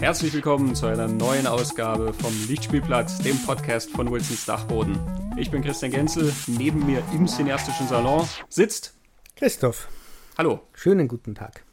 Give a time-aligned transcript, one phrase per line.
[0.00, 4.98] Herzlich willkommen zu einer neuen Ausgabe vom Lichtspielplatz, dem Podcast von Wilsons Dachboden.
[5.36, 8.94] Ich bin Christian Genzel, neben mir im cineastischen Salon sitzt
[9.36, 9.88] Christoph.
[10.38, 10.62] Hallo.
[10.72, 11.64] Schönen guten Tag.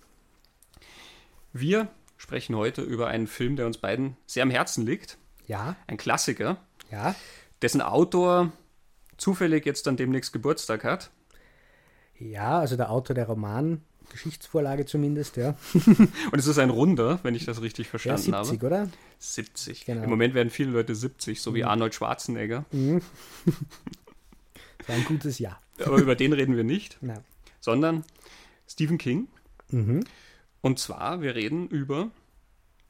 [1.53, 1.87] Wir
[2.17, 5.17] sprechen heute über einen Film, der uns beiden sehr am Herzen liegt.
[5.45, 5.77] Ja.
[5.87, 6.57] Ein Klassiker.
[6.91, 7.15] Ja.
[7.61, 8.51] Dessen Autor
[9.15, 11.11] zufällig jetzt dann demnächst Geburtstag hat.
[12.19, 15.55] Ja, also der Autor der Roman, Geschichtsvorlage zumindest, ja.
[15.73, 18.67] Und es ist ein Runder, wenn ich das richtig verstanden ja, 70, habe.
[18.67, 18.89] oder?
[19.19, 19.85] 70.
[19.85, 20.03] Genau.
[20.03, 21.67] Im Moment werden viele Leute 70, so wie Mhm.
[21.69, 22.65] Arnold Schwarzenegger.
[22.71, 25.59] Das war ein gutes Jahr.
[25.83, 27.21] Aber über den reden wir nicht, Na.
[27.59, 28.03] sondern
[28.67, 29.27] Stephen King.
[29.69, 30.03] Mhm.
[30.61, 32.09] Und zwar, wir reden über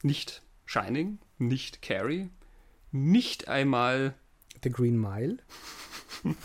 [0.03, 2.29] nicht Shining, nicht Carrie,
[2.91, 4.13] nicht einmal
[4.63, 5.37] The Green Mile.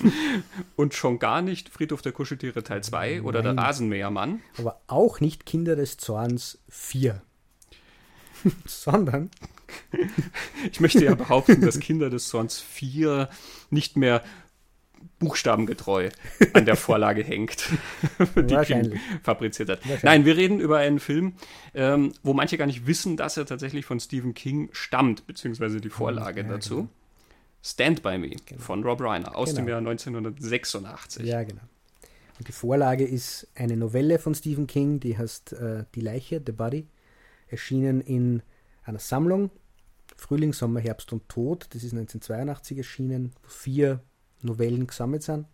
[0.76, 3.56] und schon gar nicht Friedhof der Kuscheltiere Teil 2 oder der.
[3.56, 4.40] Rasenmähermann.
[4.58, 7.22] Aber auch nicht Kinder des Zorns 4.
[8.66, 9.30] Sondern
[10.70, 13.28] Ich möchte ja behaupten, dass Kinder des Zorns 4
[13.70, 14.22] nicht mehr
[15.18, 16.10] buchstabengetreu
[16.52, 17.70] an der Vorlage hängt,
[18.36, 18.56] die.
[18.56, 19.80] King fabriziert hat.
[20.02, 21.34] Nein, wir reden über einen Film,
[21.74, 25.90] ähm, wo manche gar nicht wissen, dass er tatsächlich von Stephen King stammt, beziehungsweise die
[25.90, 26.74] Vorlage ja, dazu.
[26.76, 26.88] genau.
[27.62, 29.78] Stand By Me von Rob Reiner aus dem Genau.
[29.78, 31.24] Jahr 1986.
[31.24, 31.62] Ja, genau.
[32.38, 36.52] Und die Vorlage ist eine Novelle von Stephen King, die heißt äh, Die Leiche, The
[36.52, 36.88] Body,
[37.48, 38.42] erschienen in
[38.84, 39.50] einer Sammlung,
[40.16, 41.66] Frühling, Sommer, Herbst und Tod.
[41.70, 44.00] Das ist 1982 erschienen, wo vier
[44.40, 45.46] Novellen gesammelt sind.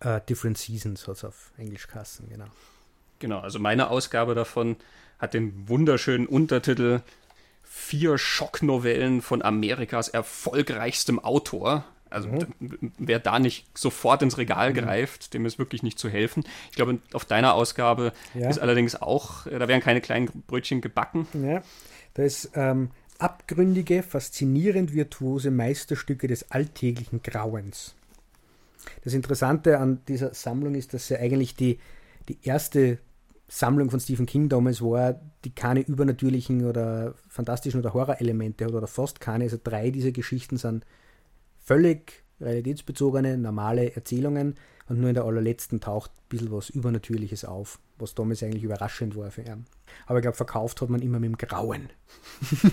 [0.00, 2.46] Äh, Different Seasons hat es auf Englisch kassen, genau.
[3.18, 4.76] Genau, also meine Ausgabe davon
[5.18, 7.00] hat den wunderschönen Untertitel
[7.78, 11.84] Vier Schocknovellen von Amerikas erfolgreichstem Autor.
[12.08, 12.92] Also Mhm.
[12.98, 16.44] wer da nicht sofort ins Regal greift, dem ist wirklich nicht zu helfen.
[16.70, 18.48] Ich glaube, auf deiner Ausgabe Ja.
[18.48, 21.28] ist allerdings auch, äh, da werden keine kleinen Brötchen gebacken.
[21.34, 21.62] Ja,
[22.14, 27.94] da ist ähm, abgründige, faszinierend virtuose Meisterstücke des alltäglichen Grauens.
[29.04, 31.78] Das Interessante an dieser Sammlung ist, dass sie eigentlich die,
[32.28, 32.98] die erste
[33.48, 38.86] Sammlung von Stephen King damals war, die keine übernatürlichen oder fantastischen oder Horrorelemente hat oder
[38.88, 39.44] fast keine.
[39.44, 40.84] Also drei dieser Geschichten sind
[41.58, 44.56] völlig realitätsbezogene, normale Erzählungen
[44.88, 49.16] und nur in der allerletzten taucht ein bisschen was Übernatürliches auf, was damals eigentlich überraschend
[49.16, 49.64] war für ihn.
[50.06, 51.88] Aber ich glaube, verkauft hat man immer mit dem Grauen.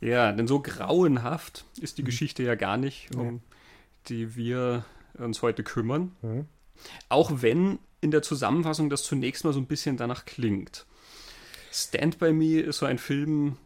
[0.00, 2.06] Ja, denn so grauenhaft ist die Mhm.
[2.06, 3.40] Geschichte ja gar nicht, um
[4.08, 4.84] die wir
[5.18, 6.12] uns heute kümmern.
[6.20, 6.44] Mhm.
[7.08, 10.84] Auch wenn in der Zusammenfassung das zunächst mal so ein bisschen danach klingt.
[11.72, 13.56] Stand By Me ist so ein Film,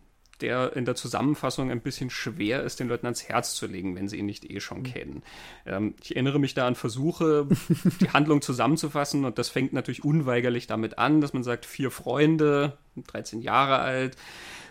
[0.40, 4.08] der in der Zusammenfassung ein bisschen schwer ist, den Leuten ans Herz zu legen, wenn
[4.08, 5.24] sie ihn nicht eh schon kennen.
[5.66, 7.48] Ähm, ich erinnere mich da an Versuche,
[8.00, 12.78] die Handlung zusammenzufassen und das fängt natürlich unweigerlich damit an, dass man sagt, vier Freunde,
[13.08, 14.16] 13 Jahre alt,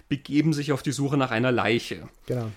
[0.07, 2.07] begeben sich auf die Suche nach einer Leiche.
[2.25, 2.50] Genau.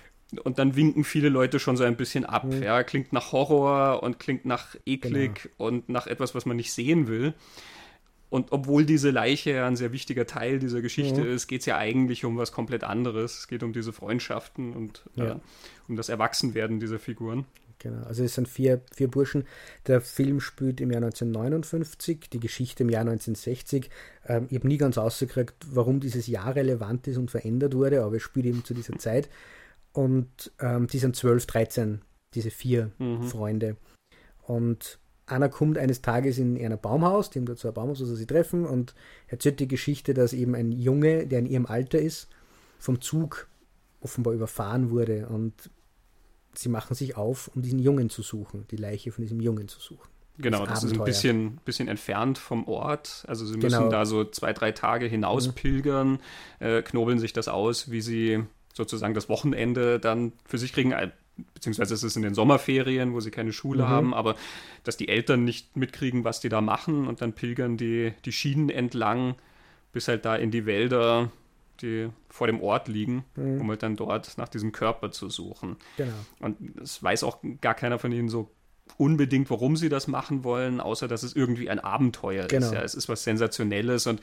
[0.43, 2.45] Und dann winken viele Leute schon so ein bisschen ab.
[2.61, 7.07] Ja, klingt nach Horror und klingt nach eklig und nach etwas, was man nicht sehen
[7.07, 7.33] will.
[8.29, 11.77] Und obwohl diese Leiche ja ein sehr wichtiger Teil dieser Geschichte ist, geht es ja
[11.77, 13.39] eigentlich um was komplett anderes.
[13.39, 15.33] Es geht um diese Freundschaften und Ja.
[15.33, 15.35] äh,
[15.89, 17.43] um das Erwachsenwerden dieser Figuren.
[17.79, 19.45] Genau, also es sind vier, vier Burschen.
[19.87, 23.89] Der Film spielt im Jahr 1959, die Geschichte im Jahr 1960.
[24.27, 28.15] Ähm, ich habe nie ganz rausgekriegt, warum dieses Jahr relevant ist und verändert wurde, aber
[28.17, 29.29] es spielt eben zu dieser Zeit.
[29.93, 32.01] Und ähm, die sind 12, 13,
[32.33, 32.91] diese vier
[33.23, 33.75] Freunde.
[34.43, 38.25] Und einer kommt eines Tages in einer Baumhaus, die haben dazu ein Baumhaus, wo sie
[38.25, 38.93] treffen, und
[39.27, 42.27] erzählt die Geschichte, dass eben ein Junge, der in ihrem Alter ist,
[42.79, 43.47] vom Zug
[44.01, 45.53] offenbar überfahren wurde und
[46.53, 49.79] sie machen sich auf, um diesen Jungen zu suchen, die Leiche von diesem Jungen zu
[49.79, 50.09] suchen.
[50.37, 53.23] Genau, das, ist ein bisschen, bisschen entfernt vom Ort.
[53.27, 53.89] Also sie müssen Genau.
[53.89, 56.19] da so zwei, drei Tage hinaus pilgern,
[56.59, 60.91] äh, knobeln sich das aus, wie sie sozusagen das Wochenende dann für sich kriegen.
[60.91, 61.11] Äh,
[61.55, 64.35] Beziehungsweise es ist in den Sommerferien, wo sie keine Schule haben, aber
[64.83, 68.69] dass die Eltern nicht mitkriegen, was die da machen und dann pilgern die, die Schienen
[68.69, 69.35] entlang
[69.93, 71.31] bis halt da in die Wälder,
[71.81, 75.77] die vor dem Ort liegen, um halt dann dort nach diesem Körper zu suchen.
[75.97, 76.13] Genau.
[76.39, 78.51] Und es weiß auch gar keiner von ihnen so
[78.97, 82.67] unbedingt, warum sie das machen wollen, außer dass es irgendwie ein Abenteuer Genau.
[82.67, 82.73] ist.
[82.73, 84.21] Ja, es ist was Sensationelles und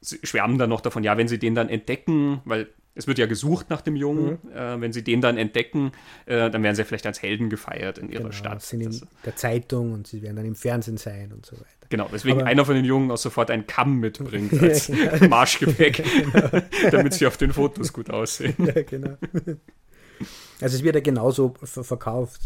[0.00, 3.26] sie schwärmen dann noch davon, ja, wenn sie den dann entdecken, weil es wird ja
[3.26, 5.92] gesucht nach dem Jungen, äh, wenn sie den dann entdecken,
[6.26, 8.32] äh, dann werden sie vielleicht als Helden gefeiert in ihrer genau.
[8.32, 8.62] Stadt.
[8.62, 11.66] sind in der Zeitung und sie werden dann im Fernsehen sein und so weiter.
[11.88, 14.90] genau, weswegen Aber- einer von den Jungen auch sofort einen Kamm mitbringt als
[15.28, 16.02] Marschgepäck,
[16.90, 18.54] damit sie auf den Fotos gut aussehen.
[18.58, 19.16] ja, genau.
[20.60, 22.42] Also es wird ja genauso ver- verkauft.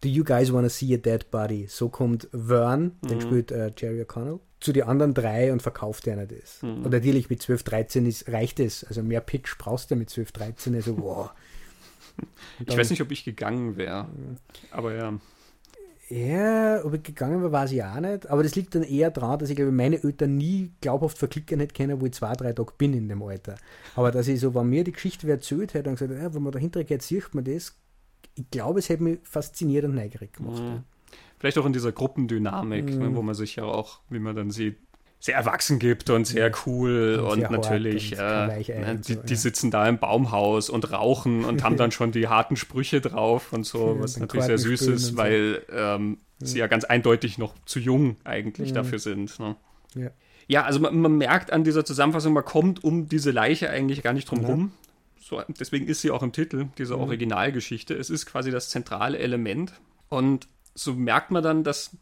[0.00, 1.66] Do you guys wanna see a dead body?
[1.68, 3.22] So kommt Vern, den mhm.
[3.22, 6.62] spielt äh, Jerry O'Connell, zu den anderen drei und verkauft einer das.
[6.62, 6.84] Mhm.
[6.84, 8.84] Und natürlich mit 12, 13 ist, reicht es.
[8.84, 10.74] Also mehr Pitch brauchst du mit 12, 13.
[10.74, 11.30] Also wow.
[12.66, 14.06] ich weiß nicht, ob ich gegangen wäre.
[14.70, 15.18] Aber ja.
[16.10, 18.30] Ja, ob ich gegangen wäre, weiß ich auch nicht.
[18.30, 21.74] Aber das liegt dann eher daran, dass ich glaube, meine Eltern nie glaubhaft verklicken hätte
[21.74, 23.56] können, wo ich zwei, drei Tage bin in dem Alter.
[23.94, 26.52] Aber dass ich so, wenn mir die Geschichte erzählt hätte und gesagt, ja, wenn man
[26.52, 27.76] dahinter geht, sieht man das,
[28.38, 30.62] ich glaube, es hätte mich fasziniert und neugierig gemacht.
[30.62, 30.84] Mhm.
[31.38, 32.98] Vielleicht auch in dieser Gruppendynamik, mhm.
[32.98, 34.78] ne, wo man sich ja auch, wie man dann sieht,
[35.20, 39.72] sehr erwachsen gibt und sehr cool und, und natürlich, und äh, die, so, die, sitzen
[39.72, 43.94] da im Baumhaus und rauchen und haben dann schon die harten Sprüche drauf und so,
[43.94, 46.46] ja, was natürlich sehr süß ist, weil ähm, ja.
[46.46, 49.40] sie ja ganz eindeutig noch zu jung eigentlich dafür sind.
[49.40, 49.56] Ne?
[49.96, 50.10] Ja.
[50.46, 50.62] ja.
[50.62, 54.30] also man, man, merkt an dieser Zusammenfassung, man kommt um diese Leiche eigentlich gar nicht
[54.30, 54.72] drum rum.
[55.28, 57.02] So, deswegen ist sie auch im Titel, diese mhm.
[57.02, 57.92] Originalgeschichte.
[57.92, 59.74] Es ist quasi das zentrale Element.
[60.08, 61.94] Und so merkt man dann, dass,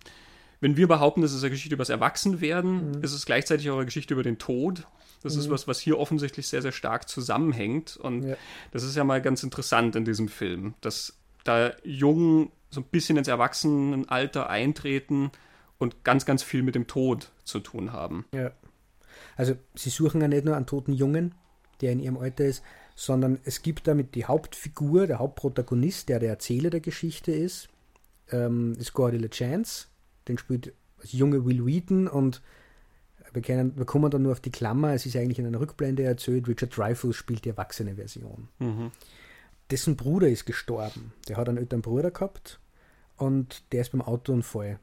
[0.61, 3.03] wenn wir behaupten, das ist eine Geschichte über das Erwachsenwerden, mhm.
[3.03, 4.87] ist es gleichzeitig auch eine Geschichte über den Tod.
[5.25, 5.41] Das mhm.
[5.41, 7.97] ist was, was hier offensichtlich sehr, sehr stark zusammenhängt.
[7.97, 8.37] Und ja.
[8.71, 13.17] das ist ja mal ganz interessant in diesem Film, dass da Jungen so ein bisschen
[13.17, 15.33] ins Erwachsenenalter eintreten
[15.79, 18.25] und ganz, ganz viel mit dem Tod zu tun haben.
[18.33, 18.53] Ja.
[19.35, 21.35] Also sie suchen ja nicht nur einen toten Jungen,
[21.81, 22.63] der in ihrem Alter ist,
[22.97, 27.69] sondern es gibt damit die Hauptfigur, der Hauptprotagonist, der der Erzähler der Geschichte ist,
[28.33, 29.87] ähm, ist Gordy LeChance,
[30.27, 32.43] den spielt das junge Will Wheaton und
[33.33, 36.03] wir, kennen, wir kommen dann nur auf die Klammer, es ist eigentlich in einer Rückblende
[36.03, 38.49] erzählt, Richard Dreyfuss spielt die erwachsene Version.
[38.59, 38.91] Mhm.
[39.71, 42.61] Dessen Bruder ist gestorben, der hat einen älteren Bruder gehabt
[43.19, 44.79] und der ist beim Autounfall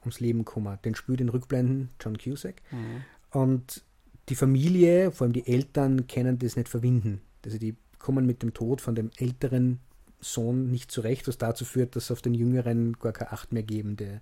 [0.00, 0.78] ums Leben gekommen.
[0.84, 2.62] Den spielt in Rückblenden John Cusack.
[2.70, 3.04] Mhm.
[3.32, 3.84] Und
[4.30, 7.20] die Familie, vor allem die Eltern, können das nicht verwinden.
[7.44, 9.80] Also die kommen mit dem Tod von dem älteren
[10.20, 13.96] Sohn nicht zurecht, was dazu führt, dass auf den jüngeren gar keine Acht mehr geben.
[13.96, 14.20] Der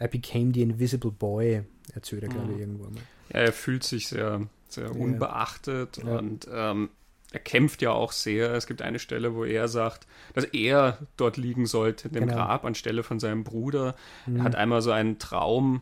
[0.00, 1.62] I became the invisible boy,
[1.94, 2.60] erzählt er, glaube ich, mhm.
[2.60, 3.02] irgendwo mal.
[3.32, 6.18] Ja, er fühlt sich sehr, sehr unbeachtet ja.
[6.18, 6.90] und ähm,
[7.30, 8.52] er kämpft ja auch sehr.
[8.52, 12.34] Es gibt eine Stelle, wo er sagt, dass er dort liegen sollte, in dem genau.
[12.34, 13.94] Grab, anstelle von seinem Bruder.
[14.26, 14.36] Mhm.
[14.36, 15.80] Er hat einmal so einen Traum,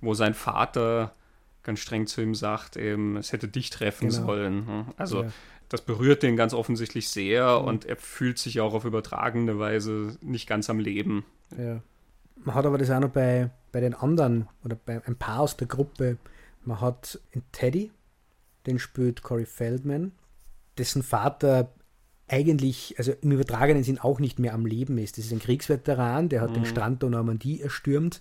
[0.00, 1.12] wo sein Vater
[1.64, 4.26] ganz streng zu ihm sagt, eben, es hätte dich treffen genau.
[4.26, 4.66] sollen.
[4.66, 4.86] Ne?
[4.96, 5.32] Also ja
[5.68, 7.68] das berührt den ganz offensichtlich sehr mhm.
[7.68, 11.24] und er fühlt sich auch auf übertragene Weise nicht ganz am Leben.
[11.56, 11.80] Ja.
[12.44, 15.56] Man hat aber das auch noch bei, bei den anderen oder bei ein paar aus
[15.56, 16.18] der Gruppe.
[16.64, 17.18] Man hat
[17.52, 17.90] Teddy,
[18.66, 20.12] den spielt Corey Feldman,
[20.78, 21.72] dessen Vater
[22.28, 25.16] eigentlich, also im übertragenen Sinn auch nicht mehr am Leben ist.
[25.16, 26.54] Das ist ein Kriegsveteran, der hat mhm.
[26.54, 28.20] den Strand der Normandie erstürmt,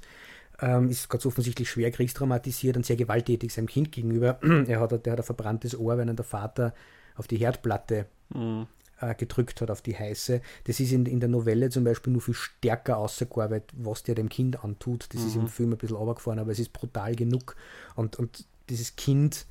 [0.59, 4.39] ähm, ist ganz offensichtlich schwer kriegstraumatisiert und sehr gewalttätig seinem Kind gegenüber.
[4.67, 6.73] er hat, der hat ein verbranntes Ohr, wenn der Vater
[7.15, 8.67] auf die Herdplatte mhm.
[8.99, 10.41] äh, gedrückt hat, auf die heiße.
[10.65, 14.29] Das ist in, in der Novelle zum Beispiel nur viel stärker ausgearbeitet, was der dem
[14.29, 15.13] Kind antut.
[15.13, 15.27] Das mhm.
[15.27, 15.47] ist im mhm.
[15.47, 17.55] Film ein bisschen runtergefahren, aber es ist brutal genug.
[17.95, 19.45] Und, und dieses Kind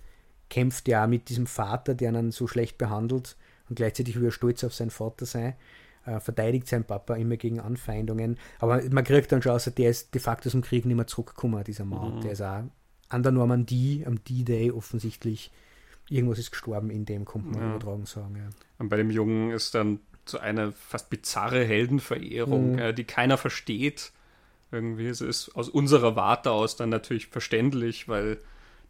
[0.51, 3.37] kämpft ja mit diesem Vater, der ihn so schlecht behandelt
[3.69, 5.55] und gleichzeitig will er stolz auf seinen Vater sein.
[6.07, 8.39] Äh, verteidigt sein Papa immer gegen Anfeindungen.
[8.59, 11.65] Aber man kriegt dann schon aus, der ist de facto dem Krieg nicht mehr zurückgekommen,
[11.65, 12.17] dieser Mann.
[12.17, 12.21] Mhm.
[12.21, 12.65] Der ist auch
[13.09, 15.51] an der Normandie, am D-Day offensichtlich
[16.09, 17.71] irgendwas ist gestorben in dem, kommt man ja.
[17.71, 18.37] übertragen sagen.
[18.37, 18.49] Ja.
[18.79, 22.79] Und bei dem Jungen ist dann so eine fast bizarre Heldenverehrung, mhm.
[22.79, 24.13] äh, die keiner versteht.
[24.73, 28.39] Irgendwie, es ist aus unserer Warte aus dann natürlich verständlich, weil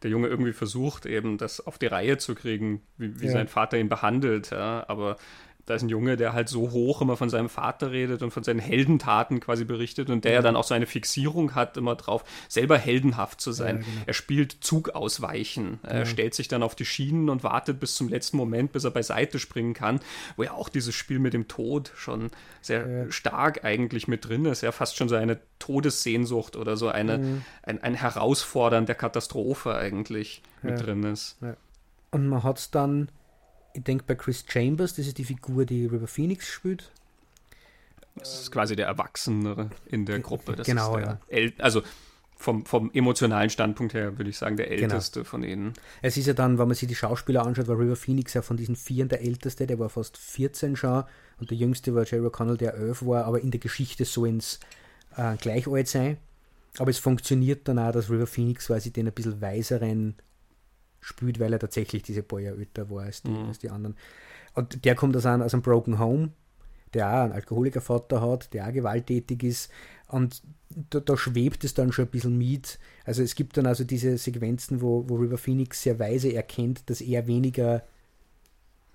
[0.02, 3.32] der Junge irgendwie versucht, eben das auf die Reihe zu kriegen, wie, wie ja.
[3.32, 4.50] sein Vater ihn behandelt.
[4.50, 4.84] Ja.
[4.88, 5.16] Aber
[5.66, 8.42] da ist ein Junge, der halt so hoch immer von seinem Vater redet und von
[8.42, 12.24] seinen Heldentaten quasi berichtet und der ja dann auch so eine Fixierung hat immer drauf,
[12.48, 13.78] selber heldenhaft zu sein.
[13.78, 14.02] Ja, genau.
[14.06, 15.80] Er spielt Zugausweichen.
[15.82, 15.90] Ja.
[15.90, 18.90] Er stellt sich dann auf die Schienen und wartet bis zum letzten Moment, bis er
[18.90, 20.00] beiseite springen kann,
[20.36, 22.30] wo ja auch dieses Spiel mit dem Tod schon
[22.60, 23.10] sehr ja.
[23.10, 24.60] stark eigentlich mit drin ist.
[24.60, 27.44] Ja, fast schon so eine Todessehnsucht oder so eine, mhm.
[27.62, 31.36] ein, ein Herausfordern der Katastrophe eigentlich mit drin ist.
[32.10, 33.08] Und man hat es dann
[33.74, 36.90] ich denke bei Chris Chambers, das ist die Figur, die River Phoenix spielt.
[38.16, 40.54] Das ist quasi der Erwachsenere in der Gruppe.
[40.54, 41.18] Das genau, ja.
[41.58, 41.82] also
[42.36, 44.82] vom, vom emotionalen Standpunkt her würde ich sagen, der genau.
[44.82, 45.30] älteste genau.
[45.30, 45.72] von ihnen.
[46.02, 48.56] Es ist ja dann, wenn man sich die Schauspieler anschaut, war River Phoenix ja von
[48.56, 51.04] diesen Vieren der älteste, der war fast 14 schon
[51.40, 54.60] und der jüngste war Jerry O'Connell, der 11 war, aber in der Geschichte so ins
[55.16, 56.18] äh, Gleichalt sein.
[56.78, 60.14] Aber es funktioniert dann auch, dass River Phoenix quasi den ein bisschen weiseren
[61.04, 63.48] spielt, weil er tatsächlich diese paar Jahre älter war als die, mhm.
[63.48, 63.96] als die anderen.
[64.54, 66.30] Und der kommt aus einem, aus einem Broken Home,
[66.94, 69.70] der auch einen Alkoholikervater hat, der auch gewalttätig ist.
[70.08, 70.42] Und
[70.90, 72.78] da, da, schwebt es dann schon ein bisschen mit.
[73.04, 77.00] Also es gibt dann also diese Sequenzen, wo, wo River Phoenix sehr weise erkennt, dass
[77.00, 77.82] er weniger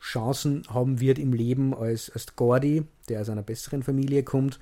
[0.01, 4.59] Chancen haben wird im Leben als, als Gordy, der aus einer besseren Familie kommt.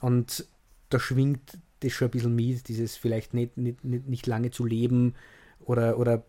[0.00, 0.46] Und
[0.90, 4.64] da schwingt das schon ein bisschen mit, dieses vielleicht nicht, nicht, nicht, nicht lange zu
[4.64, 5.14] leben
[5.60, 6.24] oder, oder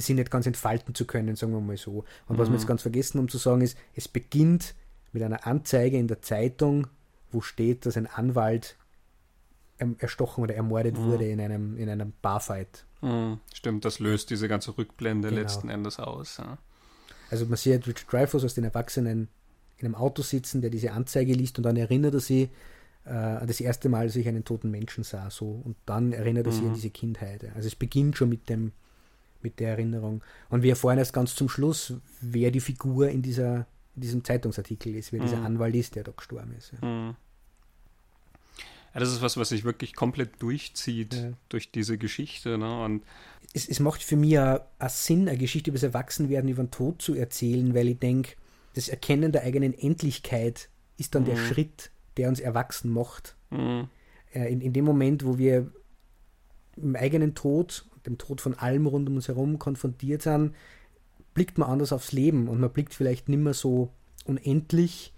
[0.00, 2.04] sie nicht ganz entfalten zu können, sagen wir mal so.
[2.28, 2.68] Und was wir jetzt mhm.
[2.68, 4.74] ganz vergessen haben zu sagen ist, es beginnt
[5.12, 6.86] mit einer Anzeige in der Zeitung,
[7.30, 8.76] wo steht, dass ein Anwalt
[9.98, 11.04] erstochen oder ermordet mhm.
[11.04, 12.84] wurde in einem, in einem Barfight.
[13.00, 13.40] Mhm.
[13.54, 15.40] Stimmt, das löst diese ganze Rückblende genau.
[15.40, 16.36] letzten Endes aus.
[16.38, 16.58] Ja.
[17.30, 19.28] Also man sieht Richard Dreyfuss aus den Erwachsenen
[19.78, 22.50] in einem Auto sitzen, der diese Anzeige liest und dann erinnert er sich
[23.06, 25.30] äh, an das erste Mal, dass ich einen toten Menschen sah.
[25.30, 25.62] So.
[25.64, 26.68] Und dann erinnert er sich mhm.
[26.68, 27.44] an diese Kindheit.
[27.54, 28.72] Also es beginnt schon mit dem,
[29.42, 30.22] mit der Erinnerung.
[30.48, 33.66] Und wir erfahren erst ganz zum Schluss, wer die Figur in, dieser,
[33.96, 35.24] in diesem Zeitungsartikel ist, wer mhm.
[35.24, 36.72] dieser Anwalt ist, der da gestorben ist.
[36.80, 36.88] Ja.
[36.88, 37.16] Mhm.
[38.92, 41.32] Ja, das ist was, was sich wirklich komplett durchzieht ja.
[41.48, 42.58] durch diese Geschichte.
[42.58, 42.82] Ne?
[42.82, 43.04] Und
[43.52, 47.00] es, es macht für mich auch Sinn, eine Geschichte über das Erwachsenwerden, über den Tod
[47.00, 48.32] zu erzählen, weil ich denke,
[48.74, 51.26] das Erkennen der eigenen Endlichkeit ist dann mhm.
[51.26, 53.36] der Schritt, der uns erwachsen macht.
[53.50, 53.88] Mhm.
[54.32, 55.70] Äh, in, in dem Moment, wo wir
[56.76, 60.54] im eigenen Tod, dem Tod von allem rund um uns herum konfrontiert sind,
[61.34, 63.90] blickt man anders aufs Leben und man blickt vielleicht nicht mehr so
[64.24, 65.12] unendlich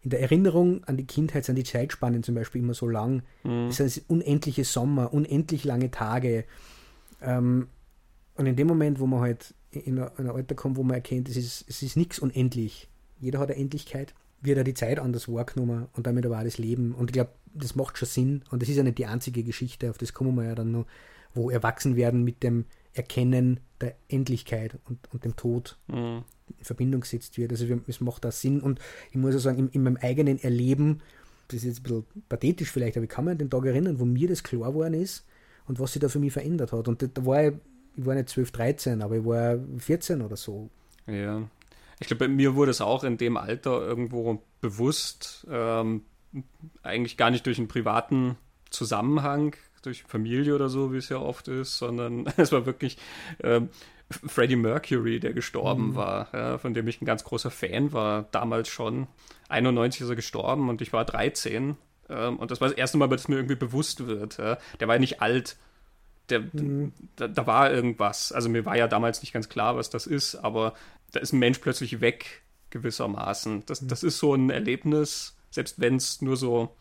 [0.00, 3.22] in der Erinnerung an die Kindheit sind die Zeitspannen zum Beispiel immer so lang.
[3.42, 3.68] Mhm.
[3.68, 6.44] Es sind unendliche Sommer, unendlich lange Tage.
[7.20, 7.66] Ähm,
[8.36, 11.36] und in dem Moment, wo man halt in ein Alter kommt, wo man erkennt, es
[11.36, 12.88] ist, es ist nichts unendlich.
[13.20, 16.58] Jeder hat eine Endlichkeit, wird er die Zeit anders wahrgenommen und damit aber auch das
[16.58, 16.94] Leben.
[16.94, 18.42] Und ich glaube, das macht schon Sinn.
[18.50, 20.86] Und das ist ja nicht die einzige Geschichte, auf das kommen wir ja dann noch,
[21.34, 26.24] wo erwachsen werden mit dem Erkennen der Endlichkeit und, und dem Tod mhm.
[26.56, 27.52] in Verbindung gesetzt wird.
[27.52, 28.60] Also es macht da Sinn.
[28.60, 28.80] Und
[29.10, 31.00] ich muss auch sagen, in, in, meinem eigenen Erleben,
[31.48, 34.00] das ist jetzt ein bisschen pathetisch vielleicht, aber ich kann mich an den Tag erinnern,
[34.00, 35.24] wo mir das klar geworden ist
[35.66, 36.88] und was sich da für mich verändert hat.
[36.88, 37.54] Und da war ich,
[37.96, 40.70] ich war nicht 12, 13, aber ich war 14 oder so.
[41.06, 41.48] Ja.
[42.00, 46.02] Ich glaube, bei mir wurde es auch in dem Alter irgendwo bewusst, ähm,
[46.82, 48.36] eigentlich gar nicht durch einen privaten
[48.70, 52.98] Zusammenhang, durch Familie oder so, wie es ja oft ist, sondern es war wirklich
[53.42, 53.68] ähm,
[54.10, 55.94] Freddie Mercury, der gestorben mhm.
[55.94, 59.06] war, ja, von dem ich ein ganz großer Fan war, damals schon.
[59.48, 61.76] 91 ist er gestorben und ich war 13.
[62.08, 64.38] Ähm, und das war das erste Mal, dass mir irgendwie bewusst wird.
[64.38, 64.58] Ja.
[64.80, 65.56] Der war ja nicht alt.
[66.30, 66.92] Der, mhm.
[67.16, 68.32] da, da, war irgendwas.
[68.32, 70.74] Also mir war ja damals nicht ganz klar, was das ist, aber
[71.12, 73.64] da ist ein Mensch plötzlich weg, gewissermaßen.
[73.66, 73.88] Das, mhm.
[73.88, 76.76] das ist so ein Erlebnis, selbst wenn es nur so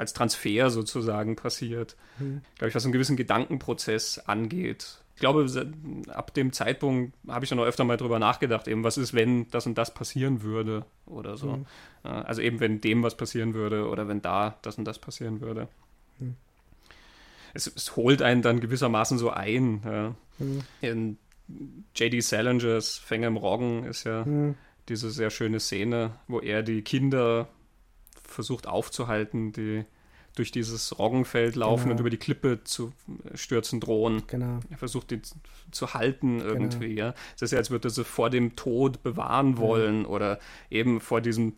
[0.00, 1.94] als Transfer sozusagen passiert.
[2.18, 2.40] Mhm.
[2.56, 4.98] Glaube ich, was einen gewissen Gedankenprozess angeht.
[5.14, 5.46] Ich glaube,
[6.08, 9.50] ab dem Zeitpunkt habe ich dann noch öfter mal drüber nachgedacht, eben, was ist, wenn
[9.50, 11.58] das und das passieren würde oder so.
[11.58, 11.66] Mhm.
[12.02, 15.68] Also eben, wenn dem was passieren würde oder wenn da das und das passieren würde.
[16.18, 16.36] Mhm.
[17.52, 19.82] Es, es, holt einen dann gewissermaßen so ein.
[19.84, 20.14] Ja.
[20.38, 20.60] Mhm.
[20.80, 21.18] In
[21.94, 22.20] J.D.
[22.20, 24.54] Salingers Fänger im Roggen ist ja mhm.
[24.88, 27.48] diese sehr schöne Szene, wo er die Kinder
[28.30, 29.84] versucht aufzuhalten, die
[30.36, 31.94] durch dieses Roggenfeld laufen genau.
[31.94, 32.92] und über die Klippe zu
[33.34, 34.22] stürzen drohen.
[34.26, 34.60] Genau.
[34.70, 35.20] Er versucht die
[35.70, 36.94] zu halten irgendwie.
[36.94, 37.08] Genau.
[37.08, 37.14] Ja.
[37.34, 40.08] Das ist ja, als würde er sie vor dem Tod bewahren wollen ja.
[40.08, 40.38] oder
[40.70, 41.54] eben vor diesem,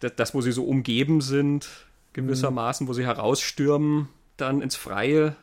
[0.00, 2.88] das, das, wo sie so umgeben sind, gewissermaßen, mhm.
[2.88, 5.36] wo sie herausstürmen, dann ins Freie.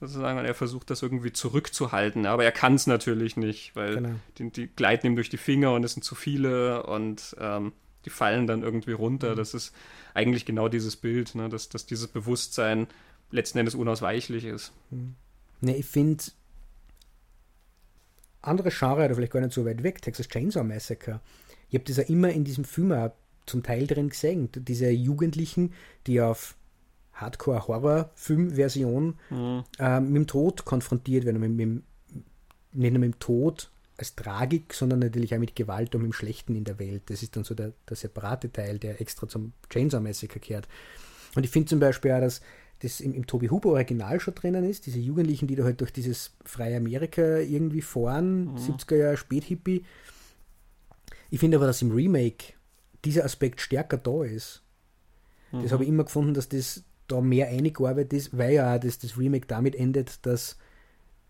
[0.00, 4.14] Sozusagen, und er versucht das irgendwie zurückzuhalten, aber er kann es natürlich nicht, weil genau.
[4.36, 7.72] die, die, gleiten ihm durch die Finger und es sind zu viele und ähm,
[8.04, 9.32] die fallen dann irgendwie runter.
[9.32, 9.36] Mhm.
[9.36, 9.72] Das ist
[10.14, 11.48] eigentlich genau dieses Bild, ne?
[11.48, 12.86] dass, dass dieses Bewusstsein
[13.30, 14.72] letzten Endes unausweichlich ist.
[14.90, 15.14] Mhm.
[15.60, 16.24] Ne, ich finde
[18.42, 21.20] andere Genre, oder vielleicht gar nicht so weit weg, Texas Chainsaw Massacre.
[21.68, 23.12] Ich habe das ja immer in diesem Film auch
[23.46, 24.48] zum Teil drin gesehen.
[24.54, 25.72] Diese Jugendlichen,
[26.06, 26.56] die auf
[27.14, 29.64] Hardcore-Horror-Film-Version mhm.
[29.78, 31.82] äh, mit dem Tod konfrontiert werden, mit, mit,
[32.72, 33.70] nicht nur mit dem Tod
[34.02, 37.02] als Tragik, sondern natürlich auch mit Gewalt und mit dem Schlechten in der Welt.
[37.06, 40.68] Das ist dann so der, der separate Teil, der extra zum Chainsaw Massacre kehrt.
[41.34, 42.42] Und ich finde zum Beispiel auch, dass
[42.80, 45.92] das im, im Toby Huber Original schon drinnen ist, diese Jugendlichen, die da halt durch
[45.92, 48.56] dieses freie Amerika irgendwie fahren, mhm.
[48.56, 49.84] 70er Jahre Späthippie.
[51.30, 52.54] Ich finde aber, dass im Remake
[53.04, 54.62] dieser Aspekt stärker da ist.
[55.52, 55.62] Mhm.
[55.62, 59.16] Das habe ich immer gefunden, dass das da mehr eingearbeitet ist, weil ja das, das
[59.16, 60.56] Remake damit endet, dass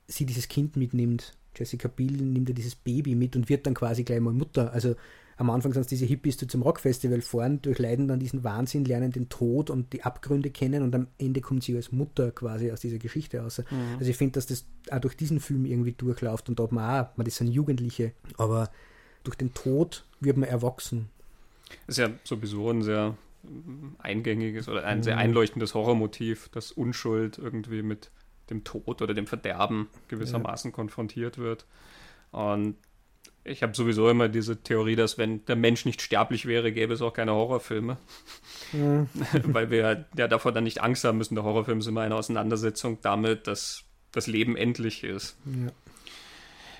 [0.07, 4.05] sie dieses Kind mitnimmt Jessica Biel nimmt ja dieses Baby mit und wird dann quasi
[4.05, 4.73] gleich mal Mutter.
[4.73, 4.95] Also
[5.37, 9.13] am Anfang sind es diese Hippies, die zum Rockfestival fahren, durchleiden dann diesen Wahnsinn, lernen
[9.13, 12.81] den Tod und die Abgründe kennen und am Ende kommt sie als Mutter quasi aus
[12.81, 13.59] dieser Geschichte raus.
[13.71, 13.99] Mhm.
[13.99, 17.05] Also ich finde, dass das auch durch diesen Film irgendwie durchläuft und da hat man
[17.05, 18.71] auch, man das sind Jugendliche, aber
[19.25, 21.09] durch den Tod wird man erwachsen.
[21.87, 23.17] Das ist ja sowieso ein sehr
[23.99, 25.03] eingängiges oder ein mhm.
[25.03, 28.11] sehr einleuchtendes Horrormotiv, dass Unschuld irgendwie mit
[28.53, 30.75] dem Tod oder dem Verderben gewissermaßen ja.
[30.75, 31.67] konfrontiert wird.
[32.31, 32.77] Und
[33.45, 37.03] ich habe sowieso immer diese Theorie, dass wenn der Mensch nicht sterblich wäre, gäbe es
[37.03, 37.97] auch keine Horrorfilme.
[38.73, 39.07] Ja.
[39.45, 41.35] Weil wir ja davor dann nicht Angst haben müssen.
[41.35, 45.37] Der Horrorfilm ist immer eine Auseinandersetzung damit, dass das Leben endlich ist.
[45.47, 45.73] Ja.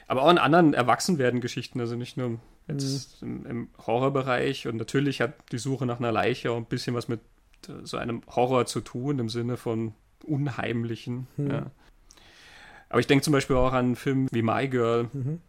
[0.07, 2.39] Aber auch in anderen Erwachsenwerden-Geschichten, also nicht nur
[2.69, 3.29] jetzt mhm.
[3.29, 4.69] im, im, Horrorbereich.
[4.69, 7.21] Und natürlich hat die Suche nach einer Leiche auch ein bisschen was mit
[7.69, 11.27] äh, so einem Horror zu tun, im Sinne von Unheimlichen.
[11.37, 11.51] Mhm.
[11.51, 11.71] Ja.
[12.89, 15.09] Aber ich denke zum Beispiel auch an einen Film wie My Girl.
[15.13, 15.41] Mhm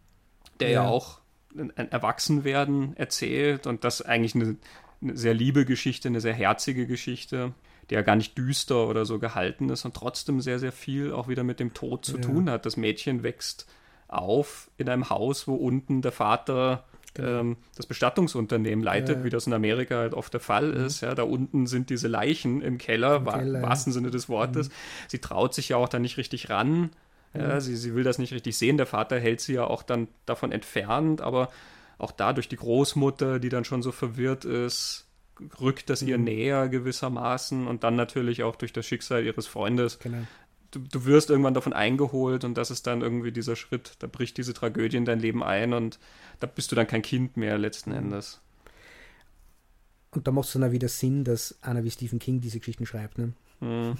[0.60, 1.20] der ja, ja auch
[1.56, 4.56] ein Erwachsenwerden erzählt und das eigentlich eine,
[5.00, 7.52] eine, sehr liebe Geschichte, eine sehr herzige Geschichte,
[7.90, 11.28] die ja gar nicht düster oder so gehalten ist und trotzdem sehr, sehr viel auch
[11.28, 12.22] wieder mit dem Tod zu ja.
[12.22, 12.66] tun hat.
[12.66, 13.66] Das Mädchen wächst
[14.08, 17.40] auf in einem Haus, wo unten der Vater genau.
[17.40, 19.24] ähm, das Bestattungsunternehmen leitet, ja.
[19.24, 20.86] wie das in Amerika halt oft der Fall mhm.
[20.86, 21.00] ist.
[21.00, 24.68] Ja, da unten sind diese Leichen im Keller, Im Keller wa wahrsten Sinne des Wortes.
[24.68, 24.72] Mhm.
[25.08, 26.90] Sie traut sich ja auch da nicht richtig ran
[27.36, 28.76] ja, sie, sie will das nicht richtig sehen.
[28.76, 31.50] Der Vater hält sie ja auch dann davon entfernt, aber
[31.98, 35.06] auch da durch die Großmutter, die dann schon so verwirrt ist,
[35.60, 36.24] rückt das ihr mhm.
[36.24, 39.98] näher gewissermaßen und dann natürlich auch durch das Schicksal ihres Freundes.
[39.98, 40.18] Genau.
[40.74, 44.36] Du, du, wirst irgendwann davon eingeholt und das ist dann irgendwie dieser Schritt, da bricht
[44.36, 45.98] diese Tragödie in dein Leben ein und
[46.40, 47.92] da bist du dann kein Kind mehr letzten.
[47.92, 48.40] Endes.
[50.10, 52.86] Und da macht es dann auch wieder Sinn, dass einer wie Stephen King diese Geschichten
[52.86, 53.18] schreibt.
[53.18, 53.32] Ne?
[53.60, 53.98] Mhm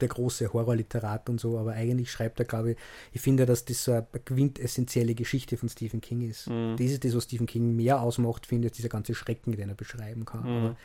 [0.00, 2.76] der große Horrorliterat und so, aber eigentlich schreibt er, glaube ich,
[3.12, 6.48] ich finde, dass das so eine quintessentielle Geschichte von Stephen King ist.
[6.48, 6.76] Mhm.
[6.76, 9.74] Das ist das, was Stephen King mehr ausmacht, finde ich, dieser ganze Schrecken, den er
[9.74, 10.42] beschreiben kann.
[10.42, 10.64] Mhm.
[10.64, 10.76] Aber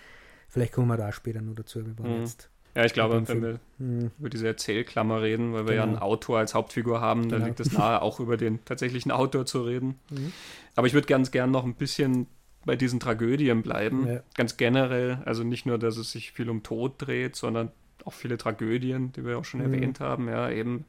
[0.48, 1.86] vielleicht kommen wir da später noch dazu.
[1.86, 2.22] Wir mhm.
[2.22, 4.12] jetzt ja, ich glaube, wenn wir mhm.
[4.20, 5.76] über diese Erzählklammer reden, weil wir genau.
[5.76, 7.38] ja einen Autor als Hauptfigur haben, genau.
[7.38, 10.00] dann liegt es nahe, auch über den tatsächlichen Autor zu reden.
[10.10, 10.32] Mhm.
[10.76, 12.28] Aber ich würde ganz gern noch ein bisschen
[12.66, 14.08] bei diesen Tragödien bleiben.
[14.08, 14.20] Ja.
[14.36, 17.72] Ganz generell, also nicht nur, dass es sich viel um Tod dreht, sondern
[18.06, 19.74] auch viele Tragödien, die wir auch schon mhm.
[19.74, 20.28] erwähnt haben.
[20.28, 20.86] Ja, eben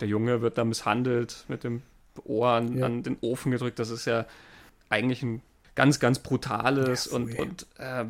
[0.00, 1.82] der Junge wird da misshandelt, mit dem
[2.24, 2.86] Ohr an, ja.
[2.86, 3.78] an den Ofen gedrückt.
[3.78, 4.26] Das ist ja
[4.88, 5.42] eigentlich ein
[5.74, 8.04] ganz, ganz brutales ja, und, und äh,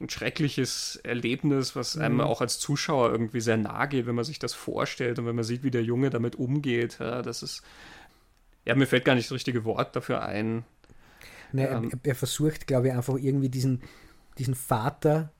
[0.00, 2.20] ein schreckliches Erlebnis, was einem mhm.
[2.22, 5.44] auch als Zuschauer irgendwie sehr nahe geht, wenn man sich das vorstellt und wenn man
[5.44, 6.98] sieht, wie der Junge damit umgeht.
[6.98, 7.62] Ja, das ist,
[8.64, 10.64] ja, mir fällt gar nicht das richtige Wort dafür ein.
[11.52, 13.82] Nee, ähm, er, er, versucht, glaube ich, einfach irgendwie diesen,
[14.38, 15.32] diesen Vater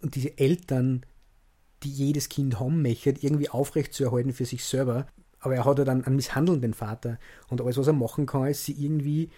[0.00, 1.04] und diese Eltern,
[1.82, 5.06] die jedes Kind haben möchte, irgendwie aufrecht zu erhalten für sich selber.
[5.40, 7.18] Aber er hat ja dann einen misshandelnden Vater.
[7.48, 9.30] Und alles, was er machen kann, ist, sie irgendwie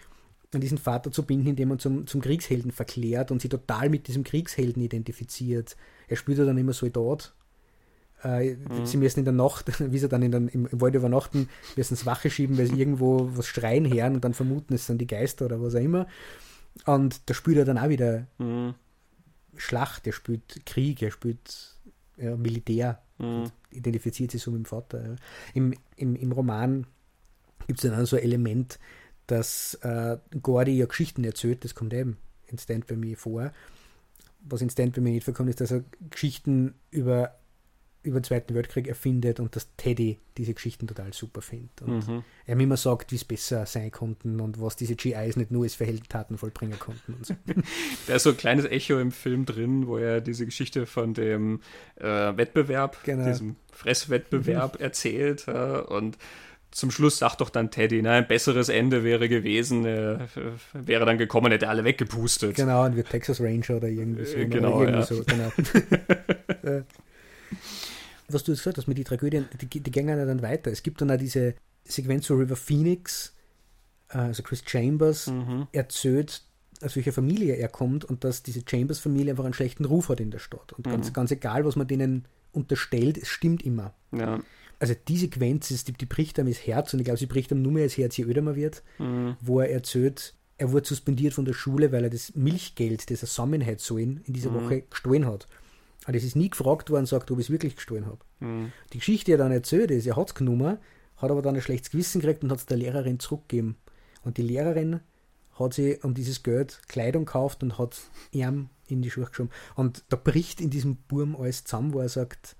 [0.53, 4.09] an diesen Vater zu binden, indem man zum, zum Kriegshelden verklärt und sie total mit
[4.09, 5.77] diesem Kriegshelden identifiziert.
[6.09, 7.35] Er spielt ja dann immer Soldat.
[8.25, 8.85] Äh, mhm.
[8.85, 11.95] Sie müssen in der Nacht, wie sie dann in der, im, im Wald übernachten, müssen
[11.95, 15.07] es Wache schieben, weil sie irgendwo was schreien hören und dann vermuten, es sind die
[15.07, 16.07] Geister oder was auch immer.
[16.87, 18.75] Und da spielt er dann auch wieder mhm.
[19.57, 21.77] Schlacht, er spielt Krieg, er spielt
[22.17, 23.51] ja, Militär, mhm.
[23.71, 25.11] identifiziert sich so mit dem Vater.
[25.11, 25.17] Ja.
[25.55, 26.87] Im, im, Im Roman
[27.67, 28.79] gibt es dann so ein Element,
[29.31, 32.17] dass äh, Gordy ja Geschichten erzählt, das kommt eben
[32.47, 33.53] in Stand By Me vor.
[34.41, 37.35] Was in Stand By Me nicht vorkommt, ist, dass er Geschichten über
[38.03, 41.83] über den Zweiten Weltkrieg erfindet und dass Teddy diese Geschichten total super findet.
[41.83, 42.25] Und mhm.
[42.47, 45.65] er mir immer sagt, wie es besser sein konnten und was diese GIs nicht nur
[45.65, 47.13] als Verheldentaten vollbringen konnten.
[47.15, 47.35] Und so.
[48.07, 51.61] da ist so ein kleines Echo im Film drin, wo er diese Geschichte von dem
[51.97, 53.27] äh, Wettbewerb, genau.
[53.27, 54.85] diesem Fresswettbewerb mhm.
[54.85, 56.17] erzählt äh, und
[56.71, 60.19] zum Schluss sagt doch dann Teddy, na, ein besseres Ende wäre gewesen, äh,
[60.73, 62.55] wäre dann gekommen, hätte alle weggepustet.
[62.55, 64.37] Genau, und wird Texas Ranger oder irgendwie so.
[64.37, 65.07] Äh, genau, irgendwie ja.
[65.07, 65.51] so, genau.
[66.63, 66.83] Äh,
[68.29, 70.71] was du gesagt hast mit den Tragödien, die, die gehen ja dann weiter.
[70.71, 71.55] Es gibt dann auch diese
[71.85, 73.35] Sequenz, wo River Phoenix,
[74.11, 75.69] äh, also Chris Chambers, mhm.
[75.73, 76.43] erzählt,
[76.83, 80.31] aus welcher Familie er kommt und dass diese Chambers-Familie einfach einen schlechten Ruf hat in
[80.31, 80.75] der Stadt.
[80.75, 80.91] Und mhm.
[80.91, 83.95] ganz, ganz egal, was man denen unterstellt, es stimmt immer.
[84.13, 84.41] Ja.
[84.81, 87.53] Also die Sequenz, ist, die, die bricht einem das Herz und ich glaube, sie bricht
[87.53, 89.37] einem nur mehr das Herz, je öder man wird, mhm.
[89.41, 93.29] wo er erzählt, er wurde suspendiert von der Schule, weil er das Milchgeld, das er
[93.29, 94.65] sammeln hat sollen, in dieser mhm.
[94.65, 95.47] Woche gestohlen hat.
[96.05, 98.19] Aber das ist nie gefragt worden, sagt, ob ich es wirklich gestohlen habe.
[98.41, 98.73] Mhm.
[98.93, 100.79] Die Geschichte, die er dann erzählt ist, er hat es genommen,
[101.17, 103.77] hat aber dann ein schlechtes Gewissen gekriegt und hat es der Lehrerin zurückgegeben.
[104.23, 105.01] Und die Lehrerin
[105.59, 107.99] hat sie um dieses Geld Kleidung gekauft und hat
[108.33, 109.51] ihm in die Schuhe geschoben.
[109.77, 112.57] Und da bricht in diesem Burm alles zusammen, wo er sagt,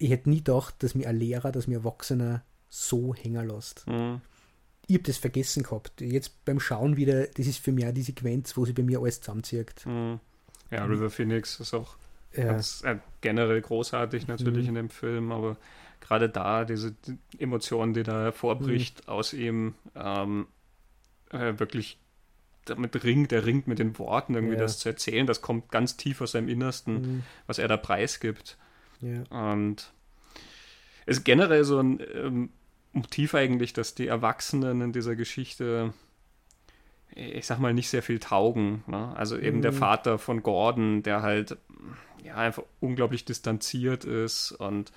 [0.00, 3.86] ich hätte nie gedacht, dass mir ein Lehrer, dass mir ein Erwachsener so hängen lässt.
[3.86, 4.20] Mhm.
[4.86, 6.00] Ich habe das vergessen gehabt.
[6.00, 9.00] Jetzt beim Schauen wieder, das ist für mich auch die Sequenz, wo sie bei mir
[9.00, 9.86] alles zusammenzieht.
[9.86, 10.18] Mhm.
[10.70, 11.96] Ja, River Phoenix ist auch
[12.32, 12.44] ja.
[12.44, 14.68] Ganz, äh, generell großartig natürlich mhm.
[14.68, 15.56] in dem Film, aber
[16.00, 19.12] gerade da, diese die Emotion, die da hervorbricht mhm.
[19.12, 20.46] aus ihm, ähm,
[21.30, 21.98] äh, wirklich
[22.66, 24.60] damit ringt, er ringt mit den Worten, irgendwie ja.
[24.60, 27.22] das zu erzählen, das kommt ganz tief aus seinem Innersten, mhm.
[27.46, 28.56] was er da preisgibt.
[29.00, 29.54] Ja.
[29.54, 29.92] Und
[31.06, 32.50] ist generell so ein ähm,
[32.92, 35.92] Motiv eigentlich, dass die Erwachsenen in dieser Geschichte,
[37.14, 38.84] ich sag mal, nicht sehr viel taugen.
[38.86, 39.14] Ne?
[39.16, 39.62] Also eben mhm.
[39.62, 41.56] der Vater von Gordon, der halt
[42.24, 44.92] ja einfach unglaublich distanziert ist und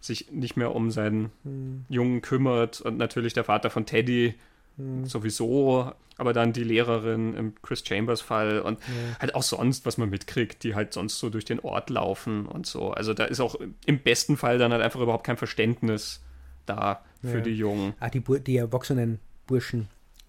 [0.00, 1.84] sich nicht mehr um seinen mhm.
[1.88, 4.34] Jungen kümmert und natürlich der Vater von Teddy
[4.76, 5.06] mhm.
[5.06, 9.18] sowieso, aber dann die Lehrerin im Chris Chambers Fall und ja.
[9.20, 12.66] halt auch sonst, was man mitkriegt, die halt sonst so durch den Ort laufen und
[12.66, 12.90] so.
[12.90, 16.22] Also da ist auch im besten Fall dann halt einfach überhaupt kein Verständnis
[16.64, 17.40] da für ja.
[17.40, 17.94] die Jungen.
[18.00, 19.88] Ah, die, die erwachsenen Burschen,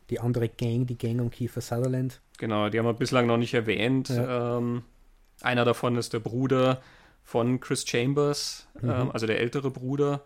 [0.10, 2.22] die andere Gang, die Gang um Kiefer Sutherland.
[2.38, 4.10] Genau, die haben wir bislang noch nicht erwähnt.
[4.10, 4.58] Ja.
[4.58, 4.84] Ähm,
[5.42, 6.82] einer davon ist der Bruder
[7.24, 8.90] von Chris Chambers, mhm.
[8.90, 10.24] ähm, also der ältere Bruder.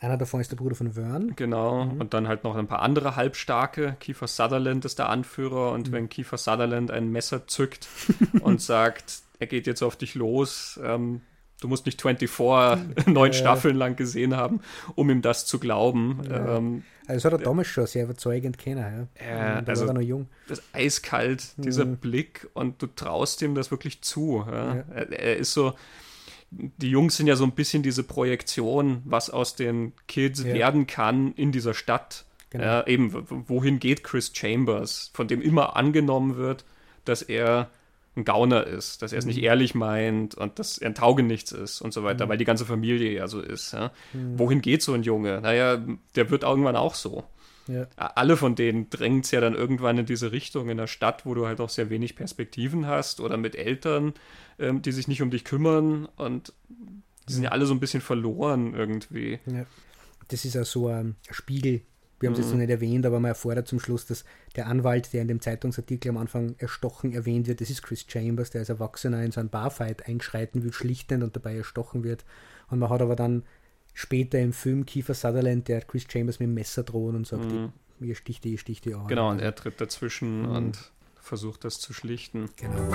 [0.00, 1.32] Einer davon ist der Bruder von Vern.
[1.34, 1.86] Genau.
[1.86, 2.00] Mhm.
[2.00, 3.96] Und dann halt noch ein paar andere Halbstarke.
[3.98, 5.72] Kiefer Sutherland ist der Anführer.
[5.72, 5.92] Und mhm.
[5.92, 7.88] wenn Kiefer Sutherland ein Messer zückt
[8.40, 11.22] und sagt, er geht jetzt auf dich los, ähm,
[11.60, 14.60] du musst nicht 24 neun Staffeln lang gesehen haben,
[14.94, 16.20] um ihm das zu glauben.
[16.28, 16.56] Ja.
[16.56, 19.08] Ähm, also das hat er damals schon sehr überzeugend kennen.
[19.18, 19.58] Ja.
[19.58, 20.28] Äh, da also war er noch jung.
[20.46, 21.96] Das eiskalt, dieser mhm.
[21.96, 24.44] Blick und du traust ihm das wirklich zu.
[24.46, 24.84] Ja.
[24.94, 25.74] Er, er, ist so,
[26.50, 31.32] die Jungs sind ja so ein bisschen diese Projektion, was aus den Kids werden kann
[31.34, 32.24] in dieser Stadt.
[32.50, 32.82] Genau.
[32.86, 33.12] eben,
[33.46, 36.64] wohin geht Chris Chambers, von dem immer angenommen wird,
[37.04, 37.68] dass er
[38.16, 39.44] ein Gauner ist, dass er es nicht mhm.
[39.44, 42.30] ehrlich meint und dass er ein Taugenichts ist und so weiter, mhm.
[42.30, 43.72] weil die ganze Familie ja so ist.
[43.72, 43.92] Ja.
[44.12, 44.38] Mhm.
[44.38, 45.40] Wohin geht so ein Junge?
[45.40, 45.78] Naja,
[46.16, 47.24] der wird irgendwann auch so.
[47.68, 47.86] Ja.
[47.96, 51.34] Alle von denen drängt es ja dann irgendwann in diese Richtung in der Stadt, wo
[51.34, 54.14] du halt auch sehr wenig Perspektiven hast oder mit Eltern,
[54.58, 56.52] ähm, die sich nicht um dich kümmern und
[57.28, 59.38] die sind ja alle so ein bisschen verloren irgendwie.
[59.46, 59.66] Ja.
[60.28, 61.82] Das ist ja so ein Spiegel
[62.20, 62.60] wir haben es jetzt noch mhm.
[62.60, 64.24] nicht erwähnt, aber man erfordert zum Schluss, dass
[64.56, 68.50] der Anwalt, der in dem Zeitungsartikel am Anfang erstochen erwähnt wird, das ist Chris Chambers,
[68.50, 72.24] der als Erwachsener in so einen Barfight einschreiten will, schlichtend und dabei erstochen wird.
[72.70, 73.44] Und man hat aber dann
[73.98, 77.72] später im Film Kiefer Sutherland, der Chris Chambers mit dem Messer drohen und sagt, mhm.
[78.00, 79.08] ihr sticht die, ihr sticht die an.
[79.08, 80.54] Genau, und er tritt dazwischen mhm.
[80.54, 82.48] und versucht das zu schlichten.
[82.56, 82.92] Genau.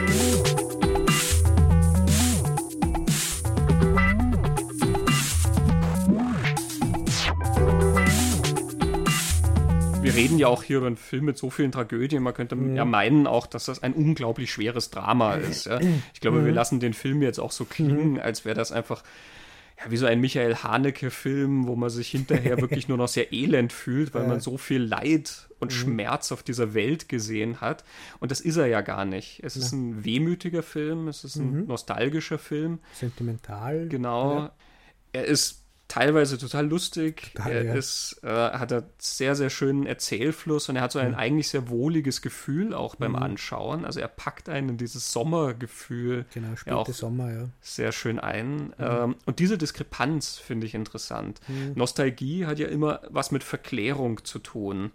[10.01, 12.23] wir reden ja auch hier über einen Film mit so vielen Tragödien.
[12.23, 15.65] Man könnte ja, ja meinen auch, dass das ein unglaublich schweres Drama ist.
[15.65, 15.79] Ja?
[16.13, 16.45] Ich glaube, mhm.
[16.45, 18.19] wir lassen den Film jetzt auch so klingen, mhm.
[18.19, 19.03] als wäre das einfach
[19.83, 23.73] ja, wie so ein Michael Haneke-Film, wo man sich hinterher wirklich nur noch sehr elend
[23.73, 25.75] fühlt, weil man so viel Leid und mhm.
[25.75, 27.83] Schmerz auf dieser Welt gesehen hat.
[28.19, 29.41] Und das ist er ja gar nicht.
[29.43, 31.67] Es ist ein wehmütiger Film, es ist ein mhm.
[31.67, 32.79] nostalgischer Film.
[32.93, 33.87] Sentimental.
[33.87, 34.49] Genau.
[35.11, 35.62] Er ist
[35.93, 37.33] teilweise total lustig.
[37.35, 37.73] Total, er ja.
[37.75, 41.17] ist, äh, hat einen sehr, sehr schönen Erzählfluss und er hat so ein mhm.
[41.17, 43.19] eigentlich sehr wohliges Gefühl auch beim mhm.
[43.19, 43.85] Anschauen.
[43.85, 46.25] Also er packt einen in dieses Sommergefühl.
[46.33, 47.49] Genau, späte ja Sommer, ja.
[47.61, 48.55] Sehr schön ein.
[48.55, 48.73] Mhm.
[48.79, 51.41] Ähm, und diese Diskrepanz finde ich interessant.
[51.47, 51.73] Mhm.
[51.75, 54.91] Nostalgie hat ja immer was mit Verklärung zu tun.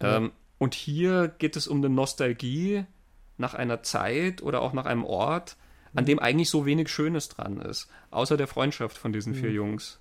[0.00, 2.84] Ähm, und hier geht es um eine Nostalgie
[3.38, 5.56] nach einer Zeit oder auch nach einem Ort,
[5.94, 6.06] an mhm.
[6.06, 9.56] dem eigentlich so wenig Schönes dran ist, außer der Freundschaft von diesen vier mhm.
[9.56, 10.00] Jungs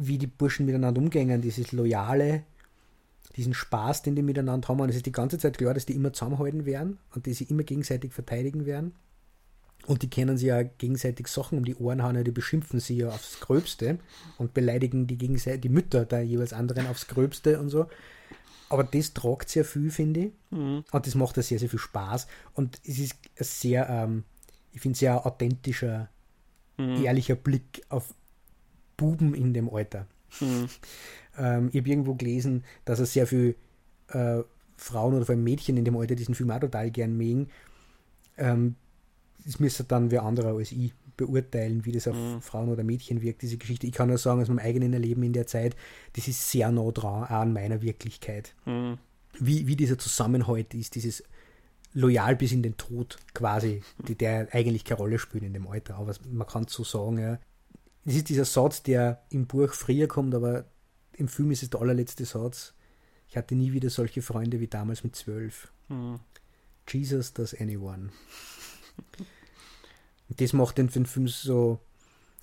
[0.00, 2.42] wie die Burschen miteinander umgehen, dieses Loyale,
[3.36, 4.80] diesen Spaß, den die miteinander haben.
[4.80, 7.50] Und es ist die ganze Zeit klar, dass die immer zusammenhalten werden und die sich
[7.50, 8.94] immer gegenseitig verteidigen werden.
[9.86, 13.08] Und die kennen sich ja gegenseitig Sachen um die Ohren hauen, die beschimpfen sie ja
[13.08, 13.98] aufs Gröbste
[14.38, 17.86] und beleidigen die, gegenseitig, die Mütter der jeweils anderen aufs Gröbste und so.
[18.70, 20.32] Aber das tragt sehr viel, finde ich.
[20.50, 20.84] Mhm.
[20.90, 22.26] Und das macht ja sehr, sehr viel Spaß.
[22.54, 24.24] Und es ist ein sehr, ähm,
[24.72, 26.08] ich finde, sehr authentischer,
[26.78, 27.04] mhm.
[27.04, 28.14] ehrlicher Blick auf
[29.00, 30.06] Buben in dem Alter.
[30.40, 30.68] Mhm.
[31.38, 33.56] Ähm, ich habe irgendwo gelesen, dass er sehr viel
[34.08, 34.42] äh,
[34.76, 37.48] Frauen oder vor allem Mädchen in dem Alter diesen Film auch total gern mögen.
[38.36, 38.76] Ähm,
[39.44, 42.42] das müsste dann wer anderer als ich beurteilen, wie das auf mhm.
[42.42, 43.86] Frauen oder Mädchen wirkt, diese Geschichte.
[43.86, 45.76] Ich kann nur sagen, aus meinem eigenen Erleben in der Zeit,
[46.14, 48.54] das ist sehr nah dran, auch an meiner Wirklichkeit.
[48.66, 48.98] Mhm.
[49.38, 51.24] Wie, wie dieser Zusammenhalt ist, dieses
[51.92, 55.96] loyal bis in den Tod quasi, die, der eigentlich keine Rolle spielt in dem Alter.
[55.96, 57.38] Aber man kann es so sagen, ja.
[58.04, 60.64] Es ist dieser Satz, der im Buch früher kommt, aber
[61.12, 62.74] im Film ist es der allerletzte Satz.
[63.28, 65.72] Ich hatte nie wieder solche Freunde wie damals mit zwölf.
[65.88, 66.18] Mhm.
[66.88, 68.10] Jesus does anyone.
[70.28, 71.78] das macht den, Film so,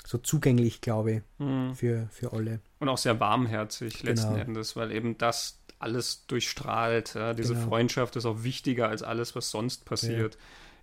[0.06, 1.76] so zugänglich, glaube ich, mhm.
[1.76, 2.62] für, für alle.
[2.80, 4.46] Und auch sehr warmherzig letzten genau.
[4.46, 7.16] Endes, weil eben das alles durchstrahlt.
[7.16, 7.34] Ja?
[7.34, 7.68] Diese genau.
[7.68, 10.38] Freundschaft ist auch wichtiger als alles, was sonst passiert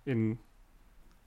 [0.05, 0.13] ja.
[0.13, 0.39] in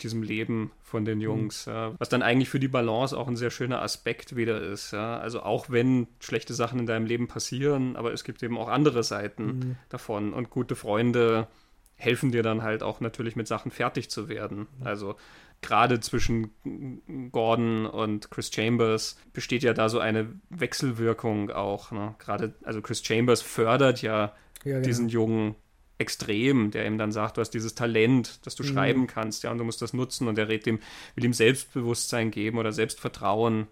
[0.02, 1.72] diesem Leben von den Jungs, mhm.
[1.72, 4.92] ja, was dann eigentlich für die Balance auch ein sehr schöner Aspekt wieder ist.
[4.92, 5.18] Ja.
[5.18, 9.02] Also auch wenn schlechte Sachen in deinem Leben passieren, aber es gibt eben auch andere
[9.02, 9.76] Seiten mhm.
[9.88, 11.48] davon und gute Freunde
[11.96, 14.68] helfen dir dann halt auch natürlich mit Sachen fertig zu werden.
[14.78, 14.86] Mhm.
[14.86, 15.16] Also
[15.60, 21.90] gerade zwischen Gordon und Chris Chambers besteht ja da so eine Wechselwirkung auch.
[21.90, 22.14] Ne?
[22.18, 24.32] Gerade, also Chris Chambers fördert ja, ja
[24.64, 24.82] genau.
[24.82, 25.56] diesen Jungen
[25.98, 28.68] extrem, der ihm dann sagt, du hast dieses Talent, dass du mhm.
[28.68, 30.78] schreiben kannst, ja, und du musst das nutzen und er redet ihm,
[31.16, 33.66] will ihm Selbstbewusstsein geben oder Selbstvertrauen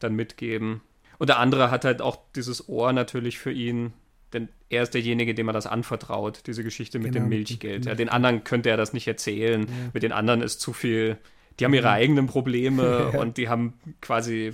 [0.00, 0.80] dann mitgeben.
[1.18, 3.92] Und der andere hat halt auch dieses Ohr natürlich für ihn,
[4.32, 7.86] denn er ist derjenige, dem er das anvertraut, diese Geschichte mit genau, dem Milchgeld.
[7.86, 9.62] Ja, den anderen könnte er das nicht erzählen.
[9.62, 9.90] Ja.
[9.94, 11.16] Mit den anderen ist zu viel.
[11.58, 14.52] Die haben ihre eigenen Probleme und die haben quasi,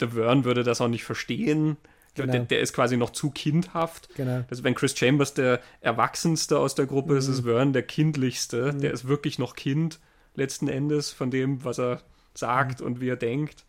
[0.00, 1.76] der Vern würde das auch nicht verstehen.
[2.16, 2.32] Genau.
[2.32, 4.08] Der, der, ist quasi noch zu kindhaft.
[4.14, 4.44] Genau.
[4.48, 7.18] Also wenn Chris Chambers der Erwachsenste aus der Gruppe mhm.
[7.18, 8.72] ist, ist Vern der kindlichste.
[8.72, 8.80] Mhm.
[8.80, 10.00] Der ist wirklich noch Kind
[10.34, 12.02] letzten Endes von dem, was er
[12.34, 12.86] sagt mhm.
[12.86, 13.64] und wie er denkt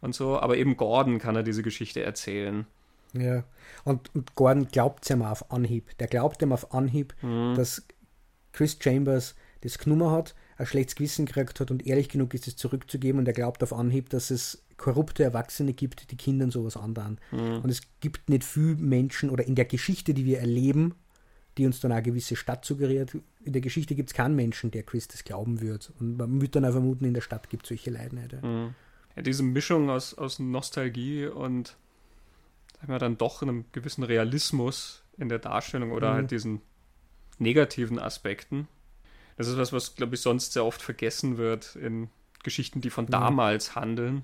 [0.00, 0.38] und so.
[0.38, 2.66] Aber eben Gordon kann er diese Geschichte erzählen.
[3.12, 3.44] Ja,
[3.84, 5.96] und, und Gordon glaubt es ihm auf Anhieb.
[5.98, 7.54] Der glaubt ihm auf Anhieb, mhm.
[7.56, 7.86] dass
[8.52, 12.56] Chris Chambers das genommen hat, ein schlechtes Gewissen gekriegt hat und ehrlich genug ist, es
[12.56, 13.18] zurückzugeben.
[13.20, 17.18] Und er glaubt auf Anhieb, dass es korrupte Erwachsene gibt, die Kindern sowas andern.
[17.30, 17.60] Mhm.
[17.62, 20.94] Und es gibt nicht viele Menschen oder in der Geschichte, die wir erleben,
[21.56, 23.16] die uns dann eine gewisse Stadt suggeriert.
[23.44, 25.92] In der Geschichte gibt es keinen Menschen, der Chris das glauben wird.
[26.00, 28.42] Und man würde dann auch vermuten, in der Stadt gibt es solche nicht.
[28.42, 28.74] Mhm.
[29.16, 31.76] Ja, diese Mischung aus, aus Nostalgie und
[32.80, 36.14] sagen wir, dann doch einem gewissen Realismus in der Darstellung oder mhm.
[36.14, 36.60] halt diesen
[37.38, 38.68] negativen Aspekten.
[39.36, 42.08] Das ist was, was, glaube ich, sonst sehr oft vergessen wird in
[42.42, 43.10] Geschichten, die von mhm.
[43.10, 44.22] damals handeln.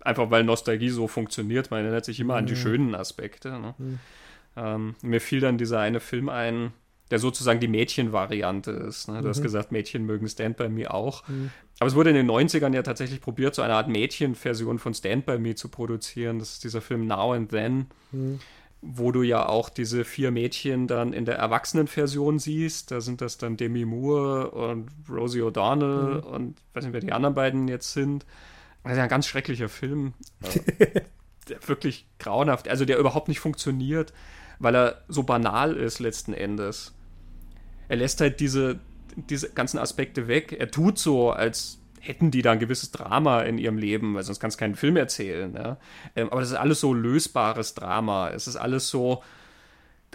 [0.00, 1.70] Einfach weil Nostalgie so funktioniert.
[1.70, 2.38] Man erinnert sich immer mhm.
[2.38, 2.58] an die mhm.
[2.58, 3.50] schönen Aspekte.
[3.50, 3.74] Ne?
[3.78, 3.98] Mhm.
[4.56, 6.72] Ähm, mir fiel dann dieser eine Film ein,
[7.10, 9.08] der sozusagen die Mädchenvariante ist.
[9.08, 9.18] Ne?
[9.18, 9.28] Du mhm.
[9.28, 11.26] hast gesagt, Mädchen mögen Stand By Me auch.
[11.28, 11.50] Mhm.
[11.78, 15.26] Aber es wurde in den 90ern ja tatsächlich probiert, so eine Art Mädchenversion von Stand
[15.26, 16.38] By Me zu produzieren.
[16.38, 18.40] Das ist dieser Film Now and Then, mhm.
[18.82, 22.90] wo du ja auch diese vier Mädchen dann in der Erwachsenenversion siehst.
[22.90, 26.26] Da sind das dann Demi Moore und Rosie O'Donnell mhm.
[26.26, 28.26] und weiß nicht, wer die anderen beiden jetzt sind.
[28.84, 30.14] Das ist ja ein ganz schrecklicher Film.
[31.48, 34.12] der wirklich grauenhaft, also der überhaupt nicht funktioniert,
[34.58, 36.94] weil er so banal ist letzten Endes
[37.88, 38.78] er lässt halt diese,
[39.16, 40.52] diese ganzen Aspekte weg.
[40.58, 44.38] Er tut so, als hätten die da ein gewisses Drama in ihrem Leben, weil sonst
[44.38, 45.52] kannst du keinen Film erzählen.
[45.54, 45.78] Ja?
[46.14, 48.30] Ähm, aber das ist alles so lösbares Drama.
[48.30, 49.22] Es ist alles so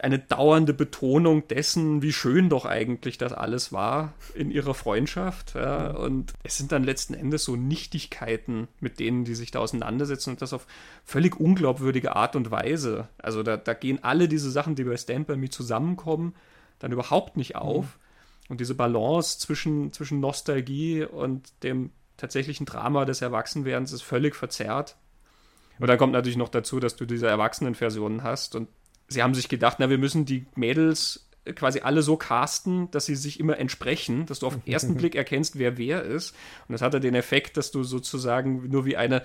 [0.02, 5.54] eine dauernde Betonung dessen, wie schön doch eigentlich das alles war in ihrer Freundschaft.
[5.56, 5.92] Ja?
[5.92, 10.42] Und es sind dann letzten Endes so Nichtigkeiten, mit denen die sich da auseinandersetzen und
[10.42, 10.66] das auf
[11.06, 13.08] völlig unglaubwürdige Art und Weise.
[13.18, 16.36] Also da, da gehen alle diese Sachen, die bei Stand By Me zusammenkommen,
[16.80, 17.86] dann überhaupt nicht auf.
[17.86, 18.04] Mhm.
[18.50, 24.98] Und diese Balance zwischen, zwischen Nostalgie und dem tatsächlichen Drama des Erwachsenwerdens ist völlig verzerrt.
[25.80, 28.56] Und dann kommt natürlich noch dazu, dass du diese Erwachsenenversionen hast.
[28.56, 28.68] Und
[29.08, 33.16] sie haben sich gedacht, na, wir müssen die Mädels quasi alle so casten, dass sie
[33.16, 36.36] sich immer entsprechen, dass du auf den ersten Blick erkennst, wer wer ist.
[36.68, 39.24] Und das hat ja den Effekt, dass du sozusagen nur wie eine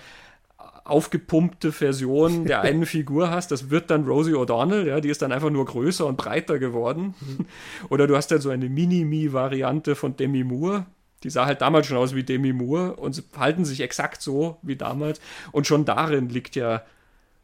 [0.89, 5.31] aufgepumpte Version der einen Figur hast, das wird dann Rosie O'Donnell, ja, die ist dann
[5.31, 7.13] einfach nur größer und breiter geworden.
[7.21, 7.45] Mhm.
[7.89, 10.85] Oder du hast dann so eine Mini-Me-Variante von Demi Moore,
[11.23, 14.57] die sah halt damals schon aus wie Demi Moore und sie verhalten sich exakt so
[14.61, 15.19] wie damals.
[15.51, 16.83] Und schon darin liegt ja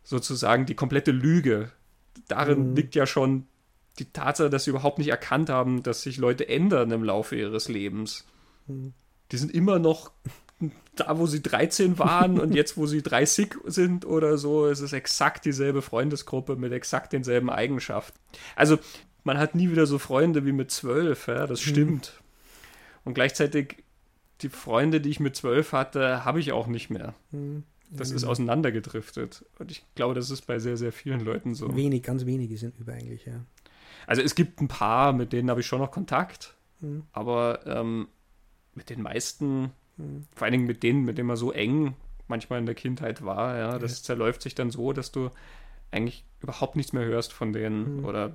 [0.03, 1.71] sozusagen die komplette Lüge.
[2.27, 2.75] Darin mhm.
[2.75, 3.47] liegt ja schon
[3.99, 7.69] die Tatsache, dass sie überhaupt nicht erkannt haben, dass sich Leute ändern im Laufe ihres
[7.69, 8.25] Lebens.
[8.67, 8.93] Mhm.
[9.31, 10.11] Die sind immer noch
[10.95, 14.93] da, wo sie 13 waren und jetzt, wo sie 30 sind oder so, ist es
[14.93, 18.17] exakt dieselbe Freundesgruppe mit exakt denselben Eigenschaften.
[18.55, 18.77] Also,
[19.23, 21.69] man hat nie wieder so Freunde wie mit 12, ja, das mhm.
[21.69, 22.21] stimmt.
[23.03, 23.83] Und gleichzeitig,
[24.41, 27.13] die Freunde, die ich mit 12 hatte, habe ich auch nicht mehr.
[27.31, 27.63] Mhm.
[27.91, 29.45] Das ist auseinandergedriftet.
[29.59, 31.75] Und ich glaube, das ist bei sehr, sehr vielen Leuten so.
[31.75, 33.45] Wenig, ganz wenige sind über eigentlich, ja.
[34.07, 36.55] Also es gibt ein paar, mit denen habe ich schon noch Kontakt.
[36.81, 37.03] Mhm.
[37.11, 38.07] Aber ähm,
[38.73, 39.71] mit den meisten
[40.35, 41.95] vor allen Dingen mit denen, mit denen man so eng
[42.27, 44.03] manchmal in der Kindheit war, ja, das ja.
[44.03, 45.29] zerläuft sich dann so, dass du
[45.91, 48.05] eigentlich überhaupt nichts mehr hörst von denen mhm.
[48.05, 48.33] oder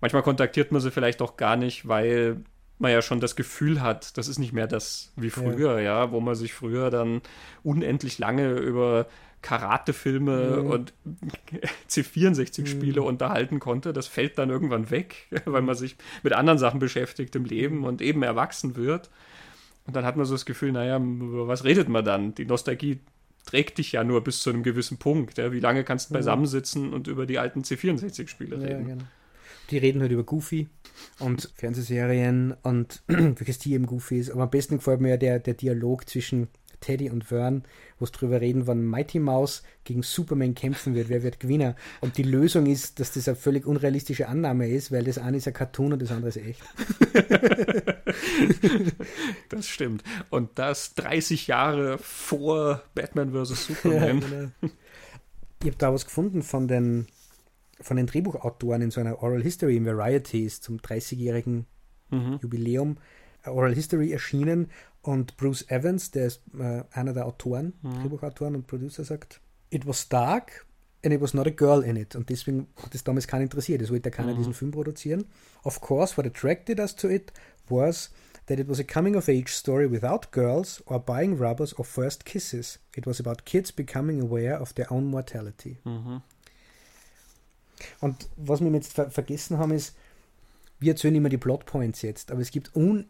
[0.00, 2.44] manchmal kontaktiert man sie vielleicht auch gar nicht, weil
[2.82, 6.12] man ja schon das Gefühl hat, das ist nicht mehr das wie früher, ja, ja
[6.12, 7.22] wo man sich früher dann
[7.62, 9.06] unendlich lange über
[9.42, 10.70] Karatefilme mhm.
[10.70, 10.94] und
[11.90, 13.06] C64-Spiele mhm.
[13.06, 13.92] unterhalten konnte.
[13.92, 17.84] Das fällt dann irgendwann weg, weil man sich mit anderen Sachen beschäftigt im Leben mhm.
[17.84, 19.10] und eben erwachsen wird.
[19.84, 22.34] Und dann hat man so das Gefühl, naja, über was redet man dann?
[22.36, 23.00] Die Nostalgie
[23.44, 25.38] trägt dich ja nur bis zu einem gewissen Punkt.
[25.38, 25.50] Ja?
[25.50, 28.88] Wie lange kannst du beisammensitzen und über die alten C64-Spiele reden?
[28.88, 29.04] Ja, genau.
[29.70, 30.68] Die reden halt über Goofy
[31.18, 34.30] und Fernsehserien und welches Tier eben Goofy ist.
[34.30, 36.48] Aber am besten gefällt mir ja der, der Dialog zwischen
[36.82, 37.64] Teddy und Vern,
[37.98, 41.76] wo es drüber reden, wann Mighty Mouse gegen Superman kämpfen wird, wer wird Gewinner.
[42.00, 45.46] Und die Lösung ist, dass das eine völlig unrealistische Annahme ist, weil das eine ist
[45.46, 46.60] ein Cartoon und das andere ist echt.
[49.48, 50.02] das stimmt.
[50.28, 53.66] Und das 30 Jahre vor Batman vs.
[53.66, 54.20] Superman.
[54.20, 54.50] Ja, genau.
[55.60, 57.06] Ich habe da was gefunden von den,
[57.82, 61.66] von den Drehbuchautoren in so einer Oral History in Varieties zum 30-jährigen
[62.10, 62.38] mhm.
[62.40, 62.96] Jubiläum.
[63.44, 64.70] Oral History erschienen
[65.02, 68.00] und Bruce Evans, der ist äh, einer der Autoren, mhm.
[68.00, 69.40] Drehbuchautoren und Producer, sagt,
[69.70, 70.66] It was dark
[71.04, 72.14] and it was not a girl in it.
[72.14, 73.82] Und deswegen hat es damals keinen interessiert.
[73.82, 74.38] Es wollte keiner mhm.
[74.38, 75.24] diesen Film produzieren.
[75.64, 77.32] Of course, what attracted us to it
[77.68, 78.10] was
[78.46, 82.24] that it was a coming of age story without girls or buying rubbers or first
[82.24, 82.78] kisses.
[82.94, 85.78] It was about kids becoming aware of their own mortality.
[85.84, 86.22] Mhm.
[88.00, 89.96] Und was wir jetzt ver vergessen haben, ist,
[90.78, 93.06] wir erzählen immer die Plotpoints jetzt, aber es gibt un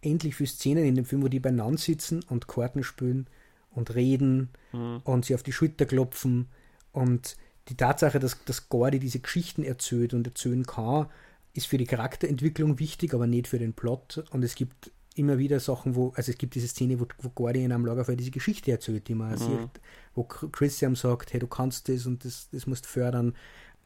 [0.00, 3.26] endlich viele Szenen in dem Film, wo die beieinander sitzen und Karten spielen
[3.70, 5.00] und reden mhm.
[5.04, 6.48] und sie auf die Schulter klopfen.
[6.92, 7.36] Und
[7.68, 11.06] die Tatsache, dass, dass Gordy diese Geschichten erzählt und erzählen kann,
[11.52, 14.24] ist für die Charakterentwicklung wichtig, aber nicht für den Plot.
[14.30, 17.64] Und es gibt immer wieder Sachen, wo, also es gibt diese Szene, wo, wo Gordy
[17.64, 19.38] in einem Lagerfeuer diese Geschichte erzählt, die man mhm.
[19.38, 19.80] sieht,
[20.14, 23.34] wo Christian sagt, hey, du kannst das und das, das musst fördern,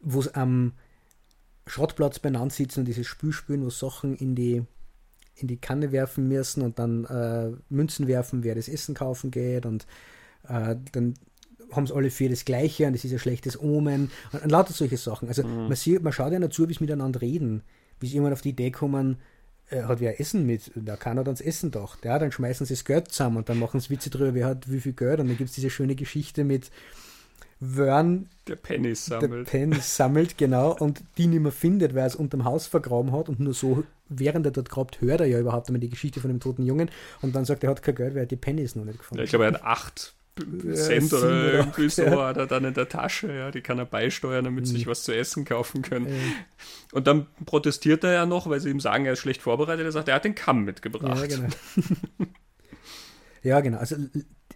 [0.02, 0.72] wo es am
[1.66, 4.62] Schrottplatz beieinander sitzen und dieses Spiel spielen, wo Sachen in die
[5.34, 9.64] in die Kanne werfen müssen und dann äh, Münzen werfen, wer das Essen kaufen geht
[9.64, 9.86] und
[10.46, 11.14] äh, dann
[11.72, 14.72] haben es alle vier das Gleiche und das ist ein schlechtes Omen und, und lauter
[14.72, 15.28] solche Sachen.
[15.28, 15.68] Also mhm.
[15.68, 17.62] man, sieht, man schaut ja dazu, wie sie miteinander reden,
[17.98, 19.16] wie sie irgendwann auf die Idee kommen,
[19.70, 21.96] äh, hat wer Essen mit, da kann er dann das Essen doch.
[22.04, 24.70] Ja, dann schmeißen sie das Geld zusammen und dann machen sie Witze drüber, wer hat
[24.70, 26.70] wie viel Geld und dann gibt es diese schöne Geschichte mit
[27.64, 29.46] Wern, der Pennis sammelt.
[29.46, 33.12] Der Pennis sammelt, genau, und die nicht mehr findet, weil er es unterm Haus vergraben
[33.12, 36.18] hat und nur so, während er dort grabt, hört er ja überhaupt einmal die Geschichte
[36.18, 38.74] von dem toten Jungen und dann sagt er, hat kein Geld, weil er die Pennis
[38.74, 40.14] noch nicht gefunden ja, Ich glaube, er hat acht
[40.74, 42.26] Cent oder irgendwie so ja.
[42.26, 44.78] hat er dann in der Tasche, ja, die kann er beisteuern, damit sie mhm.
[44.78, 46.08] sich was zu essen kaufen können.
[46.08, 46.14] Ja.
[46.92, 49.84] Und dann protestiert er ja noch, weil sie ihm sagen, er ist schlecht vorbereitet.
[49.84, 51.18] Er sagt, er hat den Kamm mitgebracht.
[51.18, 51.48] Ja, genau.
[53.42, 53.78] ja, genau.
[53.78, 53.96] Also,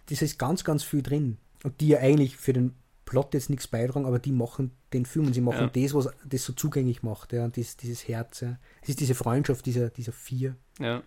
[0.09, 1.37] das ist ganz, ganz viel drin.
[1.63, 2.73] Und die ja eigentlich für den
[3.07, 5.83] Plot jetzt nichts beitragen, aber die machen den Film und sie machen ja.
[5.83, 8.41] das, was das so zugänglich macht, ja, dieses, dieses Herz.
[8.41, 8.59] Ja.
[8.83, 10.55] Es ist diese Freundschaft dieser, dieser vier.
[10.79, 11.01] Ja.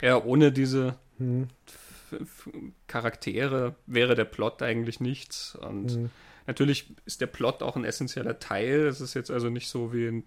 [0.00, 1.48] Ja, ohne diese hm.
[2.86, 5.56] Charaktere wäre der Plot eigentlich nichts.
[5.56, 6.10] Und hm.
[6.46, 8.86] natürlich ist der Plot auch ein essentieller Teil.
[8.86, 10.24] Es ist jetzt also nicht so wie in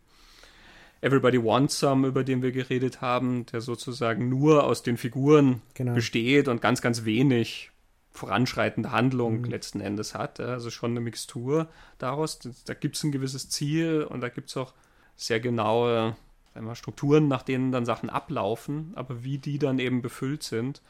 [1.01, 5.93] Everybody Wants Some, über den wir geredet haben, der sozusagen nur aus den Figuren genau.
[5.93, 7.70] besteht und ganz, ganz wenig
[8.11, 9.45] voranschreitende Handlung mhm.
[9.45, 10.39] letzten Endes hat.
[10.39, 12.39] Also schon eine Mixtur daraus.
[12.65, 14.73] Da gibt es ein gewisses Ziel und da gibt es auch
[15.15, 16.15] sehr genaue
[16.55, 20.81] wir, Strukturen, nach denen dann Sachen ablaufen, aber wie die dann eben befüllt sind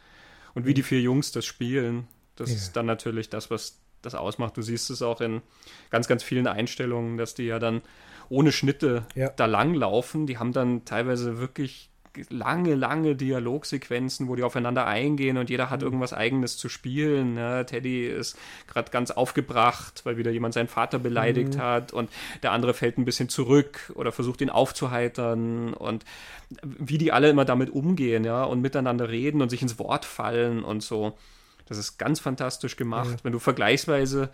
[0.55, 2.55] und wie die vier Jungs das spielen, das ja.
[2.55, 4.57] ist dann natürlich das, was das ausmacht.
[4.57, 5.41] Du siehst es auch in
[5.91, 7.81] ganz, ganz vielen Einstellungen, dass die ja dann
[8.29, 9.29] ohne Schnitte ja.
[9.29, 10.25] da langlaufen.
[10.25, 11.90] Die haben dann teilweise wirklich
[12.29, 15.85] lange, lange Dialogsequenzen, wo die aufeinander eingehen und jeder hat mhm.
[15.85, 17.35] irgendwas Eigenes zu spielen.
[17.35, 17.65] Ne?
[17.65, 21.61] Teddy ist gerade ganz aufgebracht, weil wieder jemand seinen Vater beleidigt mhm.
[21.61, 22.09] hat und
[22.43, 26.05] der andere fällt ein bisschen zurück oder versucht ihn aufzuheitern und
[26.63, 30.63] wie die alle immer damit umgehen, ja, und miteinander reden und sich ins Wort fallen
[30.63, 31.17] und so.
[31.71, 33.11] Das ist ganz fantastisch gemacht.
[33.11, 33.23] Ja.
[33.23, 34.29] Wenn du vergleichsweise,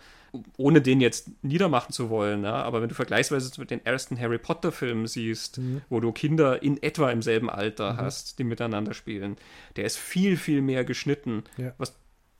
[0.56, 4.38] ohne den jetzt niedermachen zu wollen, ja, aber wenn du vergleichsweise mit den ersten Harry
[4.38, 5.82] Potter-Filmen siehst, mhm.
[5.88, 7.96] wo du Kinder in etwa im selben Alter mhm.
[7.98, 9.36] hast, die miteinander spielen,
[9.76, 11.44] der ist viel, viel mehr geschnitten.
[11.58, 11.74] Ja.
[11.78, 11.94] Was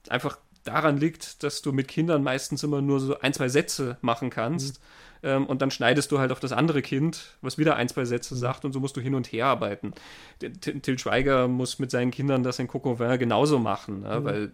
[0.09, 4.31] einfach daran liegt, dass du mit Kindern meistens immer nur so ein, zwei Sätze machen
[4.31, 4.81] kannst.
[4.81, 4.85] Mhm
[5.23, 8.35] ähm, und dann schneidest du halt auf das andere Kind, was wieder ein, zwei Sätze
[8.35, 8.39] mhm.
[8.39, 9.93] sagt und so musst du hin und her arbeiten.
[10.41, 14.21] Till Schweiger muss mit seinen Kindern das in Cocovin genauso machen, ne?
[14.21, 14.25] mhm.
[14.25, 14.53] weil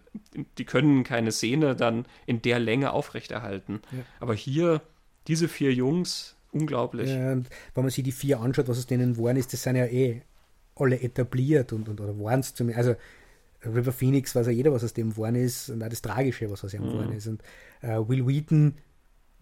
[0.57, 3.81] die können keine Szene dann in der Länge aufrechterhalten.
[3.91, 3.99] Ja.
[4.19, 4.81] Aber hier,
[5.27, 7.09] diese vier Jungs, unglaublich.
[7.09, 9.75] Ja, und wenn man sich die vier anschaut, was es denen geworden ist, das sind
[9.75, 10.21] ja eh
[10.75, 12.87] alle etabliert und, und oder waren es zumindest.
[12.87, 12.99] Also
[13.65, 16.63] River Phoenix weiß ja jeder, was aus dem geworden ist und auch das Tragische, was
[16.63, 16.91] aus ihm mhm.
[16.91, 17.27] geworden ist.
[17.27, 17.41] Und
[17.81, 18.75] äh, Will Wheaton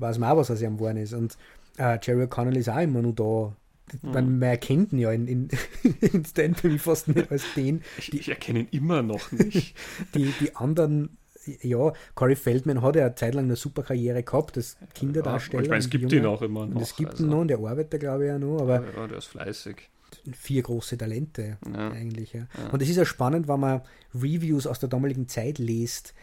[0.03, 1.13] weiß man auch, was aus ihm geworden ist.
[1.13, 1.37] Und
[1.77, 3.55] äh, Jerry O'Connell ist auch immer nur da.
[4.01, 4.11] Mhm.
[4.11, 5.49] Man, man erkennt ihn ja in, in,
[6.01, 7.81] in Stand By fast nicht als den.
[8.11, 9.75] Die, ich erkenne ihn immer noch nicht.
[10.15, 11.17] die, die anderen,
[11.61, 15.61] ja, Corey Feldman hat ja eine Zeit lang eine super Karriere gehabt, das Kinderdarsteller.
[15.61, 16.75] Ja, ich meine, es gibt ihn auch immer noch.
[16.75, 17.23] Und es gibt also.
[17.23, 18.61] ihn noch und der arbeitet, glaube ich, auch noch.
[18.61, 19.89] Aber ja, der ist fleißig.
[20.31, 21.91] Vier große Talente ja.
[21.91, 22.33] eigentlich.
[22.33, 22.47] Ja.
[22.71, 23.81] Und es ist ja spannend, wenn man
[24.13, 26.13] Reviews aus der damaligen Zeit liest,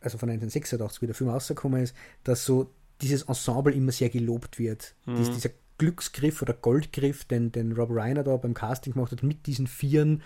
[0.00, 2.70] also von 1986, wie der Film rausgekommen ist, dass so
[3.02, 4.94] dieses Ensemble immer sehr gelobt wird.
[5.04, 5.16] Mhm.
[5.16, 9.46] Dies, dieser Glücksgriff oder Goldgriff, den, den Rob Reiner da beim Casting gemacht hat, mit
[9.46, 10.22] diesen Vieren,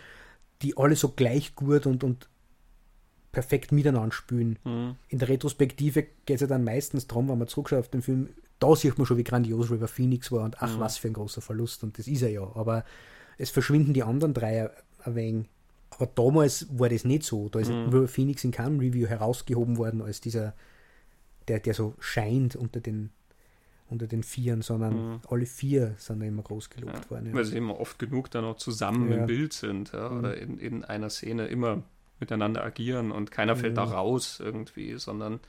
[0.62, 2.28] die alle so gleich gut und, und
[3.32, 4.58] perfekt miteinander spielen.
[4.64, 4.96] Mhm.
[5.08, 8.30] In der Retrospektive geht es ja dann meistens darum, wenn man zurückschaut auf den Film,
[8.58, 10.80] da sieht man schon, wie grandios River Phoenix war und ach, mhm.
[10.80, 12.42] was für ein großer Verlust und das ist er ja.
[12.54, 12.84] Aber
[13.38, 14.70] es verschwinden die anderen drei
[15.04, 15.46] ein wenig.
[15.90, 17.48] Aber damals war das nicht so.
[17.48, 17.88] Da ist mhm.
[17.88, 20.54] River Phoenix in keinem Review herausgehoben worden als dieser,
[21.50, 23.10] der, der so scheint unter den
[23.88, 25.20] unter den Vieren, sondern mhm.
[25.28, 27.26] alle vier sind da immer groß gelobt ja, worden.
[27.26, 27.34] Ja.
[27.34, 29.18] Weil sie immer oft genug dann auch zusammen ja.
[29.18, 30.42] im Bild sind ja, oder mhm.
[30.42, 31.82] in, in einer Szene immer
[32.20, 35.40] miteinander agieren und keiner fällt da raus irgendwie, sondern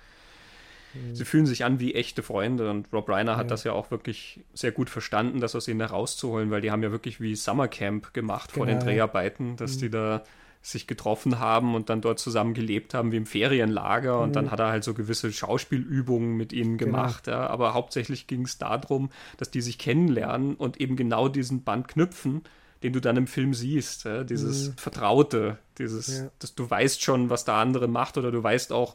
[0.96, 1.14] mhm.
[1.14, 4.40] sie fühlen sich an wie echte Freunde und Rob Reiner hat das ja auch wirklich
[4.56, 8.54] sehr gut verstanden, das aus ihnen herauszuholen, weil die haben ja wirklich wie Summercamp gemacht
[8.54, 9.92] genau, vor den genau, Dreharbeiten, dass die mhm.
[9.92, 10.24] da
[10.62, 14.34] sich getroffen haben und dann dort zusammen gelebt haben wie im Ferienlager und mhm.
[14.34, 16.98] dann hat er halt so gewisse Schauspielübungen mit ihnen genau.
[16.98, 17.38] gemacht, genau.
[17.38, 21.88] ja, aber hauptsächlich ging es darum, dass die sich kennenlernen und eben genau diesen Band
[21.88, 22.44] knüpfen,
[22.84, 24.78] den du dann im Film siehst, ja, dieses mhm.
[24.78, 26.32] Vertraute, dieses, ja.
[26.38, 28.94] dass du weißt schon, was der andere macht oder du weißt auch,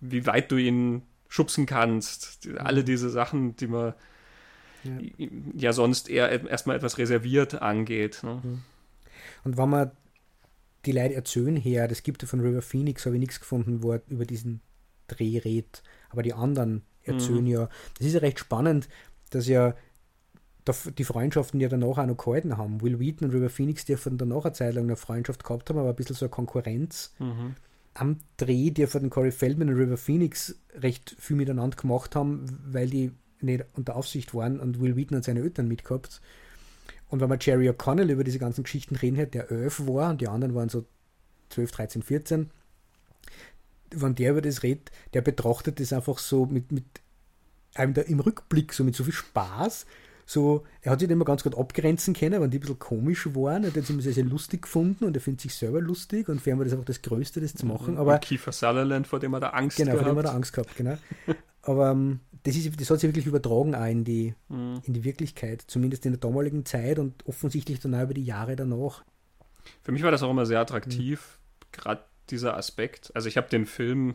[0.00, 2.58] wie weit du ihn schubsen kannst, mhm.
[2.58, 3.94] alle diese Sachen, die man
[4.84, 4.92] ja,
[5.54, 8.20] ja sonst eher erstmal etwas reserviert angeht.
[8.22, 8.40] Ne?
[8.42, 8.62] Mhm.
[9.44, 9.90] Und wenn man
[10.86, 13.92] die Leute erzählen her, das gibt ja von River Phoenix, habe ich nichts gefunden, wo
[13.92, 14.60] er über diesen
[15.08, 15.82] Dreh redet.
[16.08, 17.46] Aber die anderen erzählen mhm.
[17.46, 17.68] ja.
[17.98, 18.88] Das ist ja recht spannend,
[19.30, 19.74] dass ja
[20.96, 22.80] die Freundschaften ja danach auch noch gehalten haben.
[22.80, 25.90] Will Wheaton und River Phoenix dürfen danach eine Zeit lang eine Freundschaft gehabt haben, aber
[25.90, 27.12] ein bisschen so eine Konkurrenz.
[27.18, 27.54] Mhm.
[27.94, 33.12] Am Dreh dürfen Corey Feldman und River Phoenix recht viel miteinander gemacht haben, weil die
[33.40, 36.20] nicht unter Aufsicht waren und Will Wheaton und seine Eltern mitgehabt.
[37.10, 40.20] Und wenn man Jerry O'Connell über diese ganzen Geschichten reden hört, der elf war und
[40.20, 40.84] die anderen waren so
[41.50, 42.50] 12, 13, 14,
[43.90, 46.84] wenn der über das redet, der betrachtet das einfach so mit, mit
[47.74, 49.86] einem da im Rückblick, so mit so viel Spaß.
[50.24, 53.64] So, er hat sich immer ganz gut abgrenzen können, wenn die ein bisschen komisch waren.
[53.64, 56.40] Er hat es immer sehr, sehr lustig gefunden und er findet sich selber lustig und
[56.40, 57.98] für ihn war das einfach das Größte, das zu machen.
[57.98, 60.04] Aber, und Kiefer Sutherland, vor dem er da Angst genau, gehabt.
[60.04, 60.96] Genau, vor dem er da Angst gehabt, genau.
[61.62, 64.80] Aber ähm, das, ist, das hat sich wirklich übertragen auch in die, mhm.
[64.84, 68.56] in die Wirklichkeit, zumindest in der damaligen Zeit und offensichtlich dann auch über die Jahre
[68.56, 69.04] danach.
[69.82, 71.66] Für mich war das auch immer sehr attraktiv, mhm.
[71.72, 73.10] gerade dieser Aspekt.
[73.14, 74.14] Also ich habe den Film,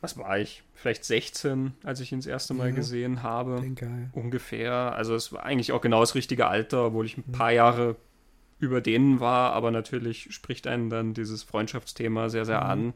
[0.00, 3.60] was war ich, vielleicht 16, als ich ihn das erste Mal ja, gesehen habe.
[3.60, 4.72] Denke, Ungefähr.
[4.72, 7.32] Also es war eigentlich auch genau das richtige Alter, obwohl ich ein mhm.
[7.32, 7.96] paar Jahre
[8.58, 12.70] über denen war, aber natürlich spricht einen dann dieses Freundschaftsthema sehr, sehr mhm.
[12.70, 12.94] an.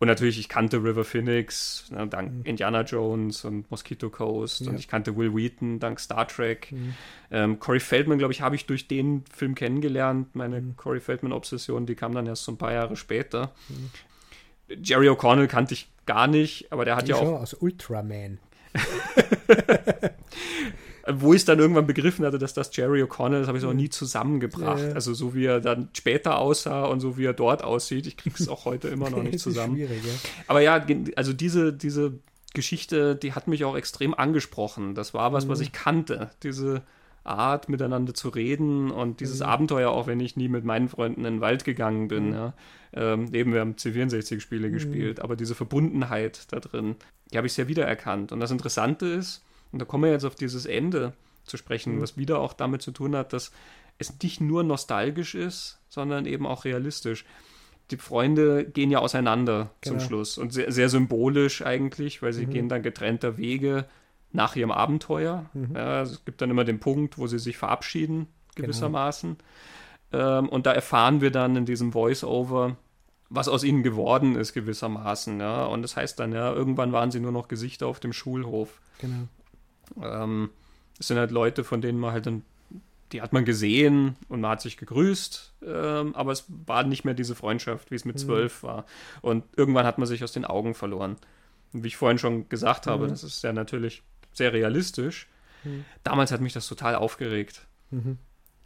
[0.00, 2.42] Und natürlich, ich kannte River Phoenix, ne, dank mhm.
[2.44, 4.60] Indiana Jones und Mosquito Coast.
[4.60, 4.70] Ja.
[4.70, 6.70] Und ich kannte Will Wheaton dank Star Trek.
[6.70, 6.94] Mhm.
[7.30, 10.36] Ähm, Corey Feldman, glaube ich, habe ich durch den Film kennengelernt.
[10.36, 10.76] Meine mhm.
[10.76, 13.52] Corey Feldman-Obsession, die kam dann erst so ein paar Jahre später.
[13.68, 13.90] Mhm.
[14.82, 17.40] Jerry O'Connell kannte ich gar nicht, aber der hat ich ja auch.
[17.40, 18.38] Aus Ultraman.
[21.10, 23.72] wo ich es dann irgendwann begriffen hatte, dass das Jerry O'Connell, das habe ich auch
[23.72, 24.82] nie zusammengebracht.
[24.82, 24.92] Ja.
[24.92, 28.36] Also so wie er dann später aussah und so wie er dort aussieht, ich kriege
[28.38, 29.76] es auch heute immer noch nicht zusammen.
[29.76, 29.88] Ja.
[30.46, 30.84] Aber ja,
[31.16, 32.18] also diese, diese
[32.54, 34.94] Geschichte, die hat mich auch extrem angesprochen.
[34.94, 35.50] Das war was, mhm.
[35.50, 36.30] was ich kannte.
[36.42, 36.82] Diese
[37.24, 39.46] Art, miteinander zu reden und dieses mhm.
[39.46, 42.28] Abenteuer, auch wenn ich nie mit meinen Freunden in den Wald gegangen bin.
[42.28, 42.34] Mhm.
[42.34, 42.54] Ja.
[42.92, 44.72] Ähm, eben, wir haben C64-Spiele mhm.
[44.72, 46.96] gespielt, aber diese Verbundenheit da drin,
[47.30, 48.32] die habe ich sehr wiedererkannt.
[48.32, 51.12] Und das Interessante ist, und da kommen wir jetzt auf dieses Ende
[51.44, 52.00] zu sprechen, mhm.
[52.02, 53.52] was wieder auch damit zu tun hat, dass
[53.98, 57.24] es nicht nur nostalgisch ist, sondern eben auch realistisch.
[57.90, 59.98] Die Freunde gehen ja auseinander genau.
[59.98, 62.50] zum Schluss und sehr, sehr, symbolisch eigentlich, weil sie mhm.
[62.50, 63.86] gehen dann getrennter Wege
[64.30, 65.46] nach ihrem Abenteuer.
[65.54, 65.74] Mhm.
[65.74, 69.38] Ja, es gibt dann immer den Punkt, wo sie sich verabschieden, gewissermaßen.
[70.10, 70.38] Genau.
[70.38, 72.76] Ähm, und da erfahren wir dann in diesem Voice-Over,
[73.30, 75.40] was aus ihnen geworden ist, gewissermaßen.
[75.40, 75.64] Ja.
[75.64, 78.80] Und das heißt dann, ja, irgendwann waren sie nur noch Gesichter auf dem Schulhof.
[79.00, 79.28] Genau.
[80.02, 80.50] Ähm,
[80.98, 82.42] es sind halt Leute, von denen man halt dann,
[83.12, 87.14] die hat man gesehen und man hat sich gegrüßt, ähm, aber es war nicht mehr
[87.14, 88.20] diese Freundschaft, wie es mit mhm.
[88.20, 88.84] zwölf war.
[89.22, 91.16] Und irgendwann hat man sich aus den Augen verloren.
[91.72, 93.10] Und wie ich vorhin schon gesagt habe, mhm.
[93.10, 95.28] das ist ja natürlich sehr realistisch.
[95.64, 95.84] Mhm.
[96.02, 97.66] Damals hat mich das total aufgeregt.
[97.90, 98.18] Mhm.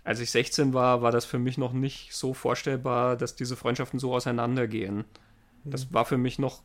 [0.04, 4.00] Als ich 16 war, war das für mich noch nicht so vorstellbar, dass diese Freundschaften
[4.00, 5.04] so auseinandergehen.
[5.64, 5.94] Das mhm.
[5.94, 6.62] war für mich noch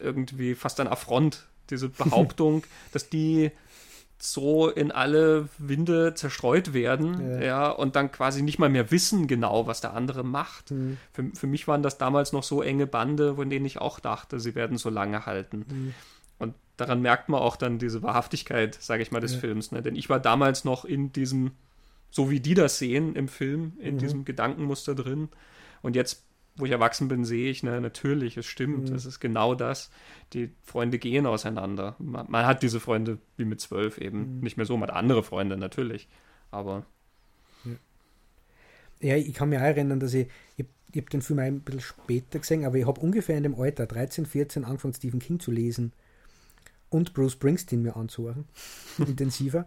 [0.00, 3.50] irgendwie fast ein Affront, diese Behauptung, dass die
[4.22, 7.40] so in alle Winde zerstreut werden, ja.
[7.40, 7.70] ja.
[7.70, 10.70] und dann quasi nicht mal mehr wissen genau, was der andere macht.
[10.70, 10.98] Mhm.
[11.12, 14.38] Für, für mich waren das damals noch so enge Bande, von denen ich auch dachte,
[14.38, 15.64] sie werden so lange halten.
[15.68, 15.94] Mhm.
[16.38, 19.40] Und daran merkt man auch dann diese Wahrhaftigkeit, sage ich mal, des ja.
[19.40, 19.72] Films.
[19.72, 19.80] Ne?
[19.80, 21.52] Denn ich war damals noch in diesem,
[22.10, 23.98] so wie die das sehen im Film, in mhm.
[23.98, 25.30] diesem Gedankenmuster drin.
[25.80, 26.24] Und jetzt
[26.60, 28.96] wo ich erwachsen bin, sehe ich, ne, natürlich, es stimmt, mhm.
[28.96, 29.90] es ist genau das.
[30.32, 31.96] Die Freunde gehen auseinander.
[31.98, 34.40] Man, man hat diese Freunde wie mit zwölf eben mhm.
[34.40, 36.08] nicht mehr so, man hat andere Freunde natürlich,
[36.50, 36.86] aber.
[39.00, 41.80] Ja, ich kann mich auch erinnern, dass ich, ich, ich habe den Film ein bisschen
[41.80, 45.50] später gesehen, aber ich habe ungefähr in dem Alter, 13, 14, angefangen, Stephen King zu
[45.50, 45.94] lesen
[46.90, 48.44] und Bruce Springsteen mir anzuhören,
[48.98, 49.66] intensiver.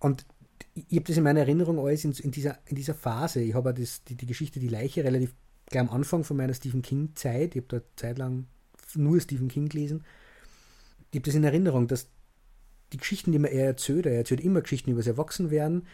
[0.00, 0.26] Und
[0.74, 3.40] ich habe das in meiner Erinnerung alles in, in, dieser, in dieser Phase.
[3.42, 5.34] Ich habe die, die Geschichte Die Leiche relativ
[5.66, 8.46] gleich am Anfang von meiner Stephen King-Zeit, ich habe da zeitlang
[8.94, 10.04] nur Stephen King gelesen,
[11.10, 12.08] ich habe das in Erinnerung, dass
[12.92, 15.86] die Geschichten, die mir er erzählt, er erzählt immer Geschichten über das Erwachsenwerden,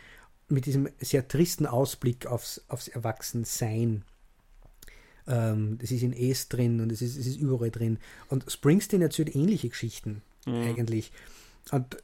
[0.49, 4.05] mit diesem sehr tristen Ausblick aufs, aufs Erwachsensein.
[5.27, 7.99] Ähm, das ist in Es drin und es ist, es ist überall drin.
[8.29, 10.55] Und Springsteen erzählt ähnliche Geschichten mhm.
[10.55, 11.13] eigentlich.
[11.71, 11.97] Und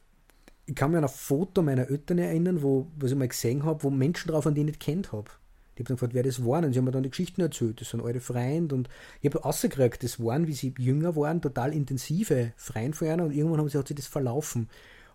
[0.67, 3.83] ich kann mich an ein Foto meiner Eltern erinnern, wo was ich mal gesehen habe,
[3.83, 5.31] wo Menschen drauf waren, die ich nicht kennt habe.
[5.77, 6.65] Die haben dann gefragt, wer das waren.
[6.65, 7.81] Und sie haben mir dann die Geschichten erzählt.
[7.81, 8.75] Das sind alte Freunde.
[8.75, 8.89] Und
[9.21, 13.25] ich habe rausgekriegt, das waren, wie sie jünger waren, total intensive Freunde von einer.
[13.25, 14.69] Und irgendwann haben sie, hat sich das verlaufen.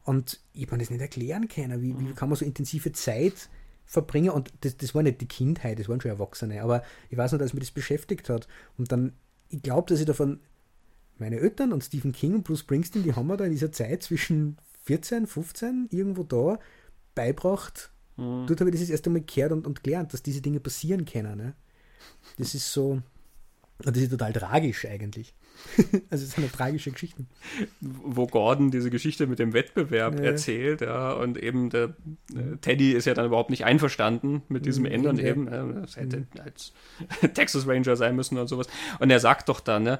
[0.03, 1.81] Und ich habe mir das nicht erklären können.
[1.81, 2.15] Wie, wie mhm.
[2.15, 3.49] kann man so intensive Zeit
[3.85, 4.31] verbringen?
[4.31, 6.61] Und das, das war nicht die Kindheit, das waren schon Erwachsene.
[6.61, 8.47] Aber ich weiß nur, dass mich das beschäftigt hat.
[8.77, 9.13] Und dann,
[9.49, 10.39] ich glaube, dass ich davon
[11.17, 14.01] meine Eltern und Stephen King und Bruce Springsteen, die haben mir da in dieser Zeit
[14.03, 16.59] zwischen 14, 15 irgendwo da
[17.13, 17.91] beibracht.
[18.21, 18.45] Mhm.
[18.45, 21.05] Dort habe ich das, das erste Mal gehört und, und gelernt, dass diese Dinge passieren
[21.05, 21.37] können.
[21.37, 21.53] Ne?
[22.37, 23.01] Das ist so,
[23.79, 25.33] das ist total tragisch eigentlich.
[26.09, 27.27] also es sind eine tragische Geschichten.
[27.79, 30.25] Wo Gordon diese Geschichte mit dem Wettbewerb ja.
[30.25, 31.95] erzählt, ja, und eben der
[32.33, 35.25] äh, Teddy ist ja dann überhaupt nicht einverstanden mit diesem mhm, Ändern ja.
[35.25, 35.47] eben.
[35.47, 36.27] Äh, das hätte mhm.
[36.43, 36.73] als
[37.33, 38.67] Texas Ranger sein müssen und sowas.
[38.99, 39.99] Und er sagt doch dann, ne,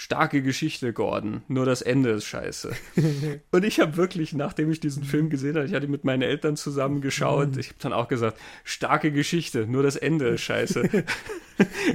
[0.00, 1.42] starke Geschichte, Gordon.
[1.48, 2.72] Nur das Ende ist scheiße.
[3.50, 6.56] und ich habe wirklich, nachdem ich diesen Film gesehen habe, ich hatte mit meinen Eltern
[6.56, 10.88] zusammen geschaut, ich habe dann auch gesagt, starke Geschichte, nur das Ende ist scheiße.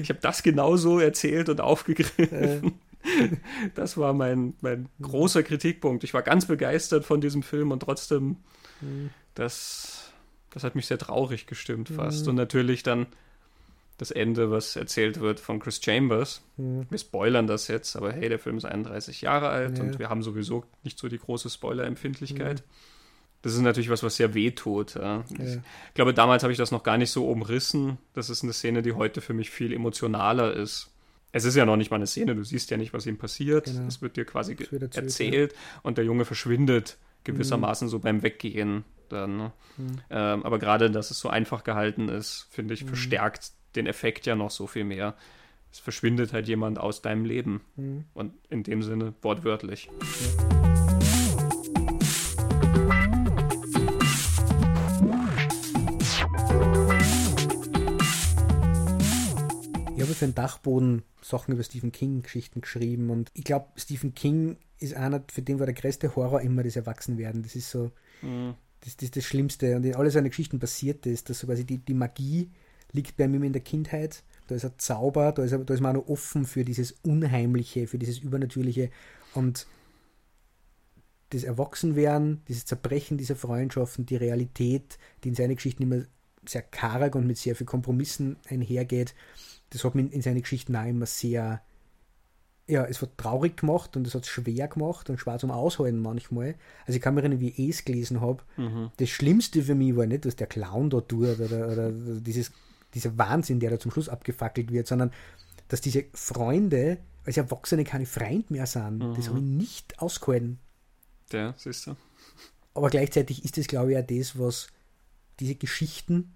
[0.01, 2.73] ich habe das genauso erzählt und aufgegriffen.
[3.75, 6.03] Das war mein, mein großer Kritikpunkt.
[6.03, 8.37] Ich war ganz begeistert von diesem Film und trotzdem,
[9.33, 10.11] das,
[10.51, 12.23] das hat mich sehr traurig gestimmt fast.
[12.25, 12.29] Mhm.
[12.29, 13.07] Und natürlich dann
[13.97, 16.41] das Ende, was erzählt wird von Chris Chambers.
[16.57, 16.85] Mhm.
[16.89, 19.83] Wir spoilern das jetzt, aber hey, der Film ist 31 Jahre alt ja.
[19.83, 22.61] und wir haben sowieso nicht so die große Spoiler-Empfindlichkeit.
[22.61, 22.69] Mhm.
[23.41, 24.95] Das ist natürlich was, was sehr weh tut.
[24.95, 25.23] Ja.
[25.37, 25.45] Ja.
[25.45, 27.99] Ich glaube, damals habe ich das noch gar nicht so umrissen.
[28.13, 30.91] Das ist eine Szene, die heute für mich viel emotionaler ist.
[31.35, 33.65] Es ist ja noch nicht mal eine Szene, du siehst ja nicht, was ihm passiert.
[33.65, 33.87] Genau.
[33.87, 37.91] Es wird dir quasi erzählt, erzählt und der Junge verschwindet gewissermaßen mhm.
[37.91, 38.85] so beim Weggehen.
[39.09, 39.51] Dann, ne?
[39.75, 39.85] mhm.
[40.09, 42.87] ähm, aber gerade, dass es so einfach gehalten ist, finde ich, mhm.
[42.87, 45.15] verstärkt den Effekt ja noch so viel mehr.
[45.73, 47.59] Es verschwindet halt jemand aus deinem Leben.
[47.75, 48.05] Mhm.
[48.13, 49.89] Und in dem Sinne wortwörtlich.
[50.01, 50.54] Ich
[60.15, 64.93] für den Dachboden Sachen über Stephen King Geschichten geschrieben und ich glaube, Stephen King ist
[64.93, 67.43] einer, für den war der größte Horror immer das Erwachsenwerden.
[67.43, 67.91] Das ist so
[68.21, 68.55] mhm.
[68.81, 69.75] das, das, das Schlimmste.
[69.75, 72.51] Und in all seinen Geschichten passiert ist, dass so quasi die, die Magie
[72.91, 74.23] liegt bei ihm in der Kindheit.
[74.47, 76.91] Da ist er Zauber, da ist, er, da ist man auch noch offen für dieses
[77.03, 78.91] Unheimliche, für dieses Übernatürliche
[79.33, 79.65] und
[81.31, 86.03] das Erwachsenwerden, dieses Zerbrechen dieser Freundschaften, die Realität, die in seinen Geschichten immer
[86.47, 89.15] sehr karg und mit sehr viel Kompromissen einhergeht,
[89.75, 91.61] das hat mich in seinen Geschichten auch immer sehr,
[92.67, 96.55] ja, es wird traurig gemacht und es hat schwer gemacht und schwer zum Aushalten manchmal.
[96.85, 98.43] Also ich kann mich erinnern, wie ich es gelesen habe.
[98.57, 98.91] Mhm.
[98.97, 102.51] Das Schlimmste für mich war nicht, dass der Clown da tut oder, oder dieses
[102.95, 105.11] dieser Wahnsinn, der da zum Schluss abgefackelt wird, sondern
[105.67, 108.99] dass diese Freunde als Erwachsene keine Freunde mehr sind.
[108.99, 109.15] Mhm.
[109.15, 110.59] Das habe ich nicht ausgehalten.
[111.31, 111.95] Ja, siehst du.
[112.73, 114.67] Aber gleichzeitig ist das, glaube ich, auch das, was
[115.39, 116.34] diese Geschichten,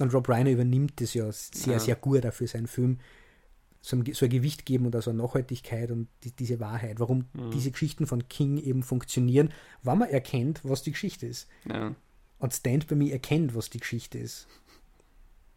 [0.00, 1.78] und Rob Reiner übernimmt das ja sehr, ja.
[1.78, 2.98] sehr gut dafür seinen Film,
[3.80, 7.26] so ein, so ein, Gewicht geben und also eine Nachhaltigkeit und die, diese Wahrheit, warum
[7.32, 7.50] mhm.
[7.50, 11.48] diese Geschichten von King eben funktionieren, wenn man erkennt, was die Geschichte ist.
[11.68, 11.94] Ja.
[12.38, 14.48] Und Stand by Me erkennt, was die Geschichte ist.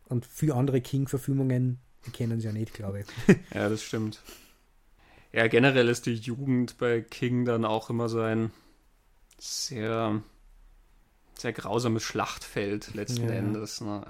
[0.05, 1.79] Und viele andere King-Verfilmungen
[2.11, 3.35] kennen sie ja nicht, glaube ich.
[3.53, 4.21] ja, das stimmt.
[5.31, 8.51] Ja, generell ist die Jugend bei King dann auch immer so ein
[9.39, 10.21] sehr,
[11.39, 13.35] sehr grausames Schlachtfeld letzten ja.
[13.35, 13.81] Endes.
[13.81, 14.01] Ne?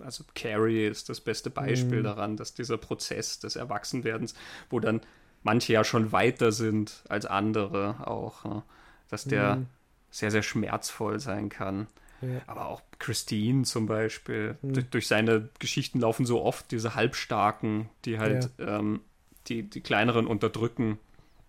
[0.00, 2.04] Also Carrie ist das beste Beispiel mhm.
[2.04, 4.34] daran, dass dieser Prozess des Erwachsenwerdens,
[4.70, 5.00] wo dann
[5.42, 8.62] manche ja schon weiter sind als andere auch, ne?
[9.08, 9.66] dass der mhm.
[10.10, 11.86] sehr, sehr schmerzvoll sein kann.
[12.20, 12.40] Ja.
[12.46, 14.56] Aber auch Christine zum Beispiel.
[14.62, 14.74] Mhm.
[14.74, 18.78] Durch, durch, seine Geschichten laufen so oft diese Halbstarken, die halt ja.
[18.78, 19.00] ähm,
[19.46, 20.98] die, die kleineren unterdrücken.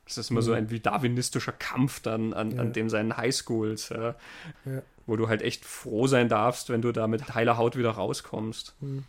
[0.05, 0.45] Das ist immer mhm.
[0.45, 4.15] so ein wie darwinistischer Kampf dann an, an den seinen Highschools, ja,
[5.09, 8.75] wo du halt echt froh sein darfst, wenn du da mit heiler Haut wieder rauskommst.
[8.79, 9.03] Mhm.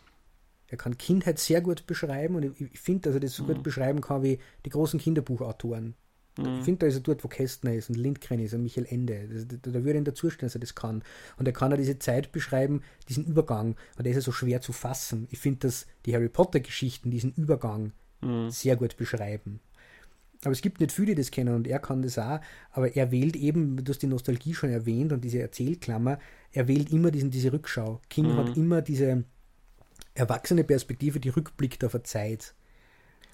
[0.69, 3.59] Er kann Kindheit sehr gut beschreiben und ich, ich finde, dass er das so gut
[3.59, 3.63] mhm.
[3.63, 5.95] beschreiben kann wie die großen Kinderbuchautoren.
[6.39, 6.59] Mhm.
[6.59, 9.29] Ich finde, da ist er dort, wo Kästner ist und Lindgren ist und Michael Ende.
[9.47, 11.03] Da, da würde ihn dazustehen, dass er das kann.
[11.39, 13.77] Und er kann ja diese Zeit beschreiben, diesen Übergang.
[13.97, 15.27] Und der ist ja so schwer zu fassen.
[15.31, 18.51] Ich finde, dass die Harry Potter-Geschichten diesen Übergang mhm.
[18.51, 19.61] sehr gut beschreiben.
[20.45, 22.41] Aber es gibt nicht viele, die das kennen und er kann das auch.
[22.73, 26.19] Aber er wählt eben, du hast die Nostalgie schon erwähnt und diese Erzählklammer,
[26.53, 28.01] er wählt immer diesen, diese Rückschau.
[28.09, 28.37] King mhm.
[28.37, 29.25] hat immer diese
[30.15, 32.55] erwachsene Perspektive, die rückblickt auf eine Zeit.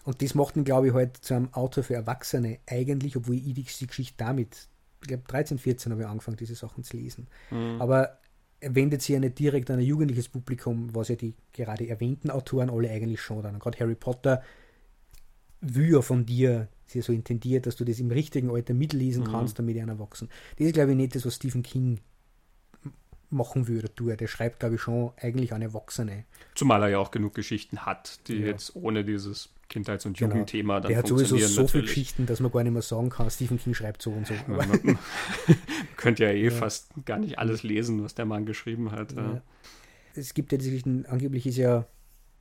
[0.04, 3.54] Und das macht ihn, glaube ich, halt zu einem Autor für Erwachsene eigentlich, obwohl ich
[3.54, 4.68] die Geschichte damit,
[5.02, 7.28] ich glaube 13, 14 habe ich angefangen, diese Sachen zu lesen.
[7.50, 7.80] Mhm.
[7.80, 8.18] Aber
[8.60, 12.30] er wendet sich ja nicht direkt an ein jugendliches Publikum, was ja die gerade erwähnten
[12.30, 13.58] Autoren alle eigentlich schon dann.
[13.58, 14.42] Gerade Harry Potter
[15.74, 19.32] ja von dir sehr so intendiert, dass du das im richtigen Alter mitlesen mhm.
[19.32, 20.28] kannst, damit einer wachsen.
[20.58, 22.00] Das ist, glaube ich, nicht das, was Stephen King
[23.30, 24.16] machen würde, tue.
[24.16, 26.24] Der schreibt, glaube ich, schon eigentlich an Erwachsene.
[26.54, 28.46] Zumal er ja auch genug Geschichten hat, die ja.
[28.46, 30.30] jetzt ohne dieses Kindheits- und genau.
[30.30, 33.28] Jugendthema dann Der hat sowieso so viele Geschichten, dass man gar nicht mehr sagen kann,
[33.30, 34.34] Stephen King schreibt so und so.
[34.34, 34.98] Ja, man, man
[35.96, 36.50] könnte ja eh ja.
[36.50, 39.14] fast gar nicht alles lesen, was der Mann geschrieben hat.
[40.14, 41.86] Es gibt ja die Geschichten, angeblich ist ja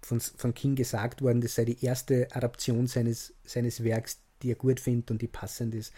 [0.06, 4.56] von, von King gesagt worden, das sei die erste Adaption seines, seines Werks, die er
[4.56, 5.94] gut findet und die passend ist.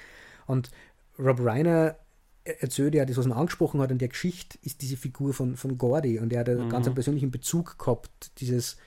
[0.46, 0.72] Und
[1.20, 1.98] Rob Reiner
[2.46, 5.78] erzählt ja, das, was man angesprochen hat in der Geschichte, ist diese Figur von, von
[5.78, 6.70] Gordy und er hat einen mhm.
[6.70, 8.78] ganz einen persönlichen Bezug gehabt, dieses,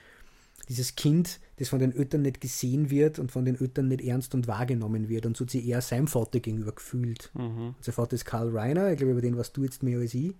[0.67, 4.33] dieses Kind, das von den Eltern nicht gesehen wird und von den Eltern nicht ernst
[4.33, 7.29] und wahrgenommen wird und so hat sich eher seinem Vater gegenüber gefühlt.
[7.35, 7.75] Mhm.
[7.79, 10.33] Sein Vater ist Karl Reiner, ich glaube, über den was du jetzt mehr als ich.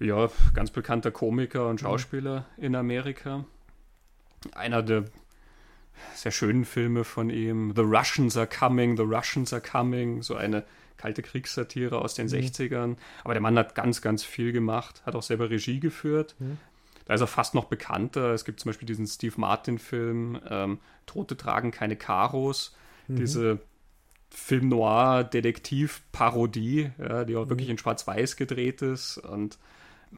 [0.00, 2.64] Ja, ganz bekannter Komiker und Schauspieler mhm.
[2.64, 3.44] in Amerika.
[4.54, 5.04] Einer der
[6.14, 10.64] sehr schönen Filme von ihm, The Russians are coming, The Russians are coming, so eine
[10.96, 12.32] kalte Kriegssatire aus den mhm.
[12.32, 12.96] 60ern.
[13.24, 16.36] Aber der Mann hat ganz, ganz viel gemacht, hat auch selber Regie geführt.
[16.38, 16.58] Mhm.
[17.04, 18.32] Da ist er fast noch bekannter.
[18.32, 22.76] Es gibt zum Beispiel diesen Steve Martin-Film, ähm, Tote tragen keine Karos.
[23.08, 23.16] Mhm.
[23.16, 23.58] Diese
[24.30, 27.50] Film Noir-Detektiv-Parodie, ja, die auch mhm.
[27.50, 29.18] wirklich in Schwarz-Weiß gedreht ist.
[29.18, 29.58] Und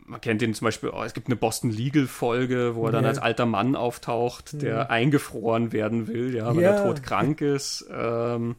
[0.06, 3.18] man kennt ihn zum Beispiel, oh, es gibt eine Boston Legal-Folge, wo er dann als
[3.18, 4.86] alter Mann auftaucht, der ja.
[4.86, 6.70] eingefroren werden will, ja, weil ja.
[6.72, 7.86] er todkrank ist.
[7.90, 8.56] Ähm,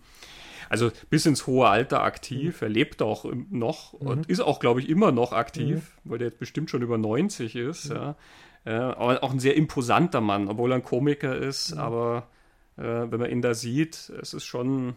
[0.69, 2.61] also bis ins hohe Alter aktiv.
[2.61, 2.65] Mhm.
[2.65, 4.07] Er lebt auch noch mhm.
[4.07, 6.09] und ist auch, glaube ich, immer noch aktiv, mhm.
[6.09, 7.89] weil der jetzt bestimmt schon über 90 ist.
[7.89, 7.95] Mhm.
[7.95, 8.15] Ja.
[8.65, 11.75] Äh, aber auch ein sehr imposanter Mann, obwohl er ein Komiker ist.
[11.75, 11.79] Mhm.
[11.79, 12.27] Aber
[12.77, 14.95] äh, wenn man ihn da sieht, es ist schon,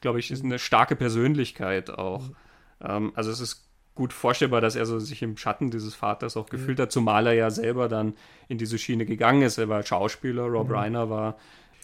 [0.00, 2.28] glaube ich, ist eine starke Persönlichkeit auch.
[2.28, 2.36] Mhm.
[2.80, 3.67] Ähm, also es ist
[3.98, 7.32] gut vorstellbar, dass er so sich im Schatten dieses Vaters auch gefühlt hat, zumal er
[7.32, 8.14] ja selber dann
[8.46, 9.58] in diese Schiene gegangen ist.
[9.58, 11.36] Er war Schauspieler, Rob Reiner war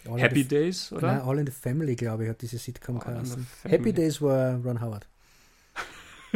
[0.09, 1.07] All Happy the, Days, oder?
[1.07, 3.45] Nein, All in the Family, glaube ich, hat diese Sitcom geheißen.
[3.63, 5.07] Happy Days war Ron Howard.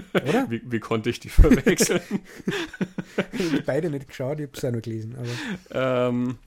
[0.14, 0.50] Oder?
[0.50, 2.02] wie, wie, konnte ich die verwechseln?
[3.34, 5.18] ich habe beide nicht geschaut, ich habe es auch nur gelesen.
[5.18, 6.38] Aber ähm,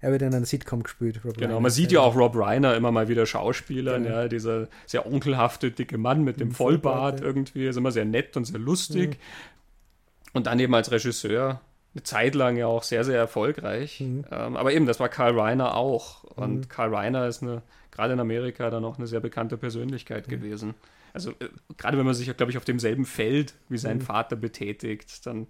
[0.00, 1.20] er wird in einer Sitcom gespielt.
[1.24, 1.60] Rob genau, Reiner.
[1.60, 4.16] man sieht ja auch Rob Reiner immer mal wieder Schauspielern, genau.
[4.16, 8.36] ja, dieser sehr onkelhafte, dicke Mann mit dem Vollbart, Vollbart irgendwie, ist immer sehr nett
[8.36, 9.10] und sehr lustig.
[9.10, 10.30] Mhm.
[10.32, 11.60] Und dann eben als Regisseur
[11.94, 14.00] eine Zeit lang ja auch sehr, sehr erfolgreich.
[14.00, 14.24] Mhm.
[14.30, 16.24] Ähm, aber eben, das war Karl Reiner auch.
[16.24, 16.68] Und mhm.
[16.68, 20.30] Karl Reiner ist eine, gerade in Amerika dann auch eine sehr bekannte Persönlichkeit mhm.
[20.30, 20.74] gewesen.
[21.12, 24.02] Also äh, gerade wenn man sich, glaube ich, auf demselben Feld wie sein mhm.
[24.02, 25.46] Vater betätigt, dann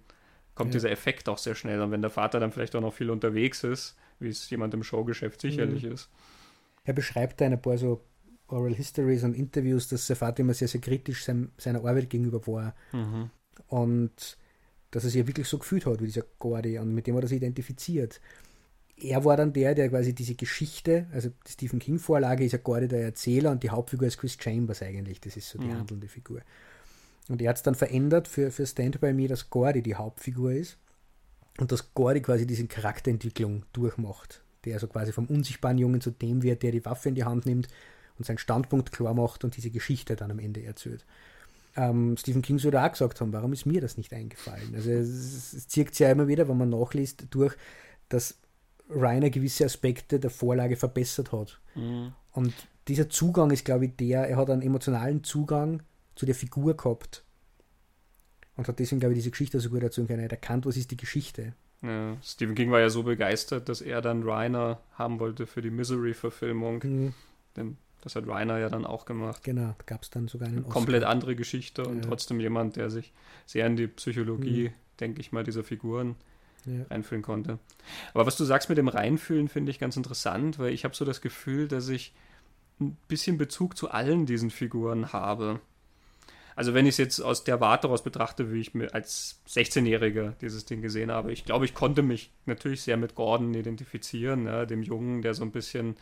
[0.55, 0.79] kommt ja.
[0.79, 1.79] dieser Effekt auch sehr schnell.
[1.81, 4.83] Und wenn der Vater dann vielleicht auch noch viel unterwegs ist, wie es jemand im
[4.83, 5.93] Showgeschäft sicherlich mhm.
[5.93, 6.09] ist.
[6.83, 8.01] Er beschreibt da ein paar so
[8.47, 12.75] Oral Histories und Interviews, dass Vater immer sehr, sehr kritisch sein, seiner Arbeit gegenüber war.
[12.91, 13.29] Mhm.
[13.67, 14.37] Und
[14.91, 17.23] dass er sich ja wirklich so gefühlt hat wie dieser Gordy und mit dem hat
[17.23, 18.19] er sich identifiziert.
[18.97, 22.87] Er war dann der, der quasi diese Geschichte, also die Stephen King-Vorlage ist ja Gordy
[22.87, 25.79] der Erzähler und die Hauptfigur ist Chris Chambers eigentlich, das ist so die mhm.
[25.79, 26.41] handelnde Figur.
[27.29, 30.51] Und er hat es dann verändert für, für Stand By Me, dass Gordy die Hauptfigur
[30.51, 30.77] ist
[31.59, 36.43] und dass Gordy quasi diese Charakterentwicklung durchmacht, der also quasi vom unsichtbaren Jungen zu dem
[36.43, 37.67] wird, der die Waffe in die Hand nimmt
[38.17, 41.05] und seinen Standpunkt klar macht und diese Geschichte dann am Ende erzählt
[41.75, 44.73] ähm, Stephen King soll auch gesagt haben, warum ist mir das nicht eingefallen?
[44.75, 47.55] Also es, es zieht sich ja immer wieder, wenn man nachliest, durch,
[48.09, 48.37] dass
[48.89, 51.61] Reiner gewisse Aspekte der Vorlage verbessert hat.
[51.75, 52.13] Mhm.
[52.33, 52.53] Und
[52.87, 55.81] dieser Zugang ist, glaube ich, der, er hat einen emotionalen Zugang
[56.15, 57.23] zu der Figur gehabt.
[58.57, 60.19] Und hat deswegen, glaube ich, diese Geschichte so gut erzählen können.
[60.19, 61.53] Er hat erkannt, was ist die Geschichte.
[61.81, 65.71] Ja, Stephen King war ja so begeistert, dass er dann Reiner haben wollte für die
[65.71, 66.83] Misery-Verfilmung.
[66.83, 67.13] Mhm.
[67.55, 69.43] Denn das hat Reiner ja dann auch gemacht.
[69.43, 70.73] Genau, da gab es dann sogar einen Oscar.
[70.73, 72.01] Komplett andere Geschichte und ja.
[72.01, 73.13] trotzdem jemand, der sich
[73.45, 74.73] sehr in die Psychologie, mhm.
[74.99, 76.15] denke ich mal, dieser Figuren
[76.65, 76.83] ja.
[76.89, 77.59] reinfühlen konnte.
[78.13, 81.05] Aber was du sagst mit dem Reinfühlen, finde ich ganz interessant, weil ich habe so
[81.05, 82.13] das Gefühl, dass ich
[82.79, 85.59] ein bisschen Bezug zu allen diesen Figuren habe.
[86.55, 90.33] Also wenn ich es jetzt aus der Warte aus betrachte, wie ich mir als 16-Jähriger
[90.41, 94.65] dieses Ding gesehen habe, ich glaube, ich konnte mich natürlich sehr mit Gordon identifizieren, ja,
[94.65, 95.95] dem Jungen, der so ein bisschen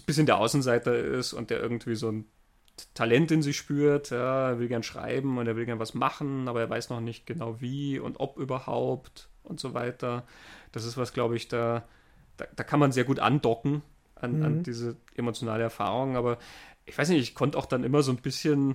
[0.00, 2.26] ein bisschen der Außenseiter ist und der irgendwie so ein
[2.94, 6.48] Talent in sich spürt, ja, er will gern schreiben und er will gern was machen,
[6.48, 10.24] aber er weiß noch nicht genau wie und ob überhaupt und so weiter.
[10.72, 11.84] Das ist was, glaube ich, da,
[12.36, 13.82] da, da, kann man sehr gut andocken
[14.16, 14.44] an, mhm.
[14.44, 16.38] an diese emotionale Erfahrung, aber
[16.84, 18.74] ich weiß nicht, ich konnte auch dann immer so ein bisschen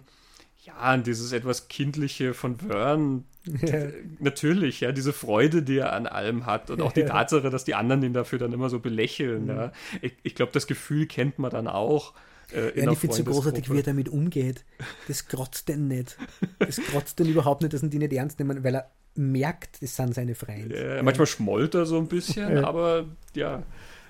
[0.64, 3.24] ja, an dieses etwas Kindliche von Vern,
[3.62, 3.88] ja.
[4.20, 7.04] natürlich, ja, diese Freude, die er an allem hat und auch die.
[7.10, 9.44] Tatsache, dass die anderen ihn dafür dann immer so belächeln.
[9.44, 9.50] Mhm.
[9.50, 9.72] Ja.
[10.02, 12.14] Ich, ich glaube, das Gefühl kennt man dann auch.
[12.52, 14.66] Äh, ja, ich finde es so großartig, wie er damit umgeht.
[15.08, 16.18] Das krotzt denn nicht.
[16.58, 19.96] Das krotzt denn überhaupt nicht, dass ihn die nicht ernst nehmen, weil er merkt, das
[19.96, 20.96] sind seine Freunde.
[20.96, 23.06] Ja, manchmal schmollt er so ein bisschen, aber
[23.36, 23.64] ja.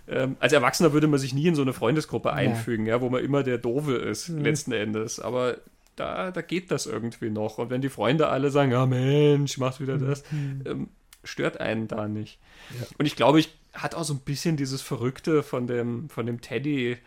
[0.08, 3.24] Ähm, als Erwachsener würde man sich nie in so eine Freundesgruppe einfügen, ja, wo man
[3.24, 4.41] immer der Dove ist, mhm.
[4.41, 5.20] letzten Endes.
[5.20, 5.58] Aber
[6.00, 7.58] da, da geht das irgendwie noch.
[7.58, 10.64] Und wenn die Freunde alle sagen, ja Mensch, machst wieder das, mhm.
[10.66, 10.89] ähm,
[11.24, 12.39] stört einen da nicht.
[12.80, 12.88] Ja.
[12.97, 16.41] Und ich glaube, ich hat auch so ein bisschen dieses Verrückte von dem, von dem
[16.41, 16.97] Teddy.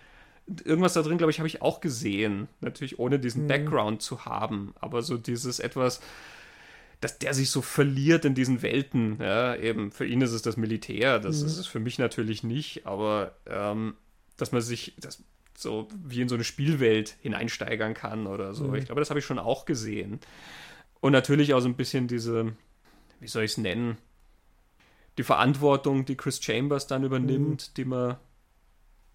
[0.65, 2.49] Irgendwas da drin, glaube ich, habe ich auch gesehen.
[2.61, 3.49] Natürlich ohne diesen mhm.
[3.49, 4.75] Background zu haben.
[4.81, 6.01] Aber so dieses etwas,
[7.01, 9.19] dass der sich so verliert in diesen Welten.
[9.21, 11.47] Ja, eben, für ihn ist es das Militär, das mhm.
[11.47, 13.95] ist es für mich natürlich nicht, aber ähm,
[14.37, 15.23] dass man sich, dass,
[15.57, 18.69] so wie in so eine Spielwelt hineinsteigern kann oder so.
[18.69, 18.77] Mhm.
[18.77, 20.21] Ich glaube, das habe ich schon auch gesehen.
[21.01, 22.55] Und natürlich auch so ein bisschen diese,
[23.21, 23.99] wie soll ich es nennen,
[25.19, 27.75] die Verantwortung, die Chris Chambers dann übernimmt, mhm.
[27.77, 28.17] die man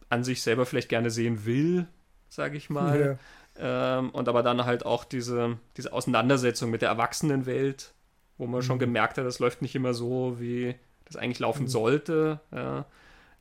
[0.09, 1.87] an sich selber vielleicht gerne sehen will,
[2.29, 3.17] sage ich mal.
[3.59, 3.99] Ja.
[3.99, 7.93] Ähm, und aber dann halt auch diese, diese Auseinandersetzung mit der Erwachsenenwelt,
[8.37, 8.65] wo man mhm.
[8.65, 10.75] schon gemerkt hat, das läuft nicht immer so, wie
[11.05, 11.69] das eigentlich laufen mhm.
[11.69, 12.39] sollte.
[12.51, 12.85] Ja.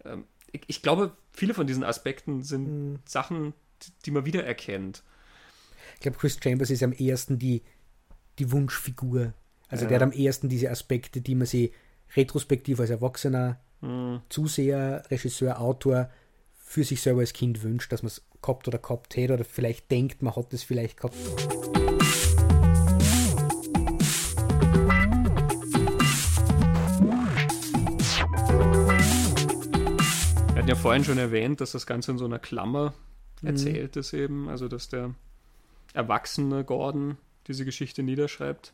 [0.05, 2.99] Ähm, ich, ich, glaube, viele von diesen Aspekten sind mhm.
[3.05, 3.53] Sachen,
[4.05, 5.03] die man wiedererkennt.
[5.95, 7.63] Ich glaube, Chris Chambers ist am ehesten die,
[8.39, 9.35] die Wunschfigur.
[9.69, 9.89] Also ja.
[9.89, 11.73] der hat am ehesten diese Aspekte, die man sich
[12.17, 14.21] retrospektiv als Erwachsener, mhm.
[14.29, 16.11] Zuseher, Regisseur, Autor
[16.57, 19.91] für sich selber als Kind wünscht, dass man es gehabt oder gehabt hätte oder vielleicht
[19.91, 21.17] denkt, man hat es vielleicht gehabt.
[30.67, 32.93] Hatten ja vorhin schon erwähnt, dass das Ganze in so einer Klammer
[33.43, 33.49] mhm.
[33.49, 34.49] erzählt ist eben.
[34.49, 35.15] Also, dass der
[35.95, 38.73] erwachsene Gordon diese Geschichte niederschreibt.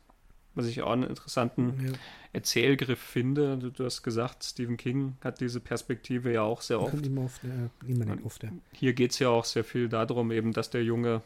[0.55, 1.93] Was ich auch einen interessanten ja.
[2.34, 3.57] Erzählgriff finde.
[3.57, 7.07] Du, du, hast gesagt, Stephen King hat diese Perspektive ja auch sehr oft.
[7.07, 8.51] Immer oft, ja, immer oft ja.
[8.72, 11.22] Hier geht es ja auch sehr viel darum, eben, dass der Junge,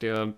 [0.00, 0.34] der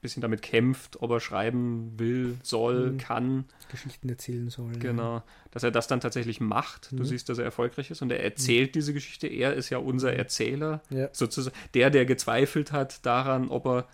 [0.00, 2.98] bisschen damit kämpft, ob er schreiben will, soll, mhm.
[2.98, 3.44] kann.
[3.70, 4.72] Geschichten erzählen soll.
[4.72, 5.22] Genau.
[5.50, 6.92] Dass er das dann tatsächlich macht.
[6.92, 7.04] Du mhm.
[7.04, 8.72] siehst, dass er erfolgreich ist und er erzählt mhm.
[8.72, 9.26] diese Geschichte.
[9.26, 10.18] Er ist ja unser mhm.
[10.18, 10.82] Erzähler.
[10.90, 11.08] Ja.
[11.12, 13.88] Sozusagen der, der gezweifelt hat daran, ob er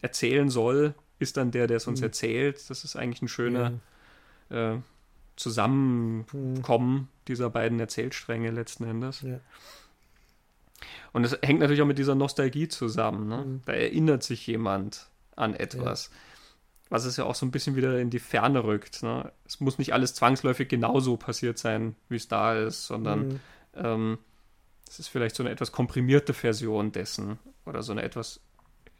[0.00, 2.06] erzählen soll, ist dann der, der es uns mhm.
[2.06, 2.70] erzählt.
[2.70, 3.80] Das ist eigentlich ein schöner
[4.48, 4.74] ja.
[4.74, 4.78] äh,
[5.36, 7.08] Zusammenkommen mhm.
[7.26, 9.22] dieser beiden Erzählstränge letzten Endes.
[9.22, 9.40] Ja.
[11.12, 13.28] Und es hängt natürlich auch mit dieser Nostalgie zusammen.
[13.28, 13.36] Ne?
[13.36, 13.62] Mhm.
[13.64, 16.10] Da erinnert sich jemand an etwas.
[16.12, 16.16] Ja.
[16.90, 19.02] Was es ja auch so ein bisschen wieder in die Ferne rückt.
[19.02, 19.30] Ne?
[19.46, 23.40] Es muss nicht alles zwangsläufig genauso passiert sein, wie es da ist, sondern mhm.
[23.76, 24.18] ähm,
[24.88, 28.40] es ist vielleicht so eine etwas komprimierte Version dessen oder so eine etwas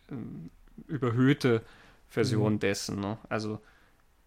[0.08, 0.50] ähm,
[0.86, 1.62] überhöhte
[2.08, 2.58] Version mhm.
[2.60, 3.00] dessen.
[3.00, 3.18] Ne?
[3.28, 3.60] Also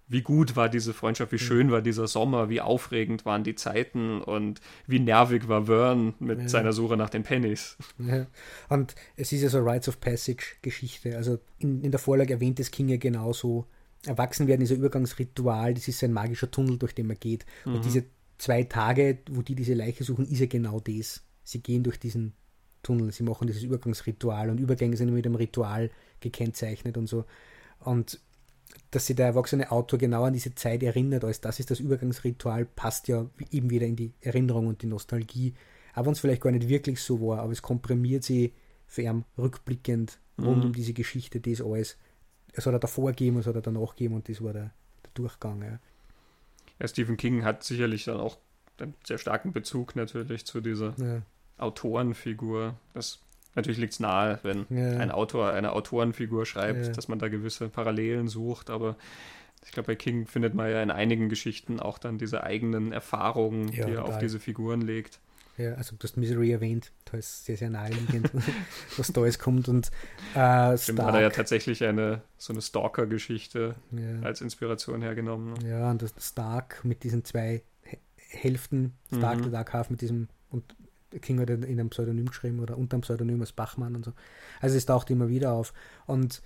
[0.07, 4.21] wie gut war diese Freundschaft, wie schön war dieser Sommer, wie aufregend waren die Zeiten
[4.21, 6.49] und wie nervig war Vern mit ja.
[6.49, 7.77] seiner Suche nach den Pennies.
[7.97, 8.27] Ja.
[8.69, 11.15] Und es ist ja so Rites of Passage-Geschichte.
[11.15, 13.65] Also in, in der Vorlage erwähnt es King ja genauso.
[14.05, 17.45] Erwachsen werden ist ein Übergangsritual, das ist ein magischer Tunnel, durch den man geht.
[17.65, 17.75] Mhm.
[17.75, 18.03] Und diese
[18.37, 21.23] zwei Tage, wo die diese Leiche suchen, ist ja genau das.
[21.43, 22.33] Sie gehen durch diesen
[22.83, 25.89] Tunnel, sie machen dieses Übergangsritual und Übergänge sind mit einem Ritual
[26.19, 27.23] gekennzeichnet und so.
[27.79, 28.19] Und
[28.91, 32.65] dass sich der erwachsene Autor genau an diese Zeit erinnert, als das ist das Übergangsritual,
[32.65, 35.53] passt ja eben wieder in die Erinnerung und die Nostalgie.
[35.95, 38.53] Auch wenn es vielleicht gar nicht wirklich so war, aber es komprimiert sie
[38.87, 40.65] für ihn rückblickend rund mhm.
[40.65, 41.97] um diese Geschichte, das alles.
[42.53, 44.71] Es hat er davor gegeben, es hat er danach gegeben und das war der,
[45.03, 45.61] der Durchgang.
[45.63, 45.79] Ja.
[46.79, 46.87] ja.
[46.87, 48.37] Stephen King hat sicherlich dann auch
[48.77, 51.21] einen sehr starken Bezug natürlich zu dieser ja.
[51.57, 52.75] Autorenfigur.
[52.93, 53.22] Das
[53.55, 54.97] Natürlich liegt es nahe, wenn ja.
[54.97, 56.91] ein Autor eine Autorenfigur schreibt, ja.
[56.91, 58.95] dass man da gewisse Parallelen sucht, aber
[59.65, 63.71] ich glaube, bei King findet man ja in einigen Geschichten auch dann diese eigenen Erfahrungen,
[63.71, 65.19] ja, die er auf diese Figuren legt.
[65.57, 68.31] Ja, also du hast Misery erwähnt, da ist sehr, sehr naheliegend,
[68.97, 69.69] was da alles kommt.
[69.69, 69.91] Und
[70.33, 74.21] äh, Stimmt, hat er ja tatsächlich eine so eine Stalker-Geschichte ja.
[74.23, 75.53] als Inspiration hergenommen.
[75.53, 75.69] Ne?
[75.69, 77.61] Ja, und das Stark mit diesen zwei
[78.17, 79.41] Hälften, Stark, mhm.
[79.43, 80.75] der Dark Half mit diesem und
[81.19, 84.13] King hat in einem Pseudonym geschrieben oder unter einem Pseudonym als Bachmann und so.
[84.61, 85.73] Also es taucht immer wieder auf.
[86.05, 86.41] Und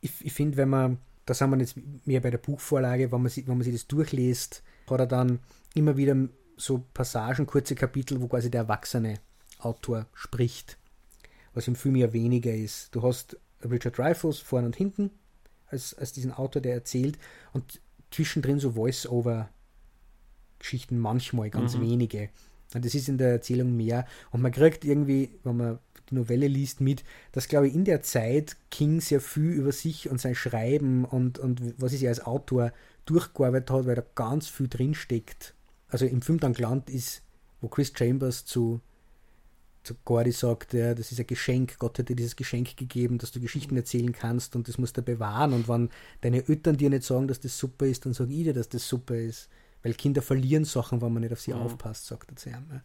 [0.00, 3.30] ich, ich finde, wenn man, da sind wir jetzt mehr bei der Buchvorlage, wenn man,
[3.30, 5.40] sich, wenn man sich das durchliest, hat er dann
[5.74, 6.16] immer wieder
[6.56, 9.20] so Passagen, kurze Kapitel, wo quasi der erwachsene
[9.58, 10.78] Autor spricht.
[11.54, 12.94] was im Film ja weniger ist.
[12.94, 15.10] Du hast Richard Dreyfuss vorne und hinten
[15.68, 17.18] als, als diesen Autor, der erzählt
[17.52, 21.82] und zwischendrin so Voice-Over-Geschichten, manchmal ganz mhm.
[21.82, 22.30] wenige.
[22.72, 24.06] Das ist in der Erzählung mehr.
[24.30, 25.78] Und man kriegt irgendwie, wenn man
[26.10, 30.08] die Novelle liest, mit, dass, glaube ich, in der Zeit King sehr viel über sich
[30.08, 32.72] und sein Schreiben und, und was er sich als Autor
[33.06, 35.54] durchgearbeitet hat, weil da ganz viel drinsteckt.
[35.88, 37.22] Also im Film dann gelandet ist,
[37.60, 38.80] wo Chris Chambers zu,
[39.82, 43.30] zu Gordy sagt, ja, das ist ein Geschenk, Gott hat dir dieses Geschenk gegeben, dass
[43.30, 45.52] du Geschichten erzählen kannst und das musst du bewahren.
[45.52, 45.90] Und wenn
[46.20, 48.86] deine Eltern dir nicht sagen, dass das super ist, dann sage ich dir, dass das
[48.86, 49.48] super ist.
[49.86, 51.60] Weil Kinder verlieren Sachen, wenn man nicht auf sie mhm.
[51.60, 52.80] aufpasst, sagt er zu ihm.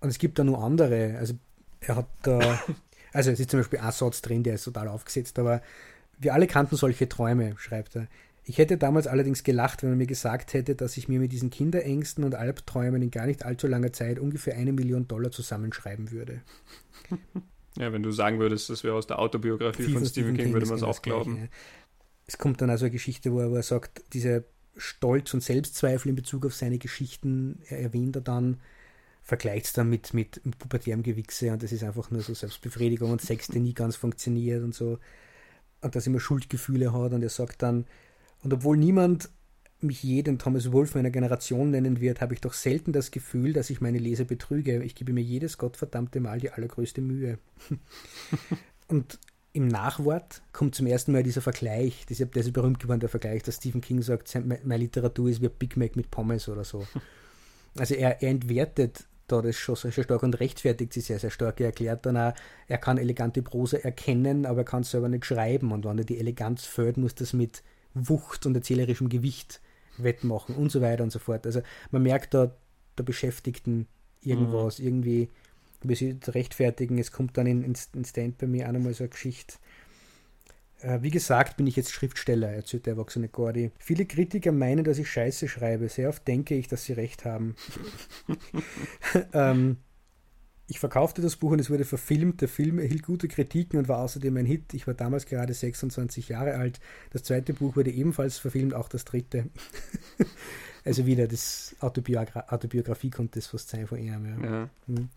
[0.00, 1.18] Und es gibt da nur andere.
[1.18, 1.34] Also
[1.80, 2.38] er hat da,
[3.12, 5.60] also es ist zum Beispiel ein Satz drin, der ist total aufgesetzt, aber
[6.18, 8.08] wir alle kannten solche Träume, schreibt er.
[8.44, 11.50] Ich hätte damals allerdings gelacht, wenn man mir gesagt hätte, dass ich mir mit diesen
[11.50, 16.40] Kinderängsten und Albträumen in gar nicht allzu langer Zeit ungefähr eine Million Dollar zusammenschreiben würde.
[17.78, 20.54] Ja, wenn du sagen würdest, das wäre aus der Autobiografie von, von Stephen King, King
[20.54, 21.34] würde man es auch glauben.
[21.34, 21.50] Gleiche.
[22.26, 24.46] Es kommt dann also eine Geschichte, wo er, wo er sagt, diese
[24.76, 28.60] Stolz und Selbstzweifel in Bezug auf seine Geschichten, er erwähnt er dann,
[29.22, 33.20] vergleicht es dann mit, mit pubertärem Gewichse und das ist einfach nur so Selbstbefriedigung und
[33.20, 34.98] Sex, der nie ganz funktioniert und so.
[35.80, 37.86] Und dass er immer Schuldgefühle hat und er sagt dann,
[38.42, 39.30] und obwohl niemand
[39.80, 43.52] mich je den Thomas Wolf meiner Generation nennen wird, habe ich doch selten das Gefühl,
[43.52, 44.82] dass ich meine Leser betrüge.
[44.82, 47.38] Ich gebe mir jedes gottverdammte Mal die allergrößte Mühe.
[48.88, 49.18] und
[49.56, 53.80] im Nachwort kommt zum ersten Mal dieser Vergleich, dieser, dieser berühmt geworden Vergleich, dass Stephen
[53.80, 56.86] King sagt, meine Literatur ist wie Big Mac mit Pommes oder so.
[57.78, 61.60] Also er, er entwertet da das schon sehr stark und rechtfertigt sich sehr, sehr stark.
[61.60, 62.32] Er erklärt dann auch,
[62.68, 65.72] er kann elegante Prosa erkennen, aber er kann es selber nicht schreiben.
[65.72, 69.60] Und wenn er die Eleganz fördert, muss das mit Wucht und erzählerischem Gewicht
[69.98, 71.44] wettmachen und so weiter und so fort.
[71.44, 72.56] Also man merkt da
[72.96, 73.88] der Beschäftigten
[74.22, 74.86] irgendwas, mhm.
[74.86, 75.28] irgendwie
[75.88, 76.98] wie sie rechtfertigen.
[76.98, 79.54] Es kommt dann in, in, in Stand bei mir auch nochmal so eine Geschichte.
[80.80, 83.70] Äh, wie gesagt, bin ich jetzt Schriftsteller, erzählt der erwachsene Gordy.
[83.78, 85.88] Viele Kritiker meinen, dass ich Scheiße schreibe.
[85.88, 87.56] Sehr oft denke ich, dass sie recht haben.
[89.32, 89.78] ähm,
[90.68, 92.40] ich verkaufte das Buch und es wurde verfilmt.
[92.40, 94.74] Der Film erhielt gute Kritiken und war außerdem ein Hit.
[94.74, 96.80] Ich war damals gerade 26 Jahre alt.
[97.10, 99.48] Das zweite Buch wurde ebenfalls verfilmt, auch das dritte.
[100.84, 104.26] also wieder das Autobiogra Autobiografie konnte das fast sein von ihm.
[104.26, 104.48] Ja.
[104.50, 104.70] ja.
[104.88, 105.08] Hm.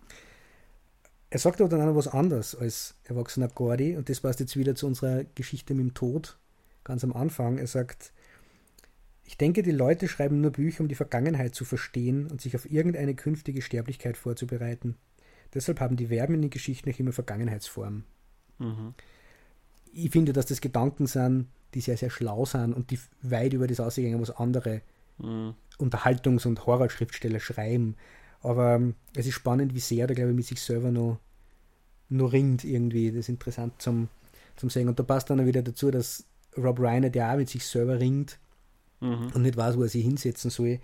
[1.31, 4.57] Er sagt aber dann auch noch was anderes als erwachsener Gordy und das passt jetzt
[4.57, 6.37] wieder zu unserer Geschichte mit dem Tod
[6.83, 7.57] ganz am Anfang.
[7.59, 8.11] Er sagt,
[9.25, 12.69] ich denke, die Leute schreiben nur Bücher, um die Vergangenheit zu verstehen und sich auf
[12.69, 14.95] irgendeine künftige Sterblichkeit vorzubereiten.
[15.53, 18.05] Deshalb haben die Verben in den Geschichten auch immer Vergangenheitsform.
[18.57, 18.93] Mhm.
[19.93, 23.67] Ich finde, dass das Gedanken sind, die sehr, sehr schlau sind und die weit über
[23.67, 24.81] das ausgehen, was andere
[25.19, 25.53] mhm.
[25.77, 27.95] Unterhaltungs- und Horrorschriftsteller schreiben.
[28.41, 31.19] Aber ähm, es ist spannend, wie sehr der, glaube ich, mit sich selber noch,
[32.09, 33.09] noch ringt irgendwie.
[33.09, 34.07] Das ist interessant zum,
[34.55, 34.87] zum Sehen.
[34.87, 36.23] Und da passt dann auch wieder dazu, dass
[36.57, 38.39] Rob Reiner, der auch mit sich selber ringt
[38.99, 39.31] mhm.
[39.33, 40.79] und nicht weiß, wo er sich hinsetzen soll,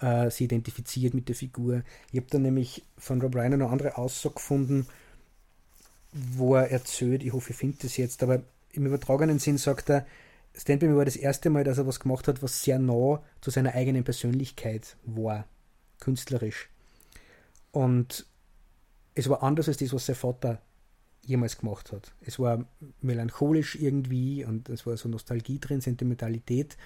[0.00, 1.82] äh, sie identifiziert mit der Figur.
[2.10, 4.86] Ich habe dann nämlich von Rob Reiner noch andere Aussage gefunden,
[6.12, 8.42] wo er erzählt, ich hoffe, ihr findet es jetzt, aber
[8.72, 10.06] im übertragenen Sinn sagt er,
[10.54, 13.22] Stand By Me war das erste Mal, dass er was gemacht hat, was sehr nah
[13.40, 15.46] zu seiner eigenen Persönlichkeit war,
[15.98, 16.68] künstlerisch.
[17.72, 18.26] Und
[19.14, 20.62] es war anders als das, was sein Vater
[21.24, 22.12] jemals gemacht hat.
[22.20, 22.64] Es war
[23.00, 26.76] melancholisch irgendwie und es war so Nostalgie drin, Sentimentalität.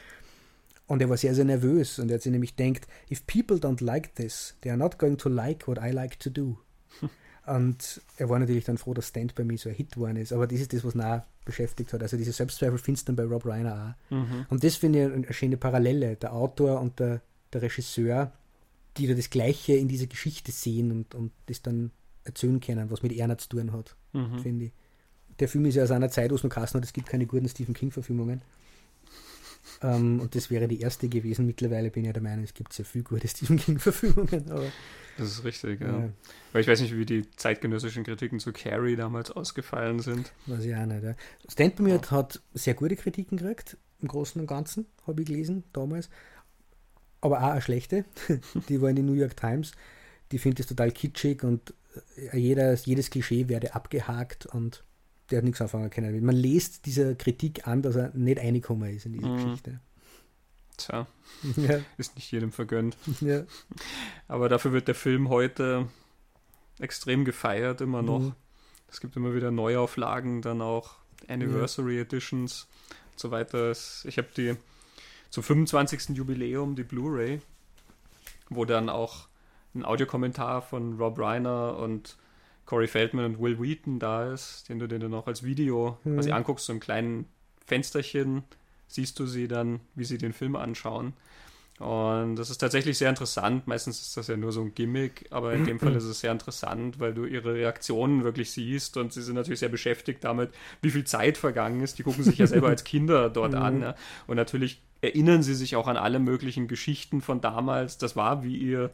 [0.87, 3.83] Und er war sehr, sehr nervös und er hat sich nämlich denkt, if people don't
[3.83, 6.59] like this, they are not going to like what I like to do.
[7.47, 10.33] und er war natürlich dann froh, dass Stand by Me so ein Hit geworden ist.
[10.33, 12.03] Aber das ist das, was ihn beschäftigt hat.
[12.03, 14.15] Also diese Selbstzweifel findest du dann bei Rob Reiner auch.
[14.15, 14.47] Mhm.
[14.49, 16.17] Und das finde ich eine schöne Parallele.
[16.17, 17.21] Der Autor und der,
[17.53, 18.33] der Regisseur,
[18.99, 21.91] die da das Gleiche in dieser Geschichte sehen und, und das dann
[22.25, 24.41] erzählen können, was mit Erna zu tun hat, mhm.
[24.41, 24.73] finde ich.
[25.39, 27.27] Der Film ist ja aus einer Zeit, wo es noch Kassen hat, es gibt keine
[27.27, 28.41] guten Stephen King-Verfilmungen.
[29.83, 31.47] Ähm, und das wäre die erste gewesen.
[31.47, 34.45] Mittlerweile bin ich ja der Meinung, es gibt sehr viel gute Stephen King-Verfilmungen.
[35.19, 35.87] Das ist richtig, ja.
[35.87, 36.09] ja.
[36.53, 40.33] Weil ich weiß nicht, wie die zeitgenössischen Kritiken zu Carrie damals ausgefallen sind.
[40.47, 41.03] Weiß ich auch nicht.
[41.03, 41.15] Ja.
[41.49, 42.11] Stand By Me ja.
[42.11, 46.11] hat sehr gute Kritiken gekriegt, im Großen und Ganzen, habe ich gelesen damals.
[47.27, 48.05] Aber auch eine schlechte.
[48.69, 49.73] die war in den New York Times.
[50.33, 51.75] Die findet es total kitschig und
[52.33, 54.85] äh, jeder, jedes Klischee werde abgehakt und
[55.31, 56.25] der hat nichts anfangen können.
[56.25, 59.37] Man liest dieser Kritik an, dass er nicht reingekommen ist in diese mhm.
[59.37, 59.81] Geschichte.
[60.77, 61.07] Tja,
[61.57, 61.81] ja.
[61.97, 62.97] ist nicht jedem vergönnt.
[63.21, 63.43] Ja.
[64.29, 65.89] Aber dafür wird der Film heute
[66.79, 68.21] extrem gefeiert, immer noch.
[68.21, 68.33] Mhm.
[68.89, 70.97] Es gibt immer wieder Neuauflagen, dann auch
[71.29, 72.03] Anniversary ja.
[72.03, 72.69] Editions
[73.13, 73.73] und so weiter.
[73.73, 74.57] Ich habe die
[75.31, 76.11] zum 25.
[76.17, 77.41] Jubiläum die Blu-ray,
[78.49, 79.29] wo dann auch
[79.75, 82.17] ein Audiokommentar von Rob Reiner und
[82.65, 86.17] Corey Feldman und Will Wheaton da ist, den du dir dann noch als Video mhm.
[86.17, 87.27] quasi anguckst, so ein kleinen
[87.65, 88.43] Fensterchen,
[88.89, 91.15] siehst du sie dann, wie sie den Film anschauen.
[91.79, 93.67] Und das ist tatsächlich sehr interessant.
[93.67, 96.33] Meistens ist das ja nur so ein Gimmick, aber in dem Fall ist es sehr
[96.33, 100.51] interessant, weil du ihre Reaktionen wirklich siehst und sie sind natürlich sehr beschäftigt damit,
[100.81, 101.99] wie viel Zeit vergangen ist.
[101.99, 103.83] Die gucken sich ja selber als Kinder dort an.
[103.83, 103.95] Ja.
[104.27, 107.99] Und natürlich erinnern sie sich auch an alle möglichen Geschichten von damals.
[107.99, 108.91] Das war wie ihr,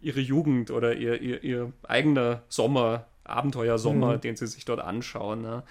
[0.00, 4.20] ihre Jugend oder ihr, ihr, ihr eigener Sommer, Abenteuersommer, mhm.
[4.20, 5.44] den sie sich dort anschauen.
[5.44, 5.62] Ja.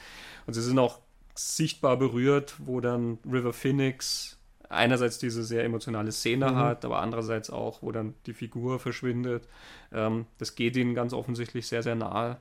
[0.45, 0.99] Und sie sind auch
[1.35, 4.37] sichtbar berührt, wo dann River Phoenix
[4.69, 6.55] einerseits diese sehr emotionale Szene mhm.
[6.55, 9.47] hat, aber andererseits auch, wo dann die Figur verschwindet.
[9.91, 12.37] Ähm, das geht ihnen ganz offensichtlich sehr, sehr nahe.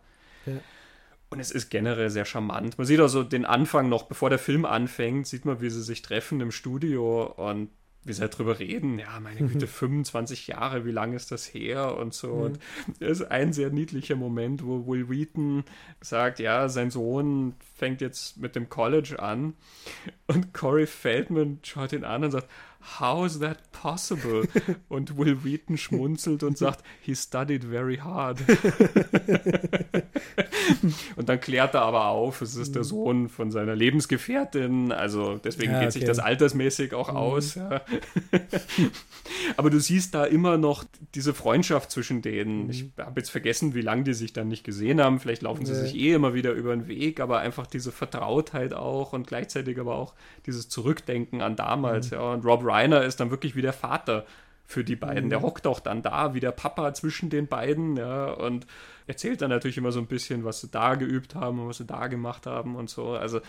[0.47, 0.53] Ja.
[1.31, 2.76] Und es ist generell sehr charmant.
[2.76, 6.03] Man sieht also den Anfang noch, bevor der Film anfängt, sieht man, wie sie sich
[6.03, 7.70] treffen im Studio und
[8.03, 10.53] wie sie halt drüber reden, ja, meine Güte, 25 mhm.
[10.55, 12.35] Jahre, wie lange ist das her und so.
[12.35, 12.43] Mhm.
[12.43, 12.59] Und
[12.99, 15.64] es ist ein sehr niedlicher Moment, wo Will Wheaton
[16.01, 19.55] sagt, ja, sein Sohn fängt jetzt mit dem College an
[20.26, 22.49] und Corey Feldman schaut ihn an und sagt,
[22.99, 24.49] How is that possible?
[24.89, 28.41] Und Will Wheaton schmunzelt und sagt, he studied very hard.
[31.16, 35.72] und dann klärt er aber auf, es ist der Sohn von seiner Lebensgefährtin, also deswegen
[35.72, 35.99] ja, geht okay.
[35.99, 37.16] sich das altersmäßig auch mhm.
[37.16, 37.55] aus.
[37.57, 37.83] Ja.
[39.57, 42.64] aber du siehst da immer noch diese Freundschaft zwischen denen.
[42.64, 42.70] Mhm.
[42.70, 45.20] Ich habe jetzt vergessen, wie lange die sich dann nicht gesehen haben.
[45.20, 45.81] Vielleicht laufen sie ja.
[45.81, 49.97] sich eh immer wieder über den Weg, aber einfach diese Vertrautheit auch und gleichzeitig aber
[49.97, 50.14] auch
[50.47, 52.11] dieses Zurückdenken an damals.
[52.11, 52.16] Mhm.
[52.16, 52.33] Ja.
[52.33, 54.25] Und Rob Reiner ist dann wirklich wie der Vater
[54.71, 55.27] für die beiden.
[55.27, 55.31] Mhm.
[55.31, 58.66] Der hockt auch dann da wie der Papa zwischen den beiden, ja, und
[59.07, 61.87] erzählt dann natürlich immer so ein bisschen, was sie da geübt haben und was sie
[61.87, 63.11] da gemacht haben und so.
[63.11, 63.41] Also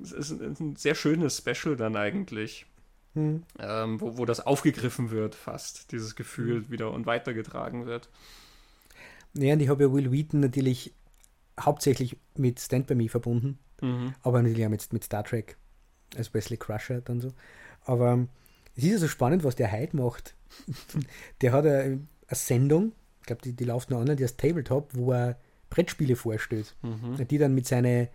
[0.00, 2.66] es ist ein, sehr schönes Special dann eigentlich.
[3.14, 3.42] Mhm.
[3.60, 6.70] Ähm, wo, wo das aufgegriffen wird, fast, dieses Gefühl mhm.
[6.70, 8.08] wieder und weitergetragen wird.
[9.34, 10.92] Ja, und ich habe ja Will Wheaton natürlich
[11.60, 14.14] hauptsächlich mit Stand By Me verbunden, mhm.
[14.22, 15.56] aber natürlich auch mit, mit Star Trek,
[16.16, 17.32] als Wesley Crusher dann so.
[17.84, 18.26] Aber
[18.76, 20.34] es ist ja so spannend, was der heute macht.
[21.40, 22.00] der hat eine, eine
[22.30, 25.38] Sendung, ich glaube, die, die läuft noch online, die heißt Tabletop, wo er
[25.70, 26.76] Brettspiele vorstellt.
[26.82, 27.26] Mhm.
[27.26, 28.08] Die dann mit seinen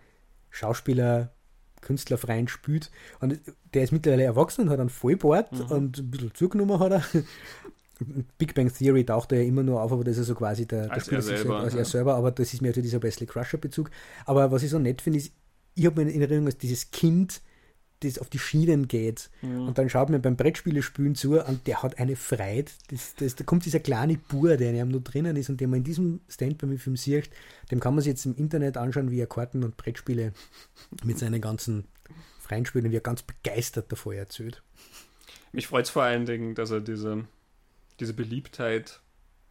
[0.50, 1.32] Schauspieler,
[1.80, 2.90] Künstler freien spielt.
[3.20, 3.40] Und
[3.74, 5.64] der ist mittlerweile erwachsen und hat einen Vollbart mhm.
[5.66, 7.04] und ein bisschen zugenommen hat er.
[8.38, 10.90] Big Bang Theory taucht er ja immer nur auf, aber das ist so quasi der,
[10.90, 13.90] als, er selber, als er selber, aber das ist mir natürlich dieser Wesley Crusher Bezug.
[14.24, 15.32] Aber was ich so nett finde, ist,
[15.74, 17.42] ich habe mir in Erinnerung, dass dieses Kind
[18.00, 19.30] das auf die Schienen geht.
[19.42, 19.68] Mhm.
[19.68, 22.70] Und dann schaut man beim Brettspielespielen zu und der hat eine Freude.
[22.88, 25.70] Das, das, da kommt dieser kleine Bur, der in ihm nur drinnen ist und den
[25.70, 27.30] man in diesem Stand-by-Me-Film sieht,
[27.70, 30.32] dem kann man sich jetzt im Internet anschauen, wie er Karten und Brettspiele
[31.04, 31.84] mit seinen ganzen
[32.40, 34.62] freien Spielen, wie er ganz begeistert davor erzählt.
[35.52, 37.24] Mich freut es vor allen Dingen, dass er diese,
[38.00, 39.00] diese Beliebtheit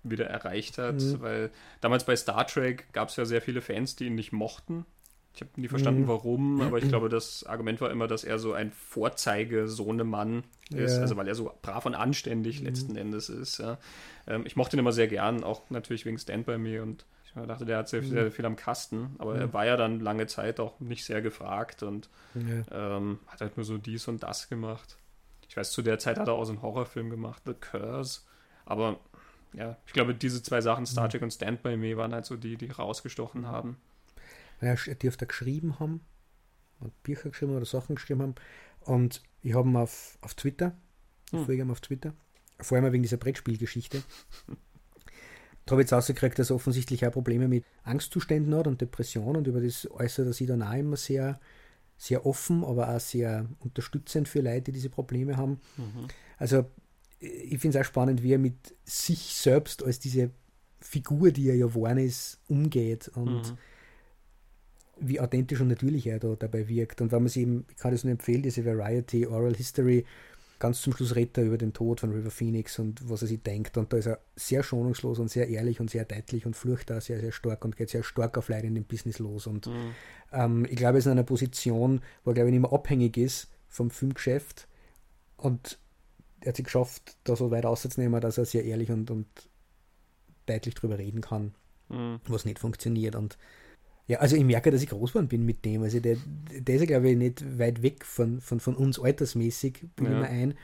[0.03, 1.21] wieder erreicht hat, mhm.
[1.21, 4.85] weil damals bei Star Trek gab es ja sehr viele Fans, die ihn nicht mochten
[5.39, 6.07] ich habe nie verstanden, mhm.
[6.07, 11.01] warum, aber ich glaube, das Argument war immer, dass er so ein Vorzeige-Sohnemann ist, ja.
[11.01, 12.67] also weil er so brav und anständig mhm.
[12.67, 13.57] letzten Endes ist.
[13.59, 13.77] Ja.
[14.27, 17.31] Ähm, ich mochte ihn immer sehr gern, auch natürlich wegen Stand By Me und ich
[17.47, 18.09] dachte, der hat sehr, mhm.
[18.09, 19.39] sehr viel am Kasten, aber mhm.
[19.39, 23.65] er war ja dann lange Zeit auch nicht sehr gefragt und ähm, hat halt nur
[23.65, 24.97] so dies und das gemacht.
[25.47, 28.21] Ich weiß, zu der Zeit hat er auch so einen Horrorfilm gemacht, The Curse,
[28.65, 28.99] aber
[29.53, 31.09] ja, ich glaube, diese zwei Sachen, Star mhm.
[31.11, 33.77] Trek und Stand By Me, waren halt so die, die rausgestochen haben
[34.61, 36.01] er dürfte geschrieben haben,
[36.81, 38.35] hat Bücher geschrieben oder Sachen geschrieben haben.
[38.81, 40.75] Und ich habe ihn auf, auf Twitter,
[41.27, 41.45] ich hm.
[41.45, 42.13] folge ihm auf Twitter,
[42.59, 44.01] vor allem wegen dieser Brettspielgeschichte.
[45.65, 49.37] da habe ich jetzt rausgekriegt, dass er offensichtlich auch Probleme mit Angstzuständen hat und Depressionen
[49.37, 51.39] und über das äußert er sich dann auch immer sehr,
[51.97, 55.59] sehr offen, aber auch sehr unterstützend für Leute, die diese Probleme haben.
[55.77, 56.07] Mhm.
[56.37, 56.65] Also
[57.19, 60.31] ich finde es auch spannend, wie er mit sich selbst als diese
[60.79, 63.57] Figur, die er ja geworden ist, umgeht und mhm
[65.01, 67.01] wie authentisch und natürlich er da dabei wirkt.
[67.01, 70.05] Und wenn man sich eben, ich kann es nur empfehlen, diese Variety Oral History,
[70.59, 73.41] ganz zum Schluss redet er über den Tod von River Phoenix und was er sich
[73.41, 73.77] denkt.
[73.77, 77.01] Und da ist er sehr schonungslos und sehr ehrlich und sehr deutlich und flucht da
[77.01, 79.47] sehr, sehr stark und geht sehr stark auf Leute in dem Business los.
[79.47, 79.93] Und mhm.
[80.33, 83.17] ähm, ich glaube, er ist in einer Position, wo er, glaube ich, nicht mehr abhängig
[83.17, 84.67] ist vom Filmgeschäft.
[85.37, 85.79] Und
[86.41, 89.27] er hat sich geschafft, da so weit auszunehmen, dass er sehr ehrlich und, und
[90.45, 91.53] deutlich drüber reden kann,
[91.87, 92.19] mhm.
[92.27, 93.15] was nicht funktioniert.
[93.15, 93.37] Und
[94.09, 95.83] ja, also ich merke, dass ich groß geworden bin mit dem.
[95.83, 96.17] Also der,
[96.51, 100.11] der ist ja, glaube ich, nicht weit weg von, von, von uns altersmäßig, bin ja.
[100.13, 100.57] ich mir ein.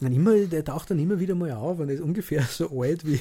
[0.00, 3.20] Und immer, der taucht dann immer wieder mal auf und ist ungefähr so alt, wie,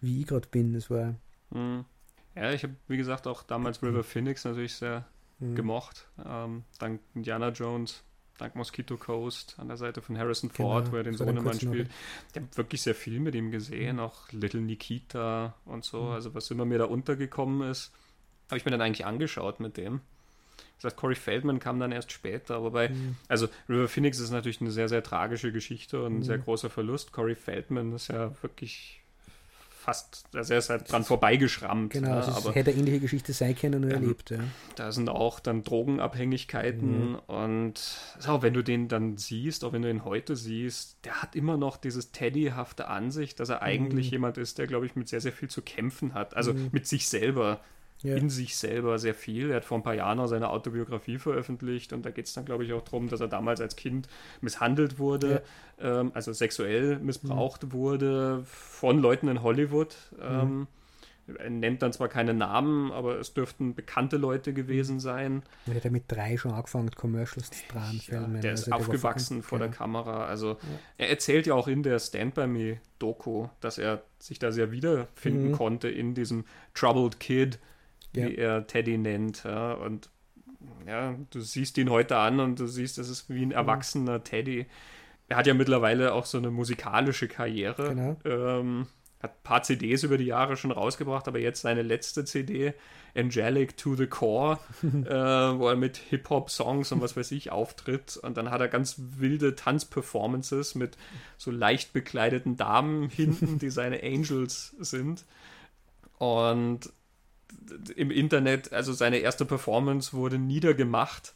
[0.00, 0.74] wie ich gerade bin.
[0.74, 1.16] Das war.
[1.50, 1.84] Mhm.
[2.36, 5.04] Ja, ich habe, wie gesagt, auch damals River Phoenix natürlich sehr
[5.40, 5.56] mhm.
[5.56, 6.06] gemocht.
[6.24, 8.04] Ähm, dann Indiana Jones
[8.38, 11.90] dank Mosquito Coast an der Seite von Harrison Ford, genau, wo er den Sohnemann spielt.
[12.30, 14.02] Ich habe wirklich sehr viel mit ihm gesehen, mhm.
[14.02, 16.10] auch Little Nikita und so, mhm.
[16.10, 17.92] also was immer mir da untergekommen ist,
[18.48, 20.00] habe ich mir dann eigentlich angeschaut mit dem.
[20.76, 23.16] Das heißt, Corey Feldman kam dann erst später, wobei, mhm.
[23.28, 26.42] also River Phoenix ist natürlich eine sehr, sehr tragische Geschichte und ein sehr mhm.
[26.42, 27.12] großer Verlust.
[27.12, 29.04] Corey Feldman ist ja wirklich
[29.84, 31.92] fast, also er ist halt dran vorbeigeschrammt.
[31.92, 34.30] Genau, ja, also es aber, hätte eine ähnliche Geschichte sein können, nur ähm, erlebt.
[34.30, 34.38] Ja.
[34.76, 37.18] Da sind auch dann Drogenabhängigkeiten mhm.
[37.26, 41.36] und auch wenn du den dann siehst, auch wenn du ihn heute siehst, der hat
[41.36, 44.12] immer noch dieses Teddyhafte an sich, dass er eigentlich mhm.
[44.12, 46.34] jemand ist, der, glaube ich, mit sehr, sehr viel zu kämpfen hat.
[46.34, 46.70] Also mhm.
[46.72, 47.60] mit sich selber
[48.04, 48.16] ja.
[48.16, 49.50] in sich selber sehr viel.
[49.50, 52.44] Er hat vor ein paar Jahren auch seine Autobiografie veröffentlicht und da geht es dann,
[52.44, 54.08] glaube ich, auch darum, dass er damals als Kind
[54.40, 55.42] misshandelt wurde,
[55.80, 56.00] ja.
[56.00, 57.72] ähm, also sexuell missbraucht mhm.
[57.72, 59.96] wurde von Leuten in Hollywood.
[60.20, 60.66] Ähm, mhm.
[61.38, 65.42] Er nennt dann zwar keine Namen, aber es dürften bekannte Leute gewesen sein.
[65.66, 68.02] Er hat ja mit drei schon angefangen, Commercials zu drehen.
[68.08, 70.26] Ja, der ist also aufgewachsen vor der Kamera.
[70.26, 70.58] Also ja.
[70.98, 74.70] er erzählt ja auch in der Stand By Me Doku, dass er sich da sehr
[74.70, 75.52] wiederfinden mhm.
[75.52, 76.44] konnte in diesem
[76.74, 77.58] Troubled Kid,
[78.16, 78.28] ja.
[78.28, 79.44] wie er Teddy nennt.
[79.44, 80.10] Ja, und
[80.86, 83.52] ja, du siehst ihn heute an und du siehst, das ist wie ein mhm.
[83.52, 84.24] erwachsener mhm.
[84.24, 84.66] Teddy.
[85.28, 87.88] Er hat ja mittlerweile auch so eine musikalische Karriere.
[87.88, 88.16] Genau.
[88.24, 88.86] Ähm,
[89.24, 92.74] hat ein paar CDs über die Jahre schon rausgebracht, aber jetzt seine letzte CD,
[93.16, 94.88] Angelic to the Core, äh,
[95.58, 98.18] wo er mit Hip-Hop-Songs und was weiß ich auftritt.
[98.18, 100.98] Und dann hat er ganz wilde Tanzperformances mit
[101.38, 105.24] so leicht bekleideten Damen hinten, die seine Angels sind.
[106.18, 106.90] Und
[107.96, 111.34] im Internet, also seine erste Performance wurde niedergemacht.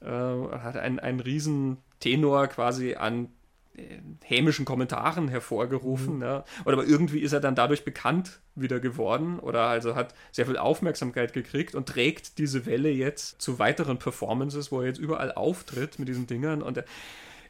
[0.00, 3.28] Äh, hat einen, einen riesen Tenor quasi an
[3.76, 6.16] äh, hämischen Kommentaren hervorgerufen.
[6.16, 6.22] Mhm.
[6.22, 6.44] Ja.
[6.64, 10.56] Oder aber irgendwie ist er dann dadurch bekannt wieder geworden oder also hat sehr viel
[10.56, 15.98] Aufmerksamkeit gekriegt und trägt diese Welle jetzt zu weiteren Performances, wo er jetzt überall auftritt
[15.98, 16.84] mit diesen Dingern und er,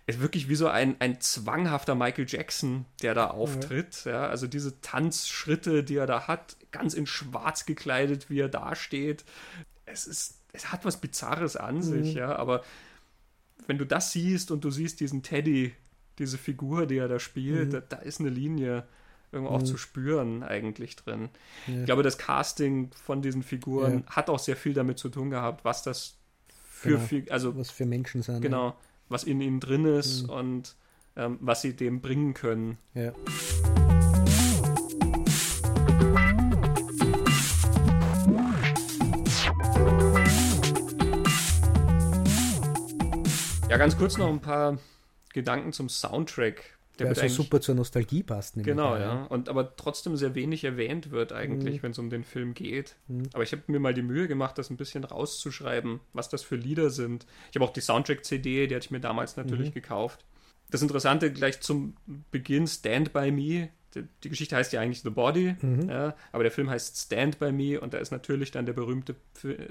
[0.06, 4.04] ist wirklich wie so ein, ein zwanghafter Michael Jackson, der da auftritt.
[4.04, 4.12] Ja.
[4.12, 4.26] ja.
[4.28, 9.24] also diese Tanzschritte, die er da hat, ganz in schwarz gekleidet, wie er dasteht.
[9.84, 11.82] Es ist, es hat was Bizarres an mhm.
[11.82, 12.62] sich, ja, aber
[13.66, 15.74] wenn du das siehst und du siehst diesen Teddy,
[16.18, 17.72] diese Figur, die er da spielt, mhm.
[17.72, 18.86] da, da, ist eine Linie
[19.32, 19.56] irgendwo mhm.
[19.56, 21.30] auch zu spüren eigentlich drin.
[21.66, 21.80] Ja.
[21.80, 24.14] Ich glaube, das Casting von diesen Figuren ja.
[24.14, 26.16] hat auch sehr viel damit zu tun gehabt, was das
[26.70, 27.32] für, genau.
[27.32, 28.40] also was für Menschen sind.
[28.40, 28.76] Genau.
[29.08, 30.30] Was in ihnen drin ist mhm.
[30.30, 30.76] und
[31.16, 32.78] ähm, was sie dem bringen können.
[32.94, 33.12] Ja.
[43.68, 44.78] Ja, ganz kurz noch ein paar
[45.32, 48.54] Gedanken zum Soundtrack der, der also super zur Nostalgie passt.
[48.56, 49.24] Genau, ja.
[49.24, 51.82] Und aber trotzdem sehr wenig erwähnt wird eigentlich, mhm.
[51.82, 52.96] wenn es um den Film geht.
[53.08, 53.24] Mhm.
[53.34, 56.56] Aber ich habe mir mal die Mühe gemacht, das ein bisschen rauszuschreiben, was das für
[56.56, 57.26] Lieder sind.
[57.50, 59.74] Ich habe auch die Soundtrack-CD, die hatte ich mir damals natürlich mhm.
[59.74, 60.24] gekauft.
[60.70, 61.96] Das Interessante gleich zum
[62.30, 63.68] Beginn, Stand By Me.
[63.94, 65.88] Die, Geschichte heißt ja eigentlich The Body, mhm.
[65.88, 69.16] ja, aber der Film heißt Stand By Me und da ist natürlich dann der berühmte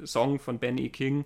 [0.03, 0.89] Song von Ben E.
[0.89, 1.25] King,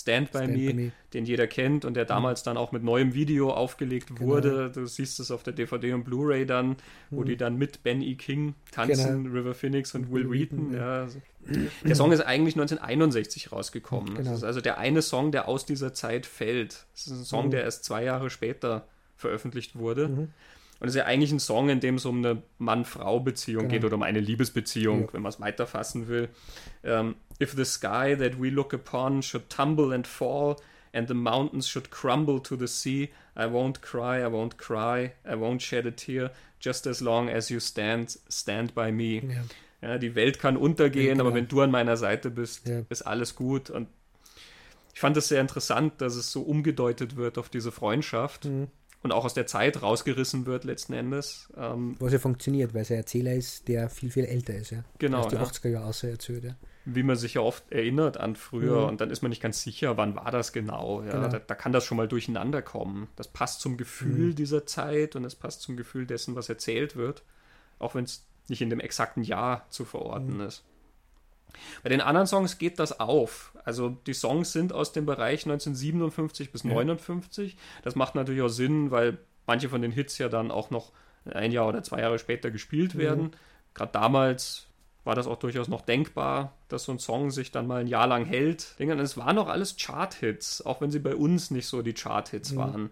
[0.00, 2.08] Stand By, Stand Me, by Me, den jeder kennt und der mhm.
[2.08, 4.20] damals dann auch mit neuem Video aufgelegt genau.
[4.20, 4.70] wurde.
[4.70, 6.76] Du siehst es auf der DVD und Blu-ray dann,
[7.10, 7.26] wo mhm.
[7.26, 8.14] die dann mit Ben E.
[8.14, 9.36] King tanzen, genau.
[9.36, 10.74] River Phoenix und Will Wheaton.
[10.74, 11.02] Ja.
[11.02, 11.20] Also.
[11.84, 14.14] Der Song ist eigentlich 1961 rausgekommen.
[14.14, 14.30] Genau.
[14.30, 16.86] Das ist also der eine Song, der aus dieser Zeit fällt.
[16.92, 17.50] Das ist ein Song, mhm.
[17.52, 18.86] der erst zwei Jahre später
[19.16, 20.08] veröffentlicht wurde.
[20.08, 20.28] Mhm.
[20.80, 23.72] Und es ist ja eigentlich ein Song, in dem es um eine Mann-Frau-Beziehung genau.
[23.72, 25.12] geht oder um eine Liebesbeziehung, ja.
[25.12, 26.28] wenn man es weiterfassen will.
[26.82, 30.56] Um, ähm, If the sky that we look upon should tumble and fall,
[30.92, 35.34] and the mountains should crumble to the sea, I won't cry, I won't cry, I
[35.34, 39.22] won't shed a tear, just as long as you stand, stand by me.
[39.22, 39.44] Ja.
[39.80, 41.26] Ja, die Welt kann untergehen, ja, genau.
[41.26, 43.70] aber wenn du an meiner Seite bist, ist alles gut.
[43.70, 43.86] Und
[44.92, 48.46] ich fand es sehr interessant, dass es so umgedeutet wird auf diese Freundschaft.
[48.46, 48.66] Mhm
[49.02, 51.52] und auch aus der Zeit rausgerissen wird letzten Endes.
[51.56, 54.70] Ähm, Was ja funktioniert, weil es ein Erzähler ist, der viel, viel älter ist.
[54.70, 54.84] Ja?
[54.98, 55.18] Genau.
[55.18, 55.42] Als die ja.
[55.42, 56.44] 80er Jahre außer erzählt.
[56.44, 56.56] Ja.
[56.84, 58.88] Wie man sich ja oft erinnert an früher mhm.
[58.88, 61.02] und dann ist man nicht ganz sicher, wann war das genau.
[61.02, 61.12] Ja?
[61.12, 61.28] Genau.
[61.28, 63.08] Da, da, kann das schon mal durcheinander kommen.
[63.14, 64.34] Das passt zum Gefühl mhm.
[64.34, 67.22] dieser Zeit und es passt zum Gefühl dessen, was erzählt wird,
[67.78, 70.42] auch wenn es nicht in dem exakten Jahr zu verorten mhm.
[70.42, 70.64] ist.
[71.82, 73.52] Bei den anderen Songs geht das auf.
[73.64, 76.70] Also die Songs sind aus dem Bereich 1957 bis ja.
[76.70, 77.56] 59.
[77.82, 80.92] Das macht natürlich auch Sinn, weil manche von den Hits ja dann auch noch
[81.24, 82.98] ein Jahr oder zwei Jahre später gespielt mhm.
[82.98, 83.22] werden.
[83.24, 83.30] Mhm.
[83.74, 84.66] Gerade damals
[85.04, 88.06] war das auch durchaus noch denkbar, dass so ein Song sich dann mal ein Jahr
[88.06, 88.74] lang hält.
[88.78, 92.56] Es waren noch alles Chart-Hits, auch wenn sie bei uns nicht so die Chart-Hits mhm.
[92.56, 92.90] waren.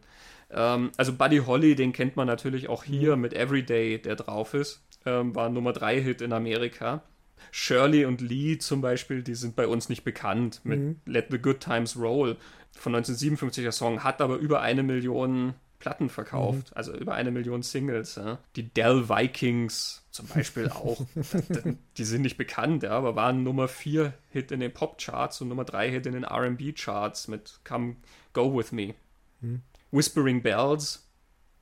[0.51, 3.23] Ähm, also Buddy Holly, den kennt man natürlich auch hier mhm.
[3.23, 4.83] mit Everyday, der drauf ist.
[5.05, 7.03] Ähm, war Nummer 3 Hit in Amerika.
[7.51, 11.01] Shirley und Lee zum Beispiel, die sind bei uns nicht bekannt mit mhm.
[11.07, 12.37] Let the Good Times Roll
[12.73, 16.77] von 1957er Song, hat aber über eine Million Platten verkauft, mhm.
[16.77, 18.17] also über eine Million Singles.
[18.17, 18.39] Ja.
[18.57, 21.05] Die Dell Vikings zum Beispiel auch,
[21.97, 25.65] die sind nicht bekannt, ja, aber waren Nummer 4 Hit in den Pop-Charts und Nummer
[25.65, 27.97] 3 Hit in den RB-Charts mit Come
[28.33, 28.95] Go With Me.
[29.41, 29.63] Mhm.
[29.93, 31.06] Whispering Bells,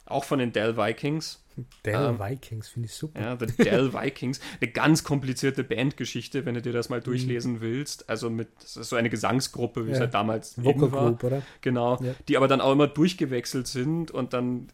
[0.07, 1.41] auch von den Dell Vikings.
[1.85, 3.21] Dell ähm, Vikings finde ich super.
[3.21, 4.41] Ja, The Dell Vikings.
[4.61, 7.05] Eine ganz komplizierte Bandgeschichte, wenn du dir das mal mhm.
[7.05, 7.61] durchlesen mhm.
[7.61, 8.09] willst.
[8.11, 9.95] Also mit, so eine Gesangsgruppe, wie ja.
[9.95, 11.07] es ja damals Vocal war.
[11.07, 11.43] Group, oder?
[11.61, 12.03] Genau.
[12.03, 12.15] Ja.
[12.29, 14.69] Die aber dann auch immer durchgewechselt sind und dann,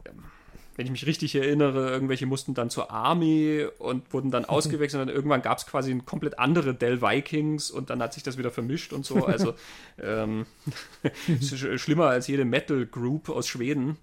[0.76, 5.02] wenn ich mich richtig erinnere, irgendwelche mussten dann zur Army und wurden dann ausgewechselt.
[5.02, 8.38] und irgendwann gab es quasi ein komplett andere Dell Vikings und dann hat sich das
[8.38, 9.26] wieder vermischt und so.
[9.26, 9.52] Also
[10.02, 10.46] ähm,
[11.76, 13.98] schlimmer als jede Metal Group aus Schweden.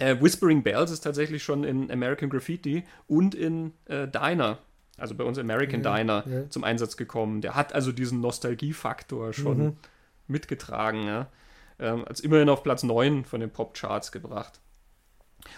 [0.00, 4.58] Äh, Whispering Bells ist tatsächlich schon in American Graffiti und in äh, Diner,
[4.96, 6.50] also bei uns American ja, Diner, ja.
[6.50, 7.40] zum Einsatz gekommen.
[7.42, 9.76] Der hat also diesen Nostalgiefaktor schon mhm.
[10.26, 11.06] mitgetragen.
[11.06, 11.28] Ja?
[11.78, 14.60] Ähm, als immerhin auf Platz 9 von den Pop-Charts gebracht.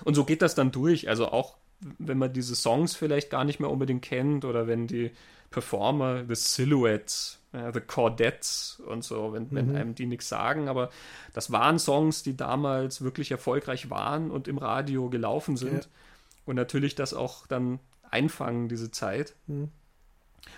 [0.05, 1.09] Und so geht das dann durch.
[1.09, 1.57] Also auch
[1.99, 5.11] wenn man diese Songs vielleicht gar nicht mehr unbedingt kennt oder wenn die
[5.51, 9.49] Performer, The Silhouettes, The Cordettes und so, wenn, mhm.
[9.51, 10.69] wenn einem die nichts sagen.
[10.69, 10.91] Aber
[11.35, 15.85] das waren Songs, die damals wirklich erfolgreich waren und im Radio gelaufen sind.
[15.85, 15.91] Ja.
[16.47, 17.79] Und natürlich das auch dann
[18.11, 19.35] einfangen, diese Zeit.
[19.47, 19.69] Mhm.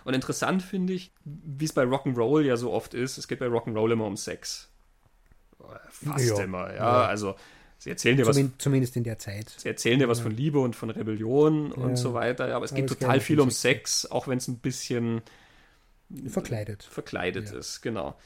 [0.04, 3.46] Und interessant finde ich, wie es bei Rock'n'Roll ja so oft ist, es geht bei
[3.46, 4.68] Rock'n'Roll immer um Sex.
[5.90, 6.44] Fast ja.
[6.44, 6.76] immer, ja.
[6.76, 7.06] ja.
[7.06, 7.34] Also
[7.78, 8.62] sie erzählen dir Zumindest, was.
[8.62, 9.50] Zumindest in der Zeit.
[9.50, 12.54] Sie erzählen dir was von Liebe und von Rebellion und so weiter.
[12.54, 15.22] Aber es geht total viel um Sex, auch wenn es ein bisschen
[16.28, 17.58] verkleidet, verkleidet ja.
[17.58, 18.16] ist, genau.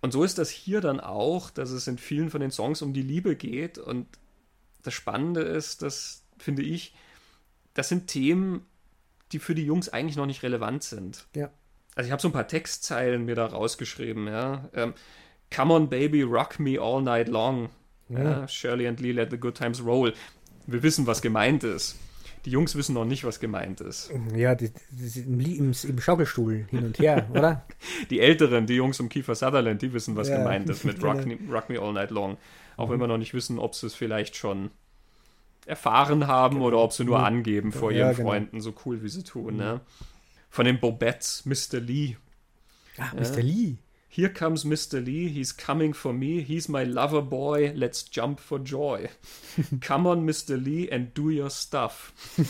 [0.00, 2.92] Und so ist das hier dann auch, dass es in vielen von den Songs um
[2.92, 3.78] die Liebe geht.
[3.78, 4.06] Und
[4.82, 6.94] das Spannende ist, dass, finde ich,
[7.74, 8.66] das sind Themen,
[9.30, 11.26] die für die Jungs eigentlich noch nicht relevant sind.
[11.36, 11.50] Ja.
[11.94, 14.68] Also ich habe so ein paar Textzeilen mir da rausgeschrieben, ja.
[14.74, 14.94] Ähm,
[15.54, 17.68] Come on, baby, rock me all night long.
[18.08, 18.22] Ja.
[18.22, 20.14] Ja, Shirley and Lee let the good times roll.
[20.66, 21.96] Wir wissen, was gemeint ist.
[22.44, 24.12] Die Jungs wissen noch nicht, was gemeint ist.
[24.34, 27.64] Ja, die, die im, im, Schaukelstuhl hin und her, oder?
[28.10, 30.38] die Älteren, die Jungs um Kiefer Sutherland, die wissen, was ja.
[30.38, 32.38] gemeint ist mit Rock, Rock, Me All Night Long.
[32.76, 32.92] Auch mhm.
[32.92, 34.70] wenn wir noch nicht wissen, ob sie es vielleicht schon
[35.66, 36.66] erfahren haben genau.
[36.66, 37.24] oder ob sie nur mhm.
[37.24, 38.28] angeben vor ja, ihren genau.
[38.28, 39.54] Freunden, so cool wie sie tun.
[39.54, 39.60] Mhm.
[39.60, 39.80] Ne?
[40.50, 41.80] Von den Bobettes, Mr.
[41.80, 42.16] Lee.
[42.98, 43.40] Ach, Mr.
[43.40, 43.76] Lee.
[44.14, 45.02] Here comes Mr.
[45.02, 49.08] Lee, he's coming for me, he's my lover boy, let's jump for joy.
[49.80, 50.62] Come on, Mr.
[50.62, 52.12] Lee, and do your stuff.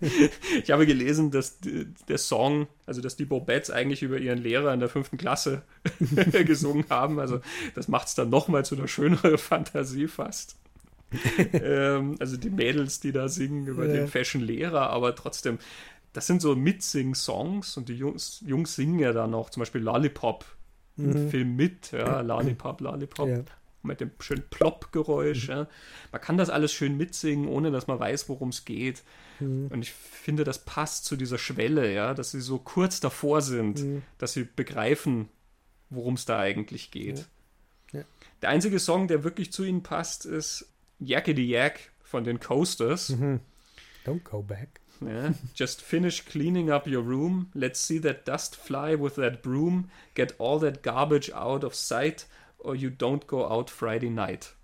[0.00, 4.78] ich habe gelesen, dass der Song, also dass die Bobettes eigentlich über ihren Lehrer in
[4.78, 5.62] der fünften Klasse
[6.46, 7.18] gesungen haben.
[7.18, 7.40] Also
[7.74, 10.54] das macht es dann nochmal zu einer schöneren Fantasie fast.
[11.54, 13.94] ähm, also die Mädels, die da singen über ja.
[13.94, 15.58] den Fashion-Lehrer, aber trotzdem,
[16.12, 20.44] das sind so Mitsing-Songs und die Jungs, Jungs singen ja dann noch zum Beispiel Lollipop
[20.96, 21.30] im mhm.
[21.30, 23.28] Film mit, ja, Lollipop, Lollipop.
[23.28, 23.42] Ja.
[23.82, 25.48] Mit dem schönen Plop-Geräusch.
[25.48, 25.54] Mhm.
[25.54, 25.68] Ja.
[26.12, 29.02] Man kann das alles schön mitsingen, ohne dass man weiß, worum es geht.
[29.38, 29.68] Mhm.
[29.68, 33.82] Und ich finde, das passt zu dieser Schwelle, ja, dass sie so kurz davor sind,
[33.82, 34.02] mhm.
[34.18, 35.30] dass sie begreifen,
[35.88, 37.26] worum es da eigentlich geht.
[37.92, 38.02] Ja.
[38.42, 40.68] Der einzige Song, der wirklich zu ihnen passt, ist
[40.98, 43.10] Yakety Yak von den Coasters.
[43.10, 43.40] Mhm.
[44.04, 44.80] Don't go back.
[45.00, 45.32] Yeah.
[45.54, 47.50] Just finish cleaning up your room.
[47.54, 49.90] Let's see that dust fly with that broom.
[50.14, 52.26] Get all that garbage out of sight,
[52.58, 54.54] or you don't go out Friday night.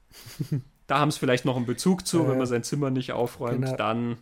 [0.86, 3.64] da haben es vielleicht noch einen Bezug zu, äh, wenn man sein Zimmer nicht aufräumt,
[3.64, 3.76] genau.
[3.76, 4.18] dann.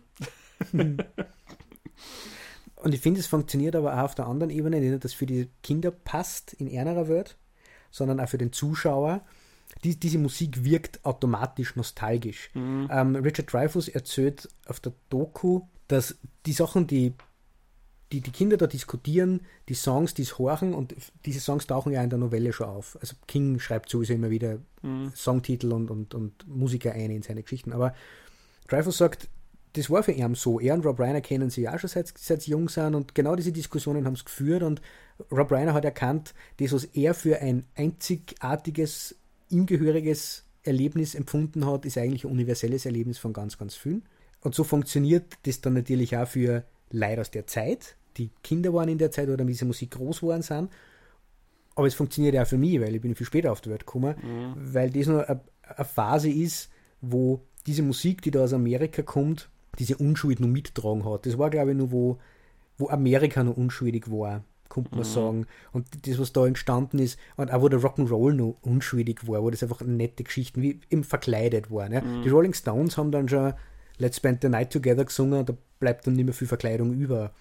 [2.75, 5.25] Und ich finde, es funktioniert aber auch auf der anderen Ebene, nicht nur, dass für
[5.25, 7.35] die Kinder passt in ärmerer Welt,
[7.89, 9.21] sondern auch für den Zuschauer.
[9.83, 12.51] Die, diese Musik wirkt automatisch nostalgisch.
[12.53, 12.87] Mhm.
[12.91, 17.13] Ähm, Richard Dreyfuss erzählt auf der Doku, dass die Sachen, die
[18.11, 20.95] die, die Kinder da diskutieren, die Songs, die es horchen und
[21.25, 22.97] diese Songs tauchen ja in der Novelle schon auf.
[23.01, 25.11] Also King schreibt sowieso immer wieder mhm.
[25.15, 27.73] Songtitel und, und, und Musiker ein in seine Geschichten.
[27.73, 27.95] Aber
[28.67, 29.27] Dreyfus sagt,
[29.73, 30.59] das war für ihn so.
[30.59, 33.35] Er und Rob Reiner kennen sich ja schon seit, seit sie jung sind und genau
[33.35, 34.81] diese Diskussionen haben es geführt und
[35.31, 39.15] Rob Reiner hat erkannt, das, was er für ein einzigartiges,
[39.49, 44.03] ihm gehöriges Erlebnis empfunden hat, ist eigentlich ein universelles Erlebnis von ganz, ganz vielen.
[44.45, 48.87] Und so funktioniert das dann natürlich auch für Leute aus der Zeit, die Kinder waren
[48.89, 50.69] in der Zeit oder mit dieser Musik groß geworden sind.
[51.73, 53.87] Aber es funktioniert ja auch für mich, weil ich bin viel später auf die Welt
[53.87, 54.53] gekommen, mhm.
[54.55, 55.41] weil das nur eine,
[55.83, 56.69] Phase ist,
[57.01, 59.49] wo diese Musik, die da aus Amerika kommt,
[59.79, 61.25] diese Unschuld noch mittragen hat.
[61.25, 62.19] Das war, glaube ich, nur wo,
[62.77, 65.03] wo Amerika noch unschuldig war, könnte man mhm.
[65.11, 65.47] sagen.
[65.73, 69.49] Und das, was da entstanden ist, und auch wo der Rock'n'Roll noch unschuldig war, wo
[69.49, 71.91] das einfach nette Geschichten wie eben verkleidet waren.
[71.91, 72.01] Ja.
[72.01, 72.21] Mhm.
[72.21, 73.55] Die Rolling Stones haben dann schon
[73.97, 77.33] Let's Spend the Night Together gesungen, da bleibt dann nicht mehr viel Verkleidung über.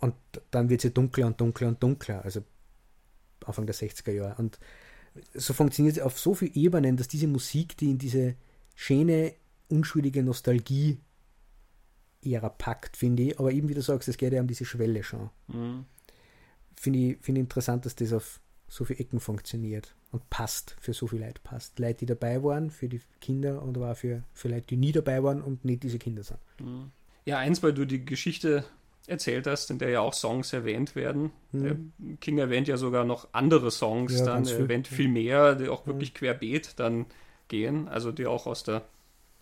[0.00, 0.14] Und
[0.50, 2.42] dann wird sie dunkler und dunkler und dunkler, also
[3.44, 4.34] Anfang der 60er Jahre.
[4.36, 4.58] Und
[5.34, 8.34] so funktioniert es auf so vielen Ebenen, dass diese Musik, die in diese
[8.74, 9.34] schöne,
[9.68, 10.98] unschuldige Nostalgie
[12.24, 13.38] Ära packt, finde ich.
[13.38, 15.30] Aber eben, wie du sagst, es geht ja um diese Schwelle schon.
[15.48, 15.84] Mhm.
[16.76, 18.40] Finde ich, find ich interessant, dass das auf
[18.74, 21.78] so viele Ecken funktioniert und passt, für so viele Leute passt.
[21.78, 24.90] Leute, die dabei waren, für die Kinder und aber auch für, für Leute, die nie
[24.90, 26.40] dabei waren und nicht diese Kinder sind.
[26.58, 26.90] Mhm.
[27.24, 28.64] Ja, eins, weil du die Geschichte
[29.06, 31.30] erzählt hast, in der ja auch Songs erwähnt werden.
[31.52, 31.92] Mhm.
[32.20, 35.86] King erwähnt ja sogar noch andere Songs, ja, dann er erwähnt viel mehr, die auch
[35.86, 37.06] wirklich querbeet dann
[37.46, 38.82] gehen, also die auch aus der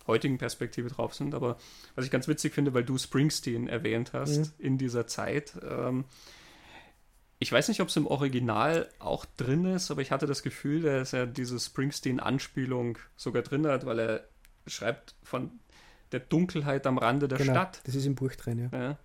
[0.05, 1.33] heutigen Perspektive drauf sind.
[1.33, 1.57] Aber
[1.95, 4.65] was ich ganz witzig finde, weil du Springsteen erwähnt hast mhm.
[4.65, 5.53] in dieser Zeit.
[5.67, 6.05] Ähm,
[7.43, 10.83] ich weiß nicht, ob es im Original auch drin ist, aber ich hatte das Gefühl,
[10.83, 14.23] dass er diese Springsteen-Anspielung sogar drin hat, weil er
[14.65, 15.51] schreibt von
[16.13, 17.81] der Dunkelheit am Rande der genau, Stadt.
[17.83, 18.79] Das ist im Buch drin, ja.
[18.79, 18.97] ja.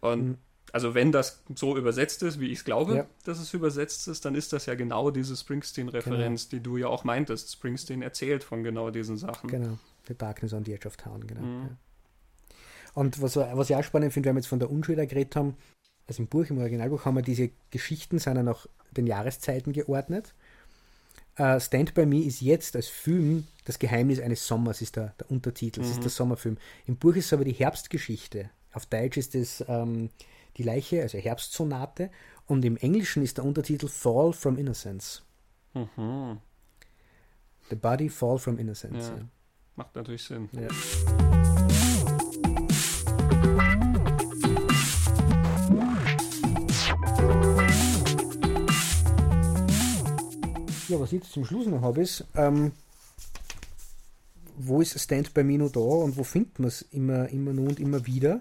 [0.00, 0.38] Und mhm.
[0.72, 3.06] also wenn das so übersetzt ist, wie ich glaube, ja.
[3.24, 6.58] dass es übersetzt ist, dann ist das ja genau diese Springsteen-Referenz, genau.
[6.58, 7.50] die du ja auch meintest.
[7.50, 9.48] Springsteen erzählt von genau diesen Sachen.
[9.48, 11.40] Genau, The Darkness on the Edge of Town, genau.
[11.40, 11.62] Mhm.
[11.62, 11.76] Ja.
[12.92, 15.56] Und was, was ich auch spannend finde, wenn wir jetzt von der Unschuld geredet haben,
[16.06, 20.34] also im Buch, im Originalbuch haben wir diese Geschichten, sind nach den Jahreszeiten geordnet.
[21.38, 25.30] Uh, Stand By Me ist jetzt als Film das Geheimnis eines Sommers, ist der, der
[25.30, 25.90] Untertitel, mhm.
[25.90, 26.56] ist der Sommerfilm.
[26.86, 28.48] Im Buch ist es aber die Herbstgeschichte.
[28.72, 30.08] Auf Deutsch ist es ähm,
[30.56, 32.10] die Leiche, also Herbstsonate.
[32.46, 35.22] Und im Englischen ist der Untertitel Fall from Innocence.
[35.74, 36.38] Mhm.
[37.68, 39.08] The Body Fall from Innocence.
[39.08, 39.16] Ja.
[39.16, 39.28] Ja.
[39.74, 40.48] Macht natürlich Sinn.
[40.52, 40.68] Ja.
[51.06, 52.72] Was ich jetzt zum Schluss noch habe, ist, ähm,
[54.56, 57.68] wo ist Stand By Me noch da und wo findet man es immer, immer nur
[57.68, 58.40] und immer wieder?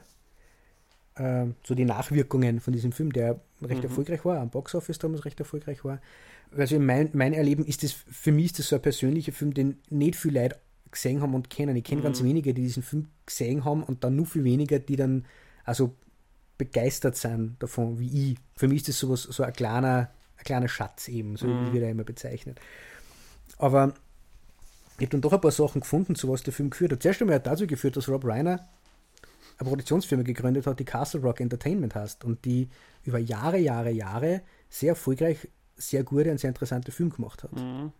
[1.15, 3.89] äh, so die Nachwirkungen von diesem Film, der recht mhm.
[3.89, 6.01] erfolgreich war, am Boxoffice damals recht erfolgreich war.
[6.55, 9.79] Also mein, mein Erleben ist das, für mich ist das so ein persönlicher Film, den
[9.89, 10.59] nicht viele Leute
[10.91, 11.75] gesehen haben und kennen.
[11.75, 12.05] Ich kenne mhm.
[12.05, 15.25] ganz wenige, die diesen Film gesehen haben und dann nur viel weniger, die dann
[15.63, 15.95] also
[16.57, 18.37] begeistert sind davon, wie ich.
[18.55, 21.67] Für mich ist das sowas, so ein kleiner, ein kleiner Schatz eben, so mhm.
[21.67, 22.59] wie wir da immer bezeichnet.
[23.57, 23.93] Aber
[24.97, 27.01] ich habe dann doch ein paar Sachen gefunden, zu was der Film geführt hat.
[27.01, 28.67] Zuerst einmal hat dazu geführt, dass Rob Reiner
[29.57, 32.69] eine Produktionsfirma gegründet hat, die Castle Rock Entertainment heißt und die
[33.03, 35.47] über Jahre, Jahre, Jahre sehr erfolgreich,
[35.77, 37.53] sehr gute und sehr interessante Filme gemacht hat.
[37.53, 37.91] Mhm.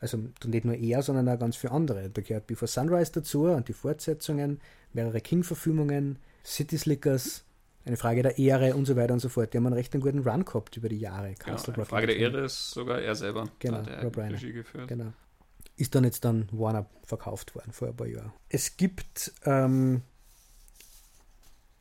[0.00, 2.08] Also nicht nur er, sondern auch ganz viele andere.
[2.08, 4.60] Da gehört Before Sunrise dazu und die Fortsetzungen,
[4.92, 7.44] mehrere King-Verfilmungen, City Slickers,
[7.84, 9.52] eine Frage der Ehre und so weiter und so fort.
[9.52, 11.34] Die haben einen recht guten Run gehabt über die Jahre.
[11.34, 13.48] Castle genau, Rock Frage der Ehre ist sogar er selber.
[13.58, 14.38] Genau, Rob Reiner.
[14.86, 15.12] Genau.
[15.76, 18.32] Ist dann jetzt dann Warner verkauft worden vor ein paar Jahren.
[18.48, 20.02] Es gibt ähm,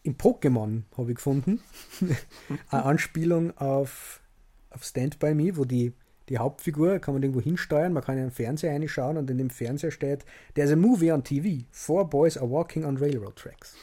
[0.04, 1.62] in Pokémon habe ich gefunden.
[2.70, 4.22] eine Anspielung auf,
[4.70, 5.94] auf Stand By Me, wo die,
[6.30, 9.50] die Hauptfigur kann man irgendwo hinsteuern, man kann in den Fernseher reinschauen und in dem
[9.50, 11.66] Fernseher steht, there's a movie on TV.
[11.72, 13.76] Four boys are walking on railroad tracks.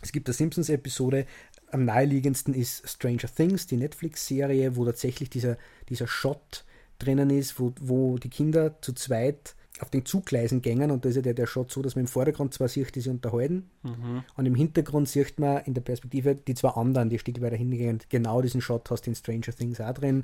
[0.02, 1.26] es gibt eine Simpsons-Episode,
[1.72, 5.58] am naheliegendsten ist Stranger Things, die Netflix-Serie, wo tatsächlich dieser,
[5.90, 6.66] dieser Shot
[7.00, 11.18] drinnen ist, wo, wo die Kinder zu zweit auf den Zugleisen gängen und da ist
[11.18, 14.24] ja der, der Shot so, dass man im Vordergrund zwar sieht, die sich unterhalten mhm.
[14.36, 18.00] und im Hintergrund sieht man in der Perspektive die zwei anderen, die Stück weiter hingehen.
[18.10, 20.24] Genau diesen Shot hast du in Stranger Things auch drin.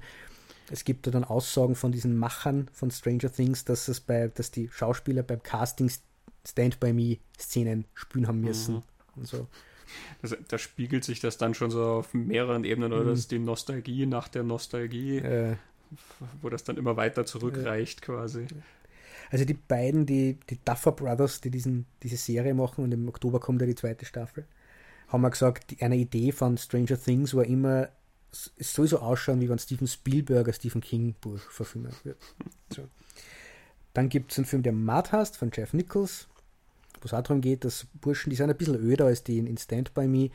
[0.71, 4.49] Es gibt da dann Aussagen von diesen Machern von Stranger Things, dass es bei, dass
[4.49, 5.91] die Schauspieler beim Casting
[6.45, 8.83] Stand by Me Szenen spielen haben müssen mhm.
[9.15, 9.47] Und so.
[10.21, 13.03] Das, da spiegelt sich das dann schon so auf mehreren Ebenen, oder?
[13.03, 13.09] Mhm.
[13.09, 15.55] Das ist die Nostalgie nach der Nostalgie, äh,
[16.41, 18.47] wo das dann immer weiter zurückreicht, äh, quasi.
[19.29, 23.39] Also die beiden, die, die Duffer Brothers, die diesen, diese Serie machen und im Oktober
[23.39, 24.45] kommt ja die zweite Staffel,
[25.07, 27.89] haben wir gesagt, eine Idee von Stranger Things war immer,
[28.31, 32.17] es soll so ausschauen, wie wenn Steven Spielberg ein Stephen King Buch verfilmt wird.
[32.73, 32.87] So.
[33.93, 36.27] Dann gibt es einen Film, der Mad heißt, von Jeff Nichols,
[37.03, 39.47] wo es auch darum geht, dass Burschen, die sind ein bisschen öder als die in,
[39.47, 40.29] in Stand By Me,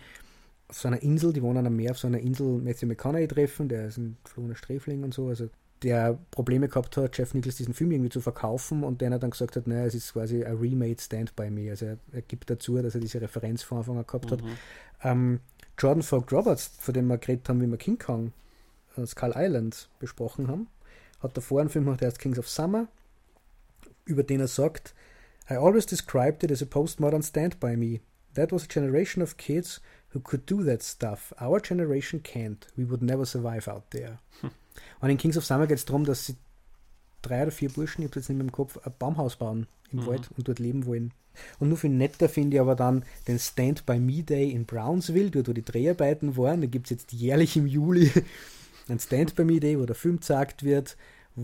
[0.69, 3.69] auf so einer Insel, die wohnen am Meer, auf so einer Insel Matthew McConaughey treffen,
[3.69, 5.49] der ist ein geflogener Sträfling und so, also
[5.82, 9.57] der Probleme gehabt hat, Jeff Nichols diesen Film irgendwie zu verkaufen und der dann gesagt
[9.57, 11.70] hat, naja, es ist quasi ein remade Stand by Me.
[11.70, 14.43] Also er, er, gibt dazu, dass er diese Referenz von Anfang an gehabt hat.
[14.43, 14.49] Mhm.
[15.03, 15.40] Ähm,
[15.78, 18.32] Jordan Falk Roberts, von dem wir geredet haben, wie wir King Kong,
[18.97, 20.66] äh, Skull Island besprochen haben,
[21.20, 22.89] hat davor einen Film gemacht, der heißt Kings of Summer,
[24.05, 24.95] über den er sagt,
[25.51, 28.01] I always described it as a postmodern stand by me.
[28.35, 29.81] That was a generation of kids
[30.11, 31.33] who could do that stuff.
[31.41, 32.66] Our generation can't.
[32.77, 34.19] We would never survive out there.
[34.41, 34.51] Hm.
[35.01, 36.37] Und in Kings of Summer geht es darum, dass sie
[37.23, 40.01] drei oder vier Burschen, ich habe jetzt nicht mehr im Kopf, ein Baumhaus bauen im
[40.01, 40.07] Mhm.
[40.07, 41.12] Wald und dort leben wollen.
[41.59, 45.31] Und nur viel netter finde ich aber dann den Stand By Me Day in Brownsville,
[45.31, 46.61] dort wo die Dreharbeiten waren.
[46.61, 48.11] Da gibt es jetzt jährlich im Juli
[48.89, 50.97] ein Stand By Me Day, wo der Film gezeigt wird,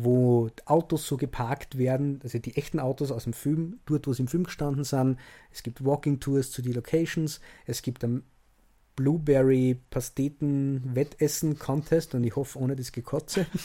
[0.03, 4.23] wo Autos so geparkt werden, also die echten Autos aus dem Film, dort wo sie
[4.23, 5.19] im Film gestanden sind.
[5.53, 8.25] Es gibt Walking Tours zu den Locations, es gibt ein
[8.97, 13.47] Blueberry Pasteten Wettessen Contest und ich hoffe ohne das Gekotze.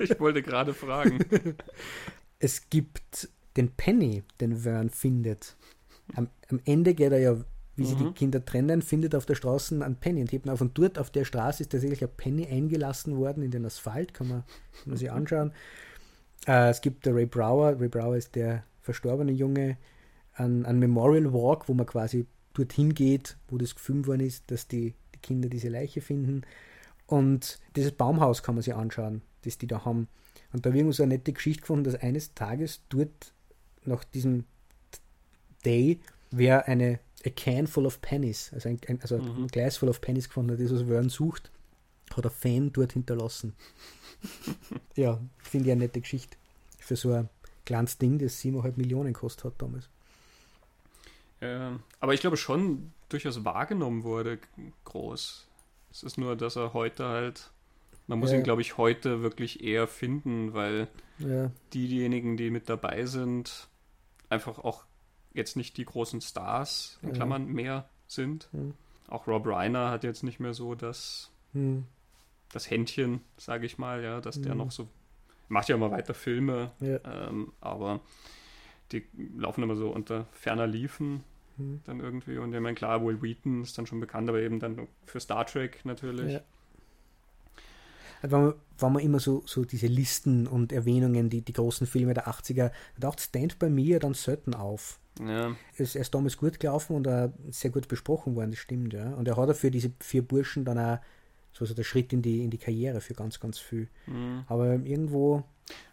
[0.00, 1.24] Ich wollte gerade fragen.
[2.38, 5.56] Es gibt den Penny, den Vern findet.
[6.14, 7.36] Am, am Ende geht er ja,
[7.76, 7.98] wie sie Mhm.
[7.98, 10.60] die Kinder trennen, findet auf der Straße einen Penny und hebt ihn auf.
[10.60, 14.28] Und dort auf der Straße ist tatsächlich ein Penny eingelassen worden in den Asphalt, kann
[14.28, 14.40] man,
[14.80, 15.52] kann man sich anschauen.
[16.46, 19.76] Äh, es gibt der Ray Brower, Ray Brower ist der verstorbene Junge,
[20.34, 24.68] ein, ein Memorial Walk, wo man quasi dorthin geht, wo das gefilmt worden ist, dass
[24.68, 26.42] die, die Kinder diese Leiche finden.
[27.06, 30.08] Und dieses Baumhaus kann man sich anschauen, das die da haben.
[30.52, 33.32] Und da habe ich irgendwo so eine nette Geschichte gefunden, dass eines Tages dort
[33.84, 34.44] nach diesem
[35.64, 36.00] Day
[36.30, 39.44] wäre eine a can full of pennies, also ein, ein, also Mhm.
[39.44, 41.50] ein Glas full of pennies gefunden, das was Vern sucht,
[42.14, 43.54] hat ein Fan dort hinterlassen.
[44.96, 46.36] ja, finde ich eine nette Geschichte.
[46.78, 47.28] Für so ein
[47.64, 49.88] kleines Ding, das 7,5 Millionen gekostet hat damals.
[51.40, 54.38] Ja, Äh, aber ich glaube schon durchaus wahrgenommen wurde
[54.84, 55.46] groß.
[55.90, 57.50] Es ist nur, dass er heute halt,
[58.06, 58.38] man muss Ja.
[58.38, 60.88] ihn, glaube ich, heute wirklich eher finden, weil
[61.18, 63.68] Ja, diejenigen, die mit dabei sind,
[64.30, 64.84] einfach auch
[65.36, 67.14] jetzt nicht die großen Stars, in Ja.
[67.14, 68.48] Klammern, mehr sind.
[68.52, 68.74] Mhm.
[69.08, 71.84] Auch Rob Reiner hat jetzt nicht mehr so das, hm,
[72.52, 74.58] das Händchen, sage ich mal, ja, dass der Mhm.
[74.58, 74.88] noch so,
[75.48, 78.00] macht ja immer weiter Filme, ja, ähm, aber
[78.92, 79.04] die
[79.36, 81.22] laufen immer so unter ferner Liefen
[81.56, 82.38] hm, dann irgendwie.
[82.38, 85.46] Und ich meine, klar, Will Wheaton ist dann schon bekannt, aber eben dann für Star
[85.46, 86.34] Trek natürlich.
[86.34, 86.40] ja.
[88.22, 92.14] Wenn man, wenn man immer so, so diese Listen und Erwähnungen, die, die großen Filme
[92.14, 94.98] der 80er, da taucht Stand By Me ja dann selten auf.
[95.20, 98.92] Ja, Es er ist damals gut gelaufen und auch sehr gut besprochen worden, das stimmt,
[98.92, 99.14] ja.
[99.14, 100.98] Und er hat auch für diese vier Burschen dann auch
[101.52, 103.88] so, so der Schritt in die, in die Karriere für ganz, ganz viel.
[104.06, 104.44] mhm.
[104.46, 105.44] Aber irgendwo,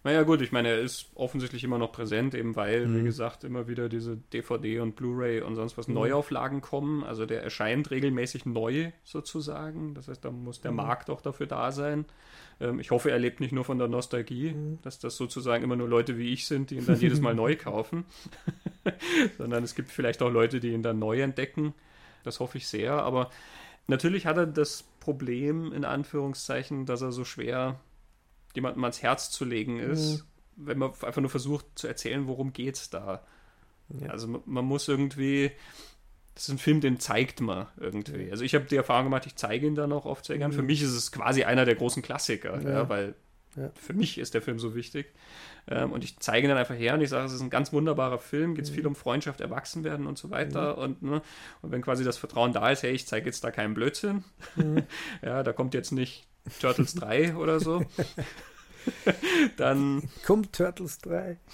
[0.03, 3.05] Naja, gut, ich meine, er ist offensichtlich immer noch präsent, eben weil, wie Mhm.
[3.05, 5.95] gesagt, immer wieder diese DVD und Blu-ray und sonst was Mhm.
[5.95, 7.03] Neuauflagen kommen.
[7.03, 9.95] Also der erscheint regelmäßig neu sozusagen.
[9.95, 10.77] Das heißt, da muss der Mhm.
[10.77, 12.05] Markt auch dafür da sein.
[12.59, 14.79] Ähm, ich hoffe, er lebt nicht nur von der Nostalgie, Mhm.
[14.83, 17.55] dass das sozusagen immer nur Leute wie ich sind, die ihn dann jedes Mal neu
[17.55, 18.05] kaufen.
[19.37, 21.73] Sondern es gibt vielleicht auch Leute, die ihn dann neu entdecken.
[22.23, 22.93] Das hoffe ich sehr.
[23.03, 23.29] Aber
[23.87, 27.79] natürlich hat er das Problem, in Anführungszeichen, dass er so schwer
[28.55, 30.25] jemandem ans Herz zu legen ist,
[30.55, 33.23] wenn man einfach nur versucht zu erzählen, worum geht's da.
[33.99, 34.09] Ja.
[34.09, 35.51] Also man, man muss irgendwie,
[36.35, 38.29] das ist ein Film, den zeigt man irgendwie.
[38.31, 40.51] Also ich habe die Erfahrung gemacht, ich zeige ihn dann auch oft sehr gern.
[40.51, 40.55] Mhm.
[40.55, 42.69] Für mich ist es quasi einer der großen Klassiker, ja.
[42.69, 42.89] Ja.
[42.89, 43.15] weil
[43.55, 43.69] Ja.
[43.75, 45.13] für mich ist der Film so wichtig.
[45.67, 47.71] Ähm, und ich zeige ihn dann einfach her und ich sage, es ist ein ganz
[47.71, 48.75] wunderbarer Film, geht es Mhm.
[48.75, 50.77] viel um Freundschaft, Erwachsenwerden und so weiter.
[50.77, 51.21] Und, ne,
[51.61, 54.23] und wenn quasi das Vertrauen da ist, hey, ich zeige jetzt da keinen Blödsinn,
[54.55, 54.83] Mhm.
[55.21, 56.27] ja, da kommt jetzt nicht
[56.59, 57.83] Turtles 3 oder so,
[59.57, 61.37] dann kommt Turtles 3.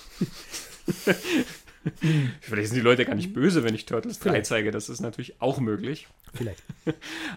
[2.42, 4.46] Vielleicht sind die Leute gar nicht böse, wenn ich Turtles 3 Vielleicht.
[4.48, 4.72] zeige.
[4.72, 6.08] Das ist natürlich auch möglich.
[6.34, 6.64] Vielleicht.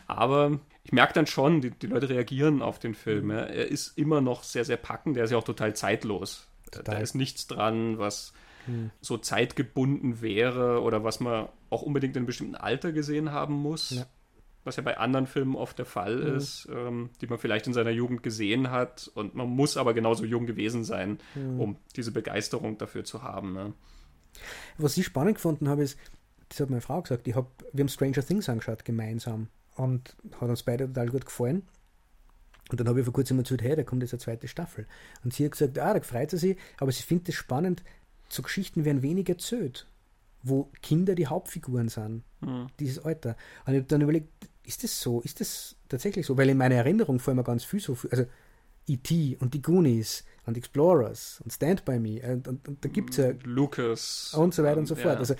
[0.06, 3.30] Aber ich merke dann schon, die, die Leute reagieren auf den Film.
[3.30, 5.16] Er ist immer noch sehr, sehr packend.
[5.16, 6.48] Er ist ja auch total zeitlos.
[6.70, 6.96] Total.
[6.96, 8.32] Da ist nichts dran, was
[8.66, 8.92] Hm.
[9.00, 13.90] so zeitgebunden wäre oder was man auch unbedingt in einem bestimmten Alter gesehen haben muss.
[13.90, 14.06] Ja.
[14.64, 16.36] Was ja bei anderen Filmen oft der Fall Mhm.
[16.36, 19.10] ist, ähm, die man vielleicht in seiner Jugend gesehen hat.
[19.14, 21.59] Und man muss aber genauso jung gewesen sein, Hm.
[21.60, 23.52] um diese Begeisterung dafür zu haben.
[23.55, 23.72] Ne?
[24.78, 25.98] Was ich spannend gefunden habe, ist,
[26.48, 30.48] das hat meine Frau gesagt, ich hab, wir haben Stranger Things angeschaut gemeinsam und hat
[30.48, 31.62] uns beide total gut gefallen.
[32.70, 34.86] Und dann habe ich vor kurzem erzählt, hey, da kommt jetzt eine zweite Staffel.
[35.24, 37.82] Und sie hat gesagt, ah, da freut sie sich, aber sie findet es spannend,
[38.28, 39.86] so Geschichten werden weniger erzählt,
[40.43, 42.68] wo Kinder die Hauptfiguren sind, Hm.
[42.78, 43.36] dieses Alter.
[43.66, 44.28] Und ich habe dann überlegt,
[44.64, 45.20] ist das so?
[45.22, 46.36] Ist das tatsächlich so?
[46.36, 48.24] Weil in meiner Erinnerung vor immer ganz viel so, viel, also
[48.86, 49.36] E.T.
[49.40, 53.16] und die Goonies und Explorers und Stand By Me und, und, und da gibt es
[53.18, 55.02] ja Lucas und so weiter und so ja.
[55.02, 55.18] fort.
[55.18, 55.34] Also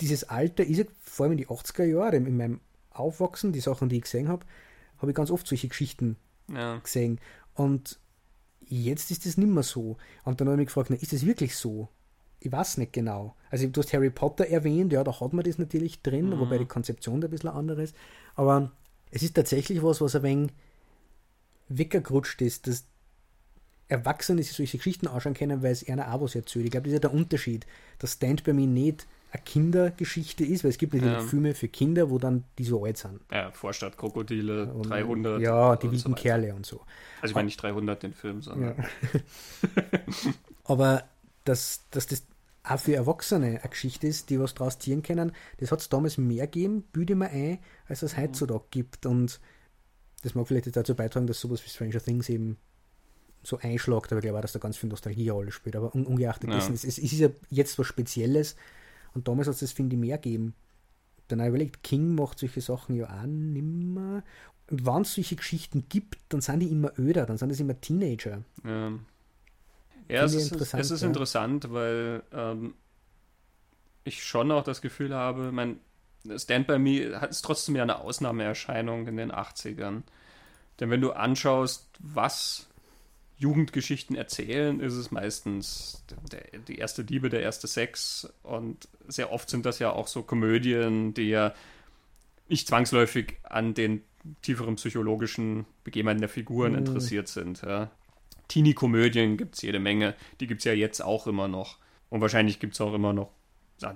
[0.00, 2.60] dieses Alter ist ja vor allem in die 80er Jahre, in meinem
[2.90, 4.44] Aufwachsen, die Sachen, die ich gesehen habe,
[4.98, 6.16] habe ich ganz oft solche Geschichten
[6.52, 6.78] ja.
[6.78, 7.20] gesehen.
[7.54, 7.98] Und
[8.60, 9.96] jetzt ist das nicht mehr so.
[10.24, 11.88] Und dann habe ich mich gefragt, na, ist das wirklich so?
[12.44, 13.34] Ich weiß nicht genau.
[13.50, 16.38] Also du hast Harry Potter erwähnt, ja, da hat man das natürlich drin, Mhm.
[16.40, 17.96] wobei die Konzeption da ein bisschen andere ist.
[18.34, 18.70] Aber
[19.10, 20.50] es ist tatsächlich was, was ein wenig
[21.68, 22.84] weggerutscht ist, dass
[23.88, 26.66] Erwachsene sich solche Geschichten anschauen können, weil es einer auch was erzählt.
[26.66, 27.66] Ich glaube, das ist ja der Unterschied,
[27.98, 31.20] dass Stand By Me nicht eine Kindergeschichte ist, weil es gibt natürlich Ja.
[31.22, 33.20] Filme für Kinder, wo dann die so alt sind.
[33.32, 35.40] ja, Vorstadtkrokodile, Und, 300.
[35.40, 36.12] Ja, die wilden so.
[36.14, 36.80] Kerle und so.
[37.22, 38.76] Also ich meine nicht 300 den Film, sondern.
[38.76, 38.84] Ja.
[40.64, 41.04] Aber
[41.44, 42.22] dass, dass das
[42.64, 46.16] auch für Erwachsene eine Geschichte ist, die was draus ziehen können, das hat es damals
[46.18, 47.58] mehr gegeben, büde mir ein,
[47.88, 49.06] als es heutzutage gibt.
[49.06, 49.40] Und
[50.22, 52.56] das mag vielleicht dazu beitragen, dass sowas wie Stranger Things eben
[53.42, 55.76] so einschlagt, aber ich glaube auch, dass da ganz viel Nostalgie eine Rolle spielt.
[55.76, 56.56] Aber un ungeachtet ja.
[56.56, 58.56] dessen, es, es, ist ja jetzt was Spezielles
[59.12, 60.54] und damals hat es das, finde ich, mehr gegeben.
[61.28, 64.22] Dann habe ich überlegt, King macht solche Sachen ja auch nimmer.
[64.70, 67.78] Und wenn es solche Geschichten gibt, dann sind die immer öder, dann sind das immer
[67.78, 68.42] Teenager.
[68.64, 68.92] Ja,
[70.08, 71.06] ja es, ist, es ist ja.
[71.06, 72.74] interessant, weil ähm,
[74.04, 75.80] ich schon auch das Gefühl habe, mein
[76.36, 80.02] Stand By Me ist trotzdem ja eine Ausnahmeerscheinung in den 80ern.
[80.80, 82.66] Denn wenn du anschaust, was
[83.36, 88.32] Jugendgeschichten erzählen, ist es meistens der, die erste Liebe, der erste Sex.
[88.42, 91.52] Und sehr oft sind das ja auch so Komödien, die ja
[92.48, 94.02] nicht zwangsläufig an den
[94.42, 96.78] tieferen psychologischen Begebenheiten der Figuren mhm.
[96.78, 97.62] interessiert sind.
[97.62, 97.90] Ja.
[98.48, 100.14] Teenie-Komödien gibt es jede Menge.
[100.40, 101.78] Die gibt es ja jetzt auch immer noch.
[102.10, 103.30] Und wahrscheinlich gibt es auch immer noch,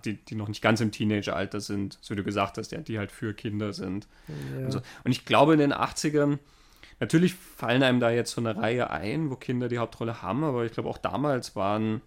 [0.04, 2.98] die, die noch nicht ganz im Teenageralter sind, so wie du gesagt hast, ja, die
[2.98, 4.08] halt für Kinder sind.
[4.26, 4.64] Ja.
[4.64, 4.80] Und, so.
[5.04, 6.38] und ich glaube, in den 80ern
[7.00, 10.64] Natürlich fallen einem da jetzt so eine Reihe ein, wo Kinder die Hauptrolle haben, aber
[10.64, 12.00] ich glaube auch damals waren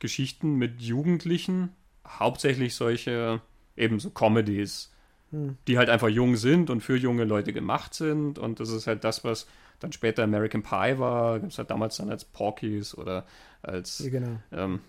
[0.00, 1.70] Geschichten mit Jugendlichen
[2.06, 3.40] hauptsächlich solche
[3.76, 4.92] eben so Comedies,
[5.30, 5.56] hm.
[5.68, 9.04] die halt einfach jung sind und für junge Leute gemacht sind und das ist halt
[9.04, 9.46] das, was
[9.80, 13.26] dann später American Pie war, gab es halt damals dann als Porkies oder
[13.62, 14.38] als ja, genau.
[14.52, 14.80] ähm,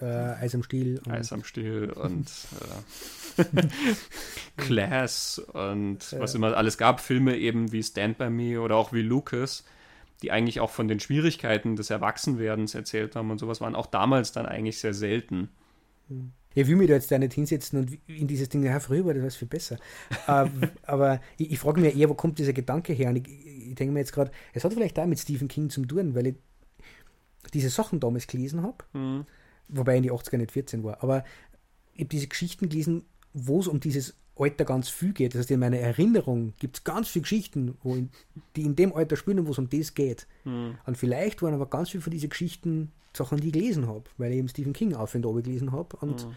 [0.00, 1.00] äh, Eis am Stiel.
[1.04, 2.30] Und Eis am Stiel und
[3.36, 3.44] äh,
[4.56, 6.20] Class und ja.
[6.20, 9.64] was immer alles gab, Filme eben wie Stand By Me oder auch wie Lucas,
[10.22, 14.32] die eigentlich auch von den Schwierigkeiten des Erwachsenwerdens erzählt haben und sowas waren auch damals
[14.32, 15.48] dann eigentlich sehr selten.
[16.08, 16.32] Hm.
[16.54, 19.14] Ich will mich da jetzt da nicht hinsetzen und in dieses Ding, ja, früher war
[19.14, 19.78] das viel besser.
[20.28, 20.48] uh,
[20.82, 23.10] aber ich, ich frage mich eher, wo kommt dieser Gedanke her?
[23.10, 25.84] Und ich, ich denke mir jetzt gerade, es hat vielleicht auch mit Stephen King zu
[25.84, 26.34] tun, weil ich
[27.54, 29.26] diese Sachen damals gelesen habe, mhm.
[29.68, 31.24] wobei ich in die 80er nicht 14 war, aber
[31.94, 33.04] ich habe diese Geschichten gelesen,
[33.34, 35.34] wo es um dieses Alter ganz viel geht.
[35.34, 38.10] Das heißt, in meiner Erinnerung gibt es ganz viele Geschichten, wo in,
[38.56, 40.26] die in dem Alter spielen, wo es um das geht.
[40.44, 40.78] Mhm.
[40.86, 44.32] Und vielleicht waren aber ganz viele von diesen Geschichten Sachen, die ich gelesen habe, weil
[44.32, 45.96] ich eben Stephen King auf und oben gelesen habe.
[45.98, 46.36] Und mhm.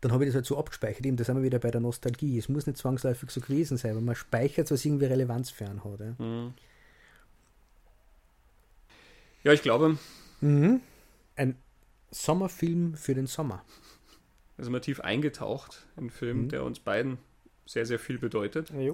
[0.00, 1.04] dann habe ich das halt so abgespeichert.
[1.04, 2.38] Eben, da sind wir wieder bei der Nostalgie.
[2.38, 5.84] Es muss nicht zwangsläufig so gewesen sein, aber man speichert was irgendwie Relevanz für einen
[5.84, 6.00] hat.
[6.00, 6.54] Ja, mhm.
[9.42, 9.98] ja ich glaube,
[10.40, 10.80] Mhm.
[11.36, 11.56] Ein
[12.10, 13.62] Sommerfilm für den Sommer.
[14.60, 16.48] Da sind wir tief eingetaucht in einen Film, mhm.
[16.50, 17.16] der uns beiden
[17.64, 18.68] sehr, sehr viel bedeutet.
[18.78, 18.92] Ja,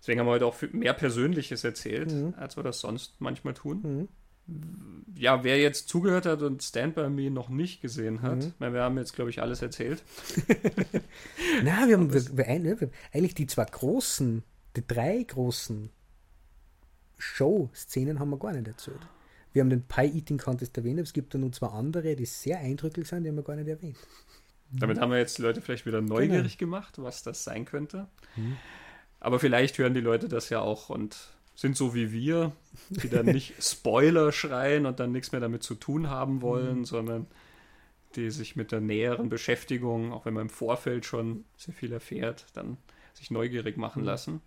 [0.00, 2.34] Deswegen haben wir heute auch mehr Persönliches erzählt, mhm.
[2.36, 4.08] als wir das sonst manchmal tun.
[4.46, 5.08] Mhm.
[5.16, 8.72] Ja, wer jetzt zugehört hat und Stand By Me noch nicht gesehen hat, mhm.
[8.72, 10.04] wir haben jetzt, glaube ich, alles erzählt.
[11.64, 14.44] Na, wir haben, wir, wir, eigentlich die zwei großen,
[14.76, 15.90] die drei großen
[17.18, 19.00] Show-Szenen haben wir gar nicht erzählt.
[19.52, 22.60] Wir haben den Pie Eating Contest erwähnt, es gibt da nur zwei andere, die sehr
[22.60, 23.96] eindrücklich sind, die haben wir gar nicht erwähnt.
[24.72, 26.70] Damit haben wir jetzt die Leute vielleicht wieder neugierig genau.
[26.70, 28.06] gemacht, was das sein könnte.
[28.36, 28.56] Mhm.
[29.18, 31.16] Aber vielleicht hören die Leute das ja auch und
[31.54, 32.52] sind so wie wir,
[32.88, 36.84] die dann nicht Spoiler schreien und dann nichts mehr damit zu tun haben wollen, mhm.
[36.84, 37.26] sondern
[38.16, 42.46] die sich mit der näheren Beschäftigung, auch wenn man im Vorfeld schon sehr viel erfährt,
[42.54, 42.76] dann
[43.14, 44.08] sich neugierig machen mhm.
[44.08, 44.40] lassen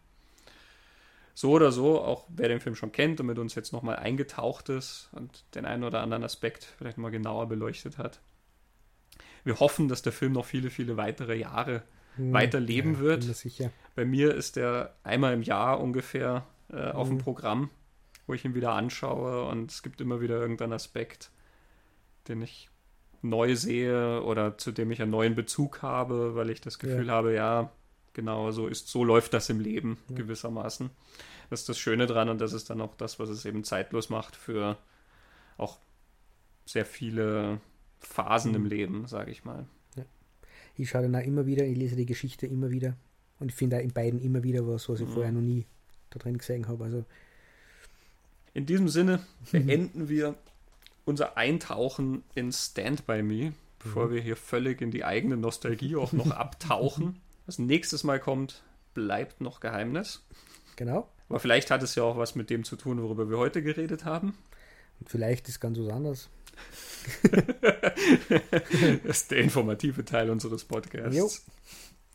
[1.34, 4.70] so oder so, auch wer den Film schon kennt und mit uns jetzt nochmal eingetaucht
[4.70, 8.20] ist und den einen oder anderen Aspekt vielleicht mal genauer beleuchtet hat.
[9.44, 11.84] Wir hoffen, dass der Film noch viele, viele weitere Jahre
[12.16, 13.26] hm, weiterleben ja, wird.
[13.96, 16.92] Bei mir ist er einmal im Jahr ungefähr äh, hm.
[16.92, 17.24] auf dem hm.
[17.24, 17.70] Programm,
[18.28, 21.32] wo ich ihn wieder anschaue und es gibt immer wieder irgendeinen Aspekt,
[22.28, 22.70] den ich
[23.22, 27.14] neu sehe oder zu dem ich einen neuen Bezug habe, weil ich das Gefühl ja.
[27.14, 27.72] habe, ja,
[28.14, 30.16] Genau, so ist, so läuft das im Leben ja.
[30.16, 30.92] gewissermaßen.
[31.50, 34.10] Das ist das Schöne dran und das ist dann auch das, was es eben zeitlos
[34.10, 34.78] macht für
[35.58, 35.80] auch
[36.66, 37.60] sehr viele
[38.06, 38.58] Phasen mhm.
[38.58, 39.66] im Leben, sage ich mal.
[39.96, 40.04] Ja.
[40.76, 42.96] Ich schaue dann auch immer wieder, ich lese die Geschichte immer wieder
[43.40, 45.14] und ich finde auch in beiden immer wieder was, was ich mhm.
[45.14, 45.66] vorher noch nie
[46.10, 46.84] da drin gesehen habe.
[46.84, 47.06] Also
[48.54, 49.20] in diesem Sinne
[49.52, 50.36] beenden wir
[51.06, 54.12] unser Eintauchen in Stand By Me, bevor mhm.
[54.14, 57.20] wir hier völlig in die eigene Nostalgie auch noch abtauchen.
[57.46, 58.64] Was nächstes Mal kommt,
[58.94, 60.24] bleibt noch Geheimnis.
[60.76, 61.10] Genau.
[61.30, 64.06] Aber vielleicht hat es ja auch was mit dem zu tun, worüber wir heute geredet
[64.06, 64.38] haben.
[65.00, 66.30] Und vielleicht ist ganz was anderes.
[69.04, 71.18] das ist der informative Teil unseres Podcasts.
[71.18, 71.30] Jo.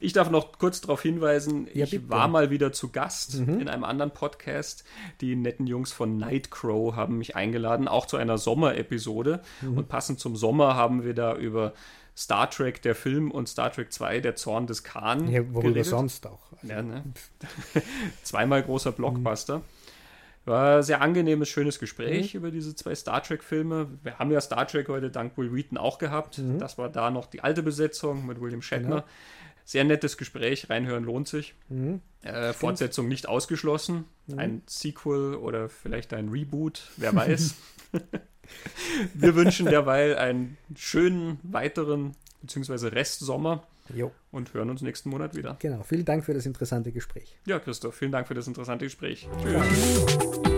[0.01, 2.09] Ich darf noch kurz darauf hinweisen, ja, ich bitte.
[2.09, 3.60] war mal wieder zu Gast mhm.
[3.60, 4.85] in einem anderen Podcast.
[5.20, 9.43] Die netten Jungs von Nightcrow haben mich eingeladen, auch zu einer Sommerepisode.
[9.60, 9.78] Mhm.
[9.78, 11.74] Und passend zum Sommer haben wir da über
[12.16, 15.28] Star Trek, der Film und Star Trek 2, der Zorn des Khan.
[15.31, 15.86] Ja, worüber geredet.
[15.86, 16.52] sonst auch.
[16.62, 17.02] Ja, ne?
[18.23, 19.62] Zweimal großer Blockbuster.
[20.49, 22.39] War ein sehr angenehmes, schönes Gespräch mhm.
[22.39, 23.89] über diese zwei Star Trek-Filme.
[24.03, 26.39] Wir haben ja Star Trek heute dank Will Wheaton auch gehabt.
[26.39, 26.59] Mhm.
[26.59, 28.89] Das war da noch die alte Besetzung mit William Shatner.
[28.89, 29.05] Genau.
[29.65, 31.55] Sehr nettes Gespräch, reinhören lohnt sich.
[31.69, 32.01] Mhm.
[32.23, 34.07] Äh, Fortsetzung nicht ausgeschlossen.
[34.27, 34.39] Mhm.
[34.39, 37.55] Ein Sequel oder vielleicht ein Reboot, wer weiß.
[39.15, 42.89] Wir wünschen derweil einen schönen weiteren bzw.
[42.89, 44.12] Restsommer jo.
[44.31, 45.56] und hören uns nächsten Monat wieder.
[45.59, 47.39] Genau, vielen Dank für das interessante Gespräch.
[47.47, 49.28] Ja, Christoph, vielen Dank für das interessante Gespräch.
[49.43, 50.48] Tschüss.